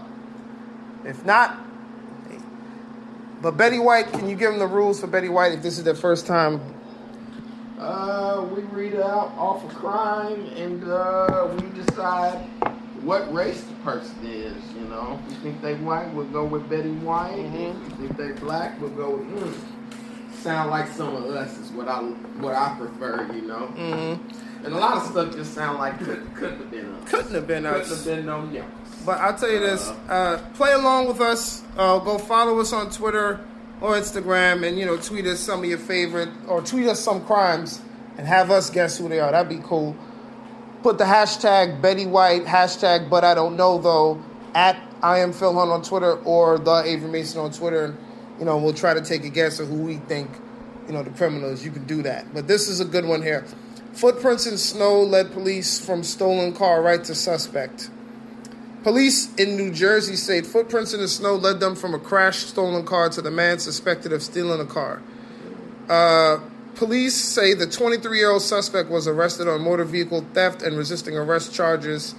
[1.03, 1.59] If not,
[2.29, 2.37] hey.
[3.41, 5.83] but Betty White, can you give them the rules for Betty White if this is
[5.83, 6.61] their first time?
[7.81, 12.35] Uh, we read out off a crime and uh, we decide
[13.01, 14.53] what race the person is.
[14.75, 17.33] You know, if you think they white, we'll go with Betty White.
[17.37, 17.71] Mhm.
[17.93, 19.27] If you think they black, we'll go with.
[19.27, 19.53] Mm.
[20.43, 22.01] Sound like some of us is what I
[22.39, 23.27] what I prefer.
[23.33, 24.65] You know, Mm-hmm.
[24.65, 27.09] and a lot of stuff just sound like couldn't couldn't have been us.
[27.09, 27.89] Couldn't have been Couldn't us.
[27.89, 28.65] have been no yeah.
[29.07, 31.63] But I'll tell you this: uh, play along with us.
[31.75, 33.39] Uh, go follow us on Twitter
[33.81, 37.25] or Instagram, and you know, tweet us some of your favorite, or tweet us some
[37.25, 37.81] crimes,
[38.17, 39.31] and have us guess who they are.
[39.31, 39.95] That'd be cool.
[40.83, 45.53] Put the hashtag Betty White hashtag, but I don't know though at I am Phil
[45.53, 47.85] Hunt on Twitter or the Avery Mason on Twitter.
[47.85, 47.97] And,
[48.39, 50.29] you know, we'll try to take a guess of who we think,
[50.87, 51.65] you know, the criminal is.
[51.65, 52.31] You can do that.
[52.33, 53.45] But this is a good one here.
[53.93, 57.89] Footprints in snow led police from stolen car right to suspect.
[58.83, 62.83] Police in New Jersey say footprints in the snow led them from a crashed stolen
[62.83, 65.01] car to the man suspected of stealing a car.
[65.87, 66.39] Uh,
[66.75, 71.15] police say the 23 year old suspect was arrested on motor vehicle theft and resisting
[71.15, 72.15] arrest charges.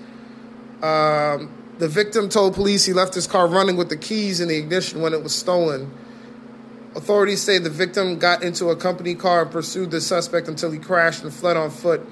[0.83, 4.57] Um, the victim told police he left his car running with the keys in the
[4.57, 5.93] ignition when it was stolen.
[6.95, 10.79] Authorities say the victim got into a company car and pursued the suspect until he
[10.79, 12.07] crashed and fled on foot.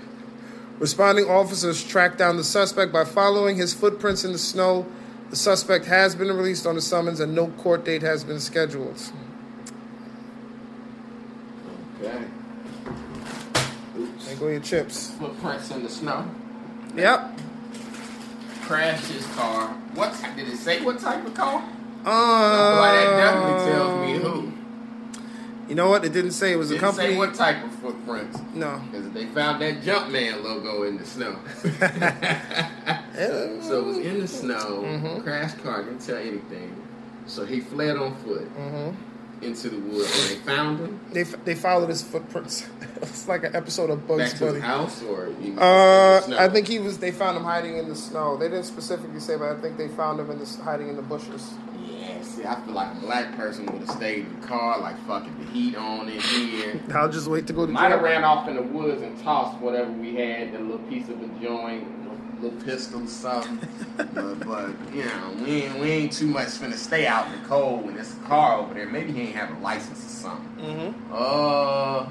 [0.80, 4.86] Responding officers tracked down the suspect by following his footprints in the snow.
[5.28, 8.98] The suspect has been released on a summons and no court date has been scheduled.
[12.00, 12.24] Okay.
[13.98, 14.26] Oops.
[14.26, 15.10] There go your chips.
[15.18, 16.28] Footprints in the snow.
[16.96, 17.38] Yep.
[18.62, 19.68] Crashed his car.
[19.94, 20.18] What?
[20.34, 21.62] Did it say what type of car?
[22.06, 24.59] Uh, Boy, that definitely tells me who.
[25.70, 26.04] You know what?
[26.04, 27.08] It didn't say it was a Didn't company.
[27.12, 28.38] say what type of footprints.
[28.54, 28.82] No.
[28.90, 31.36] Because they found that Jumpman logo in the snow.
[31.62, 31.68] so
[33.78, 35.22] it was in the snow, Mhm.
[35.22, 36.74] crashed car, didn't tell anything.
[37.26, 38.48] So he fled on foot.
[38.48, 38.90] hmm
[39.42, 40.12] into the woods.
[40.20, 42.66] And they found him They they followed his footprints.
[43.00, 44.60] it's like an episode of Bugs back to Bunny.
[44.60, 46.36] house, or Uh, in the snow?
[46.38, 46.98] I think he was.
[46.98, 48.36] They found him hiding in the snow.
[48.36, 51.00] They didn't specifically say, but I think they found him in the hiding in the
[51.02, 51.54] bushes.
[52.00, 54.98] Yeah, see, I feel like a black person would have stayed in the car, like
[55.06, 56.80] fucking the heat on in here.
[56.94, 59.58] I'll just wait to go to Might have ran off in the woods and tossed
[59.60, 61.86] whatever we had, a little piece of a joint,
[62.38, 63.68] a little pistol, or something.
[63.96, 67.46] but, but you know, we ain't, we ain't too much finna stay out in the
[67.46, 68.88] cold when there's a car over there.
[68.88, 70.64] Maybe he ain't have a license or something.
[70.64, 71.12] Mm-hmm.
[71.12, 72.08] Uh,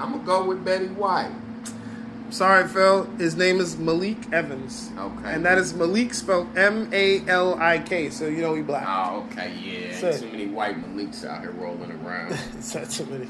[0.00, 1.32] I'm gonna go with Betty White.
[2.30, 3.04] Sorry, Phil.
[3.18, 5.32] His name is Malik Evans, Okay.
[5.34, 8.10] and that is Malik spelled M A L I K.
[8.10, 8.84] So you know he black.
[8.88, 9.96] Oh, okay, yeah.
[9.98, 12.32] So- too many white Maliks out here rolling around.
[12.58, 13.28] It's not too many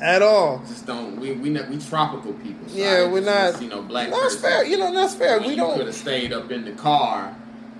[0.00, 0.62] at all.
[0.66, 2.68] Just don't we we not, we tropical people.
[2.68, 4.10] so Yeah, we're not- You know, black.
[4.10, 4.40] That's person.
[4.40, 4.64] fair.
[4.64, 5.38] You know that's fair.
[5.40, 5.76] We You don't.
[5.76, 7.34] could have stayed up in the car,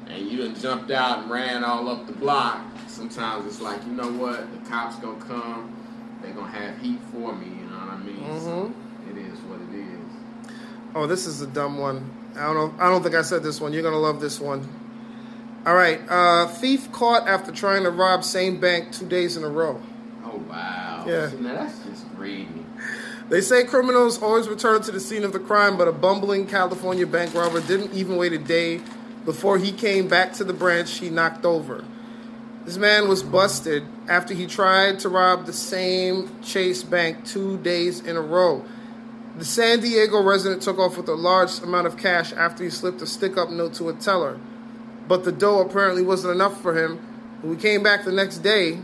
[0.08, 2.60] and you done jumped out and ran all up the block.
[2.88, 4.46] Sometimes it's like, you know what?
[4.52, 5.72] The cops gonna come.
[6.22, 7.46] They gonna have heat for me.
[7.46, 8.40] You know what I mean?
[8.40, 10.52] So mm-hmm it is what it is.
[10.96, 12.10] Oh, this is a dumb one.
[12.36, 12.74] I don't know.
[12.82, 13.74] I don't think I said this one.
[13.74, 14.66] You're gonna love this one.
[15.66, 16.00] All right.
[16.08, 19.78] Uh, thief caught after trying to rob same bank two days in a row.
[20.24, 21.04] Oh wow.
[21.06, 21.30] Yeah.
[21.38, 22.64] Now that's just greedy.
[23.28, 27.06] They say criminals always return to the scene of the crime, but a bumbling California
[27.06, 28.80] bank robber didn't even wait a day
[29.26, 31.84] before he came back to the branch he knocked over.
[32.64, 38.00] This man was busted after he tried to rob the same Chase Bank two days
[38.00, 38.64] in a row.
[39.36, 43.02] The San Diego resident took off with a large amount of cash after he slipped
[43.02, 44.40] a stick up note to a teller.
[45.06, 46.96] But the dough apparently wasn't enough for him.
[47.42, 48.78] When we came back the next day,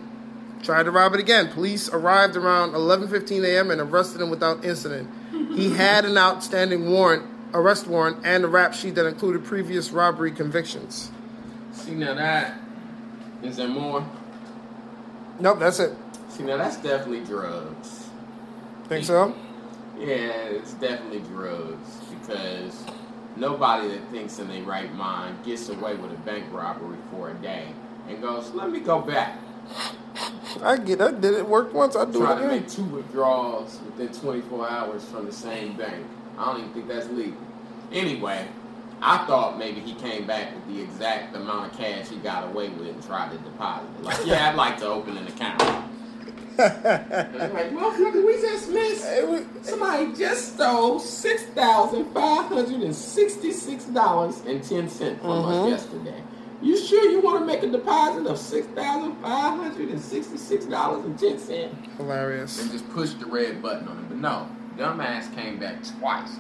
[0.62, 1.48] tried to rob it again.
[1.48, 3.70] Police arrived around 11:15 a.m.
[3.70, 5.08] and arrested him without incident.
[5.30, 7.24] He had an outstanding warrant,
[7.54, 11.10] arrest warrant, and a rap sheet that included previous robbery convictions.
[11.72, 12.58] See now that
[13.42, 14.06] is there more?
[15.40, 15.96] Nope, that's it.
[16.28, 18.10] See now that's definitely drugs.
[18.88, 19.34] Think so?
[20.02, 22.84] Yeah, it's definitely drugs because
[23.36, 27.34] nobody that thinks in their right mind gets away with a bank robbery for a
[27.34, 27.68] day
[28.08, 29.38] and goes, "Let me go back."
[30.62, 31.20] I get it.
[31.20, 31.94] Did it work once?
[31.94, 36.04] I do Try it to make two withdrawals within 24 hours from the same bank.
[36.36, 37.40] I don't even think that's legal.
[37.92, 38.48] Anyway,
[39.00, 42.68] I thought maybe he came back with the exact amount of cash he got away
[42.70, 44.04] with and tried to deposit it.
[44.04, 45.62] Like, yeah, I'd like to open an account.
[46.58, 49.06] And I'm like, motherfucker, we just missed.
[49.28, 55.30] Was- Somebody just stole six thousand five hundred and sixty-six dollars and ten cents from
[55.30, 55.64] Mhm.
[55.64, 56.22] us yesterday.
[56.60, 60.64] You sure you want to make a deposit of six thousand five hundred and sixty-six
[60.66, 61.74] dollars and ten cents?
[61.96, 62.60] Hilarious.
[62.62, 64.08] And just push the red button on it.
[64.08, 66.30] But no, dumbass came back twice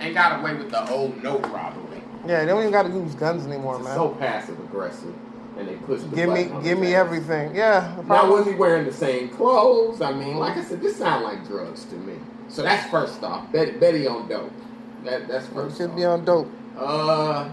[0.00, 2.02] and got away with the old note robbery.
[2.26, 3.94] Yeah, they don't even got to use guns anymore, man.
[3.96, 5.14] So passive aggressive,
[5.58, 7.00] and they pushed the give me, give me ass.
[7.06, 7.54] everything.
[7.54, 8.02] Yeah.
[8.08, 10.00] Now, was he wearing the same clothes?
[10.00, 12.14] I mean, like I said, this sound like drugs to me.
[12.48, 13.50] So that's first off.
[13.52, 14.52] Betty, Betty on dope.
[15.04, 15.96] That that's first should off.
[15.96, 16.50] be on dope.
[16.76, 17.48] Uh,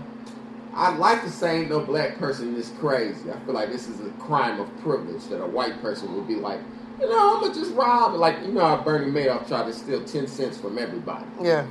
[0.73, 3.31] I'd like to say no black person is crazy.
[3.31, 6.35] I feel like this is a crime of privilege that a white person would be
[6.35, 6.59] like,
[6.99, 8.13] you know, I'm gonna just rob.
[8.13, 11.25] Like you know how Bernie Madoff tried to steal ten cents from everybody.
[11.41, 11.65] Yeah.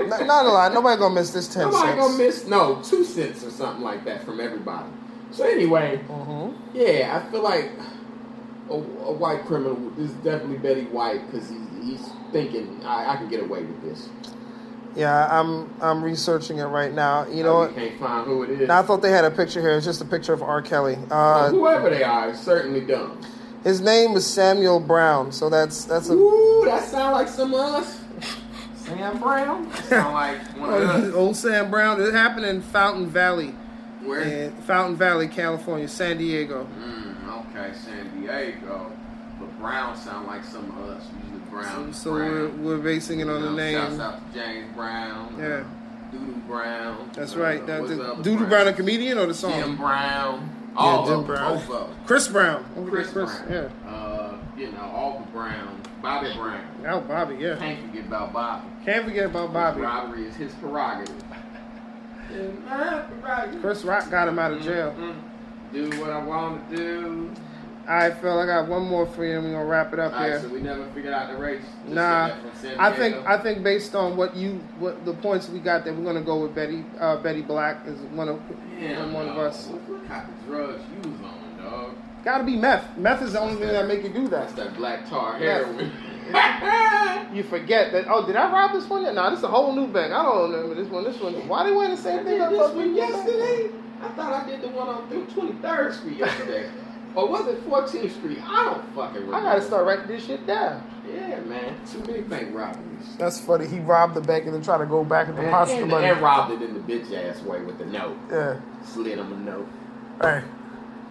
[0.00, 0.72] Not, not a lot.
[0.72, 2.00] Nobody gonna miss this ten Nobody cents.
[2.00, 4.88] gonna miss no two cents or something like that from everybody.
[5.32, 6.54] So anyway, Mhm.
[6.74, 7.70] Yeah, I feel like
[8.70, 9.76] a, a white criminal.
[9.96, 11.60] This is definitely Betty White because he's,
[12.00, 14.08] he's thinking I, I can get away with this.
[14.94, 17.26] Yeah, I'm I'm researching it right now.
[17.26, 17.76] You know Now, what?
[17.76, 18.68] we can't find who it is.
[18.68, 19.70] Now, I thought they had a picture here.
[19.70, 20.60] It's just a picture of R.
[20.60, 20.98] Kelly.
[21.08, 23.18] Well, Uh, whoever they are, is certainly dumb.
[23.64, 27.60] his name was Samuel Brown, so that's that's a Ooh, that sound like some of
[27.60, 28.00] us.
[28.76, 29.72] Sam Brown.
[29.84, 31.14] Sound like one of us.
[31.14, 32.00] old Sam Brown.
[32.02, 33.54] It happened in Fountain Valley,
[34.04, 34.20] Where?
[34.20, 36.66] in Fountain Valley, California, San Diego.
[36.78, 38.90] Mm, okay, San Diego.
[39.38, 41.04] But Brown sound like some of us.
[41.24, 41.92] Usually Brown.
[41.92, 44.00] So we're, we're basing it on You the know, Shouts name.
[44.00, 45.36] out to James Brown.
[45.38, 45.44] Yeah.
[45.46, 45.64] uh,
[46.14, 47.10] Doodoo Brown.
[47.14, 47.66] That's uh, right.
[47.66, 49.52] That, the, the other Brown, a comedian, or the song?
[49.60, 50.50] Jim Brown.
[50.76, 51.66] All Jim of them, Brown.
[51.66, 51.90] both.
[52.06, 52.64] Chris Brown.
[52.88, 53.70] Chris, forget Brown.
[53.84, 53.90] Yeah.
[53.90, 55.80] Uh, you know, all the Brown.
[56.02, 56.64] Bobby Brown.
[56.88, 57.36] Oh, Bobby.
[57.38, 57.56] Yeah.
[57.56, 58.66] Can't forget about Bobby.
[58.84, 59.80] Can't forget about Bobby.
[59.82, 61.14] Robbery is his prerogative.
[63.60, 64.94] Chris Rock got him out of jail.
[64.98, 65.14] Mm,
[65.72, 67.30] Do what I want to do.
[67.88, 68.38] All right, Phil.
[68.38, 70.40] I got one more for you, and we're gonna wrap it up All right, here.
[70.40, 71.62] so we never figured out the race.
[71.82, 75.04] Just Nah, said that from San I think I think based on what you what
[75.04, 78.28] the points we got that we're gonna go with Betty uh, Betty Black is one
[78.28, 78.40] of
[78.78, 79.66] Damn, one of us.
[79.66, 81.94] What, kind of drugs you was on, dog?
[82.24, 82.96] Got to be meth.
[82.96, 84.66] Meth is the only thing that make you do That's that.
[84.66, 85.90] that black tar heroin.
[87.32, 88.04] You forget that.
[88.08, 89.02] Oh, did I rob this one?
[89.04, 89.14] Yet?
[89.14, 90.12] Nah, this is a whole new bank.
[90.12, 91.02] I don't remember this one.
[91.04, 91.32] This one.
[91.48, 92.40] Why they wearing the same did thing?
[92.42, 93.70] I this thought one we- yesterday.
[94.02, 96.70] I thought I did the one on 23rd Street yesterday.
[97.14, 98.38] Or was it 14th Street?
[98.42, 99.34] I don't fucking remember.
[99.36, 100.82] I gotta start writing this shit down.
[101.06, 101.74] Yeah, man.
[101.90, 103.16] Too many bank robberies.
[103.18, 103.66] That's funny.
[103.66, 105.90] He robbed the bank and then tried to go back and And, deposit the and,
[105.90, 106.06] money.
[106.08, 108.16] and robbed it in the bitch ass way with the note.
[108.30, 108.60] Yeah.
[108.82, 109.68] Slid him a note.
[110.22, 110.42] Hey.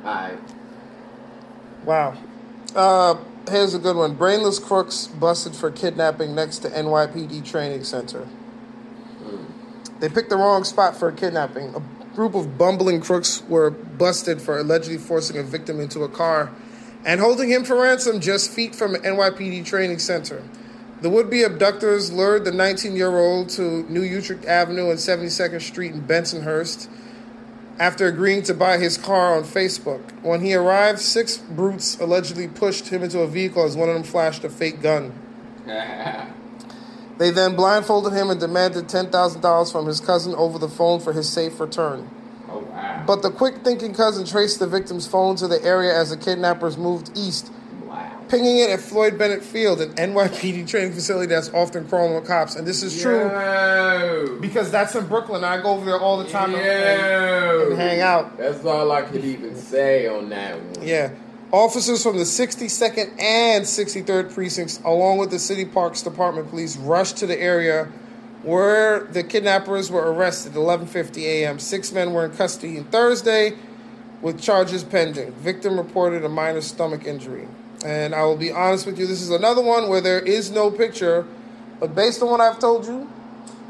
[0.04, 0.40] Alright.
[1.86, 2.16] Wow.
[2.76, 3.16] Uh,
[3.49, 4.15] here's a good one.
[4.15, 8.27] Brainless crooks busted for kidnapping next to NYPD training center.
[9.99, 11.76] They picked the wrong spot for a kidnapping.
[11.76, 16.51] A group of bumbling crooks were busted for allegedly forcing a victim into a car
[17.05, 20.43] and holding him for ransom just feet from NYPD training center.
[21.01, 26.88] The would-be abductors lured the 19-year-old to New Utrecht Avenue and 72nd Street in Bensonhurst
[27.82, 30.03] after agreeing to buy his car on Facebook.
[30.22, 34.03] When he arrived, six brutes allegedly pushed him into a vehicle as one of them
[34.03, 35.12] flashed a fake gun.
[37.18, 41.30] They then blindfolded him and demanded $10,000 from his cousin over the phone for his
[41.30, 42.10] safe return.
[42.49, 43.03] oh wow.
[43.06, 46.80] But the quick thinking cousin traced the victim's phone to the area as the kidnappers
[46.80, 47.52] moved east.
[48.32, 52.56] Pinging it at Floyd Bennett Field, an NYPD training facility that's often crawling with cops.
[52.56, 54.38] And this is true Yo.
[54.40, 55.44] because that's in Brooklyn.
[55.44, 58.38] I go over there all the time and, and hang out.
[58.38, 60.88] That's all I could even say on that one.
[60.88, 61.14] Yeah.
[61.52, 67.18] Officers from the 62nd and 63rd precincts, along with the City Parks Department police, rushed
[67.18, 67.91] to the area
[68.44, 71.60] where the kidnappers were arrested at 11:50 a.m.
[71.60, 73.58] Six men were in custody on Thursday
[74.22, 75.34] with charges pending.
[75.34, 77.49] Victim reported a minor stomach injury.
[77.84, 80.70] And I will be honest with you, this is another one where there is no
[80.70, 81.26] picture,
[81.80, 83.10] but based on what I've told you,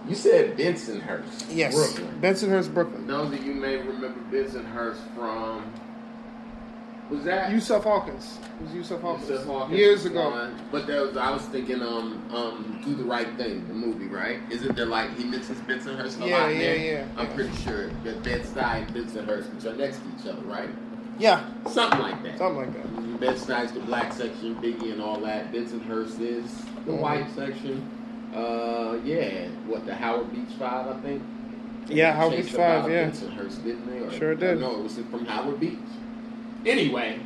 [0.07, 1.45] You said Bensonhurst.
[1.49, 2.19] yes, Brooklyn.
[2.21, 3.07] Bensonhurst, Brooklyn.
[3.07, 5.63] Those of you may remember Bensonhurst from.
[7.09, 8.37] Was that Yusuf Hawkins.
[8.61, 9.29] It was Yusuf Hawkins.
[9.29, 10.29] Yusuf Hawkins Years ago.
[10.29, 10.55] one.
[10.71, 14.39] But that was I was thinking um um Do the Right Thing, the movie, right?
[14.49, 16.77] Isn't there like he mentions Bensonhurst a Yeah, lot in yeah, there?
[16.77, 17.35] yeah, I'm yeah.
[17.35, 20.69] pretty sure that Bed-Stuy and Bensonhurst, which are next to each other, right?
[21.21, 22.37] Yeah, Something like that.
[22.39, 23.19] something like that.
[23.19, 25.51] Bed-Stuy's the black section, Biggie and all that.
[25.53, 26.97] Bensonhurst is the Mhm.
[26.99, 27.83] white section.
[28.35, 31.21] Uh, yeah, what the Howard Beach Five, I think.
[31.87, 33.09] Yeah, Howard Beach them out Five, of yeah.
[33.09, 33.99] Bensonhurst, didn't they?
[33.99, 34.59] Or, Sure did.
[34.59, 35.77] No, it was from Howard Beach.
[36.65, 37.19] Anyway,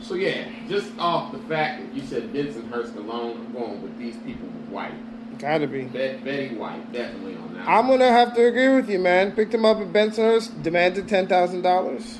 [0.00, 3.96] so yeah, just off the fact that you said Benson Bensonhurst alone, I'm going with
[3.98, 5.38] these people were white.
[5.38, 5.82] Gotta be.
[5.82, 7.68] Bet, Betty White, definitely on that.
[7.68, 9.32] I'm gonna have to agree with you, man.
[9.32, 12.18] Picked him up at Bensonhurst, demanded ten thousand dollars.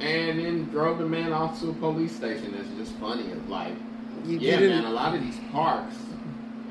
[0.00, 2.52] And then drove the man off to a police station.
[2.56, 3.24] That's just funny.
[3.30, 3.74] It's like,
[4.26, 5.94] You yeah, man, a lot of these parks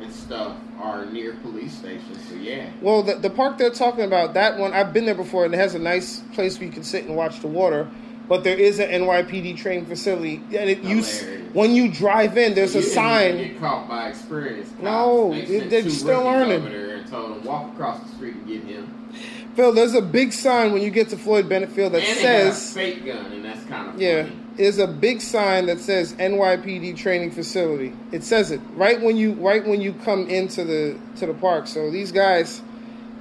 [0.01, 2.17] and stuff are near police stations.
[2.27, 5.45] So yeah, Well, the, the park they're talking about, that one, I've been there before,
[5.45, 7.89] and it has a nice place where you can sit and watch the water.
[8.27, 11.03] But there is an NYPD training facility, and it you
[11.51, 13.37] when you drive in, there's You a sign.
[13.37, 14.69] Get caught by experience.
[14.69, 14.81] cops.
[14.81, 16.61] No, they they're still learning.
[16.61, 19.02] Over there and told him walk across the street and get him.
[19.55, 22.73] Phil, there's a big sign when you get to Floyd Bennett Field that and says,
[22.73, 24.39] fake gun, and that's kind of yeah, funny.
[24.55, 27.93] there's a big sign that says NYPD training facility.
[28.11, 31.67] It says it right when you right when you come into the to the park.
[31.67, 32.61] So these guys,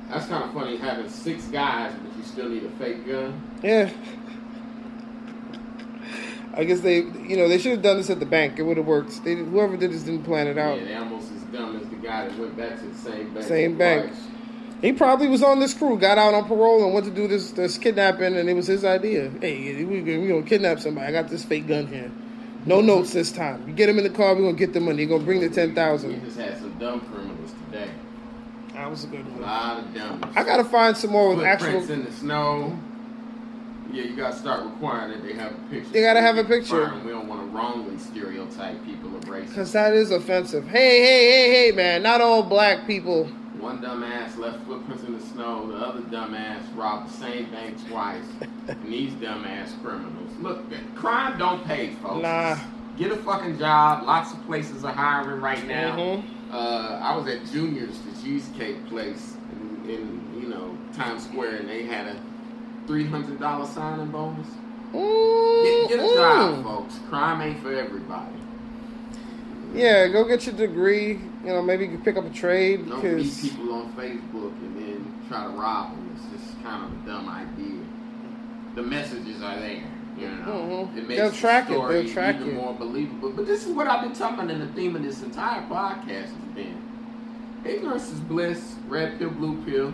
[0.09, 3.41] That's kind of funny having six guys, but you still need a fake gun.
[3.63, 3.91] yeah.
[6.55, 8.59] I guess they, you know, they should have done this at the bank.
[8.59, 9.25] It would have worked.
[9.25, 10.79] They, whoever did this didn't plan it out.
[10.79, 13.47] Yeah, they almost as dumb as the guy that went back to the same bank.
[13.47, 14.11] Same bank.
[14.13, 14.23] twice.
[14.83, 17.53] He probably was on this crew, got out on parole, and went to do this
[17.53, 19.31] this kidnapping, and it was his idea.
[19.41, 21.07] Hey, we we gonna kidnap somebody.
[21.07, 22.11] I got this fake gun here.
[22.67, 22.89] No mm-hmm.
[22.89, 23.67] notes this time.
[23.67, 25.05] You get him in the car, we're gonna get the money.
[25.05, 26.13] You're gonna bring the ten thousand.
[26.13, 27.91] We just had some dumb criminals today.
[28.75, 29.43] That was a good A one.
[29.43, 30.37] lot of dummies.
[30.37, 31.95] I gotta find some more with Footprints actual.
[31.95, 32.79] in the snow.
[33.93, 35.91] Yeah, you gotta start requiring that they have a picture.
[35.91, 36.87] They gotta so have a picture.
[36.89, 37.07] find 'em.
[37.07, 39.53] We don't want to wrongly stereotype people of race.
[39.53, 40.67] Cause that is offensive.
[40.67, 42.03] Hey, hey, hey, hey, man!
[42.03, 43.29] Not all black people.
[43.63, 45.69] One dumbass left footprints in the snow.
[45.69, 48.25] The other dumbass robbed the same bank twice.
[48.67, 50.33] and these dumbass criminals.
[50.41, 50.65] Look,
[50.97, 52.23] crime don't pay, folks.
[52.23, 52.59] Nah.
[52.99, 54.03] Get a fucking job.
[54.05, 55.97] Lots of places are hiring right now.
[55.97, 56.25] Mhm.
[56.51, 61.69] Uh, I was at Junior's, the cheesecake place in, in you know Times Square, and
[61.69, 62.17] they had a
[62.89, 64.49] three hundred dollar signing bonus.
[64.93, 66.99] Get, get a job, folks.
[67.09, 68.42] Crime ain't for everybody.
[69.75, 71.13] Yeah, go get your degree.
[71.45, 74.77] You know, maybe you can pick up a trade Don't meet people on Facebook and
[74.77, 76.11] then try to rob them.
[76.17, 77.81] It's just kind of a dumb idea.
[78.75, 79.83] The messages are there.
[80.19, 80.97] You know, Mhm.
[80.99, 81.73] it makes They'll the track it.
[81.73, 82.53] story They'll track even you.
[82.55, 83.31] more believable.
[83.35, 86.07] But this is what I've been talking about, and the theme of this entire podcast
[86.09, 86.77] has been
[87.65, 88.75] ignorance is bliss.
[88.89, 89.93] Red pill, blue pill.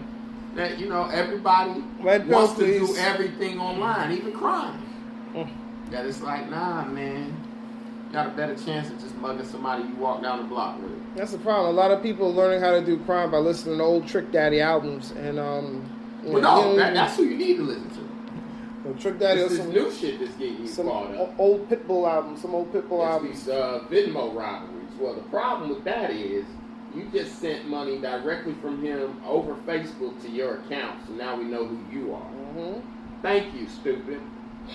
[0.56, 4.74] That you know, everybody Red pill, wants to do everything online, even crime.
[5.34, 5.48] Mm.
[5.90, 7.34] That it's like, nah, man.
[8.12, 10.92] Got a better chance of just mugging somebody you walk down the block with.
[11.14, 11.74] That's the problem.
[11.74, 14.32] A lot of people are learning how to do crime by listening to old Trick
[14.32, 15.88] Daddy albums, and um.
[16.24, 18.88] Well, know, no, that, that's who you need to listen to.
[18.88, 22.54] Or Trick Daddy this some new shit that's getting you some old Pitbull albums, some
[22.54, 23.44] old Pitbull It's albums.
[23.44, 24.88] these uh, Venmo robberies.
[24.98, 26.46] Well, the problem with that is
[26.94, 31.44] you just sent money directly from him over Facebook to your account, so now we
[31.44, 32.20] know who you are.
[32.20, 32.80] hmm
[33.20, 34.20] Thank you, stupid.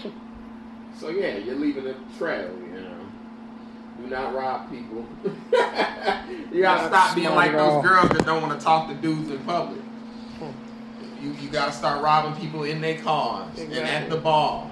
[0.97, 2.93] so yeah, you're leaving a trail, you know.
[4.03, 5.05] Do not rob people.
[6.51, 9.39] you gotta stop being like those girls that don't want to talk to dudes in
[9.39, 9.80] public.
[11.21, 14.69] You you gotta start robbing people in their cars and at the bars.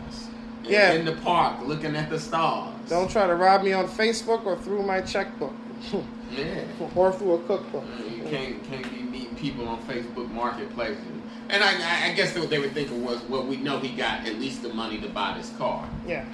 [0.63, 0.91] Yeah.
[0.93, 2.75] In the park, looking at the stars.
[2.89, 5.53] Don't try to rob me on Facebook or through my checkbook
[6.31, 6.63] Yeah.
[6.93, 7.83] or through a cookbook.
[7.83, 11.01] Uh, you can't can't be meeting people on Facebook Marketplaces.
[11.49, 14.25] And I, I- I guess what they were thinking was, well, we know he got
[14.27, 16.25] at least the money to buy this car, Yeah,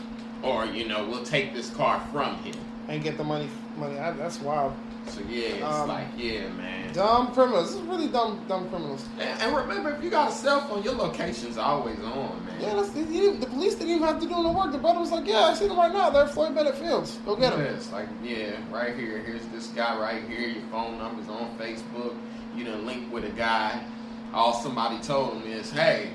[0.43, 2.53] or you know, we'll take this car from him.
[2.87, 3.49] And get the money.
[3.77, 3.99] Money.
[3.99, 4.73] I, that's wild.
[5.07, 6.91] So yeah, it's Um, like yeah, man.
[6.93, 7.71] Dumb criminals.
[7.73, 8.43] This is really dumb.
[8.49, 9.05] Dumb criminals.
[9.19, 12.59] And, and remember, if you got a cell phone, your location's always on, man.
[12.59, 14.71] Yeah, that's, he didn't- the police didn't even have to do no work.
[14.73, 16.09] The brother was like, "Yeah, I see them right now.
[16.09, 17.19] They're Floyd Bennett Fields.
[17.25, 19.19] Go get them." Yeah, it's like, yeah, right here.
[19.19, 20.47] Here's this guy right here.
[20.49, 22.13] Your phone number's on Facebook.
[22.55, 23.81] You done link with a guy.
[24.33, 26.09] All somebody told him is, hey,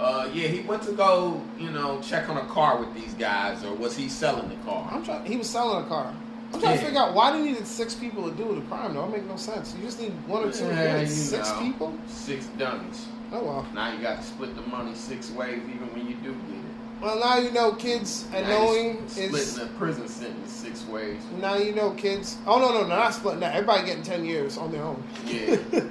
[0.00, 3.64] uh, yeah, he went to go, you know, check on a car with these guys,
[3.64, 4.88] or was he selling the car?
[4.90, 5.24] I'm trying.
[5.24, 6.14] He was selling a car.
[6.52, 8.94] I'm trying to figure out why do you need six people to do the crime.
[8.94, 9.74] Though, it make no sense.
[9.76, 10.64] You just need one or two.
[10.66, 11.60] Yeah, Yeah, you six know.
[11.60, 11.98] people.
[12.06, 13.06] Six dummies.
[13.32, 13.66] Oh well.
[13.74, 16.64] Now you got to split the money six ways, even when you do get it.
[17.00, 20.86] Well, now you know, kids, and Now you knowing splitting is the prison sentence six
[20.86, 21.20] ways.
[21.40, 22.36] now you know, kids.
[22.46, 23.54] Oh no, no, no, not splitting that.
[23.56, 25.02] Everybody getting ten years on their own.
[25.26, 25.56] Yeah.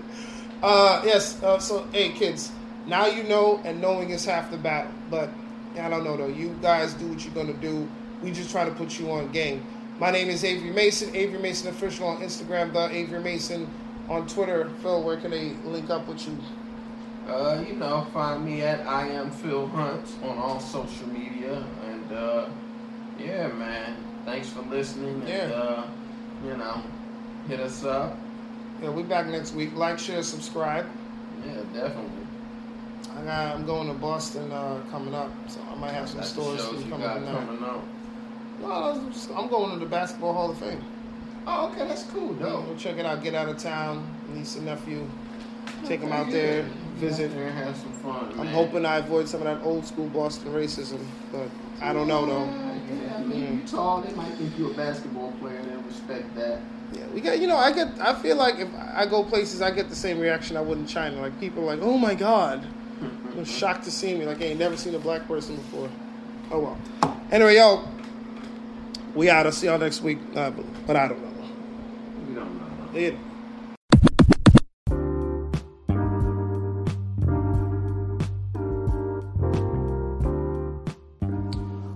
[0.63, 1.43] Uh, yes.
[1.43, 2.49] Uh, so, hey, kids.
[2.85, 4.91] Now you know, and knowing is half the battle.
[5.09, 5.29] But
[5.79, 6.27] I don't know though.
[6.27, 7.87] You guys do what you're gonna do.
[8.21, 9.65] We just try to put you on game.
[9.99, 11.15] My name is Avery Mason.
[11.15, 12.73] Avery Mason official on Instagram.
[12.73, 13.69] The Avery Mason
[14.09, 14.69] on Twitter.
[14.81, 16.37] Phil, where can they link up with you?
[17.27, 22.11] Uh, you know, find me at I am Phil Hunt on all social media, and
[22.11, 22.49] uh,
[23.17, 23.95] yeah, man,
[24.25, 25.21] thanks for listening.
[25.21, 25.55] And, Yeah.
[25.55, 25.87] uh,
[26.45, 26.81] you know,
[27.47, 28.17] hit us up.
[28.81, 29.73] Yeah, we back next week.
[29.73, 30.85] Like, share, subscribe.
[31.45, 32.22] Yeah, definitely.
[33.15, 36.29] I got, I'm going to Boston uh, coming up, so I might have some That's
[36.31, 37.17] stores the for you coming up.
[37.17, 37.83] up.
[38.61, 40.83] No, I'm, going to the Basketball Hall of Fame.
[41.45, 42.61] Oh, okay, that's cool, Yeah, though.
[42.61, 43.21] we'll check it out.
[43.21, 45.07] Get out of town, niece and nephew.
[45.85, 46.63] Take them out there,
[46.95, 47.33] visit.
[47.33, 48.31] There and have some fun.
[48.31, 48.53] I'm man.
[48.53, 51.49] hoping I avoid some of that old school Boston racism, but
[51.81, 52.45] I don't know though.
[52.45, 55.57] Yeah, I mean, you're tall, they might think you're a basketball player.
[55.57, 56.61] And they'll respect that.
[56.93, 59.71] Yeah, we got you know I get I feel like if I go places I
[59.71, 61.19] get the same reaction I would in China.
[61.19, 62.65] Like people are like, oh my god,
[63.37, 64.25] I'm shocked to see me.
[64.25, 65.89] Like I ain't never seen a black person before.
[66.51, 67.17] Oh well.
[67.31, 67.87] Anyway, yo,
[69.15, 69.45] we out.
[69.45, 70.19] I'll see y'all next week.
[70.35, 71.45] Uh, but, but I don't know.
[72.29, 72.99] You don't know.
[72.99, 73.15] It,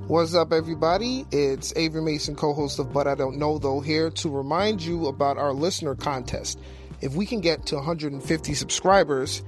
[0.07, 1.25] What's up, everybody?
[1.31, 5.07] It's Avery Mason, co host of But I Don't Know, though, here to remind you
[5.07, 6.57] about our listener contest.
[7.01, 9.43] If we can get to 150 subscribers,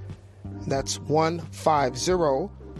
[0.67, 2.11] that's 150,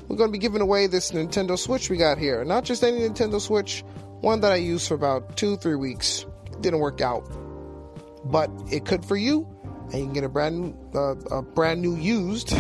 [0.10, 2.44] we're going to be giving away this Nintendo Switch we got here.
[2.44, 3.84] Not just any Nintendo Switch,
[4.22, 6.26] one that I used for about two, three weeks.
[6.62, 7.22] Didn't work out,
[8.26, 9.48] but it could for you,
[9.92, 12.48] and you can get a brand new, uh, a brand new used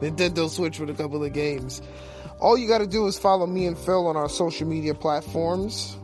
[0.00, 1.82] Nintendo Switch with a couple of games.
[2.40, 5.96] All you got to do is follow me and Phil on our social media platforms.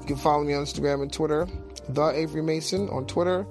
[0.00, 1.46] You can follow me on Instagram and Twitter,
[1.88, 3.46] the Avery Mason on Twitter,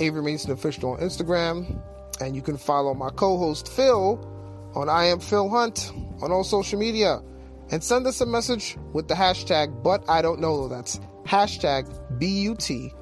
[0.00, 1.80] Avery Mason official on Instagram,
[2.20, 4.18] and you can follow my co-host Phil
[4.74, 5.92] on I am Phil Hunt
[6.22, 7.20] on all social media,
[7.70, 10.68] and send us a message with the hashtag But I Don't Know.
[10.68, 12.92] That's hashtag B U T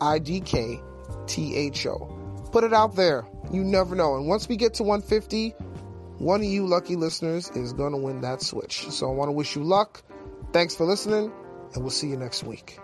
[0.00, 0.80] I D K
[1.26, 2.14] T H O.
[2.52, 3.26] Put it out there.
[3.52, 4.16] You never know.
[4.16, 5.50] And once we get to 150,
[6.18, 8.90] one of you lucky listeners is going to win that switch.
[8.90, 10.02] So I want to wish you luck.
[10.52, 11.30] Thanks for listening,
[11.74, 12.78] and we'll see you next week.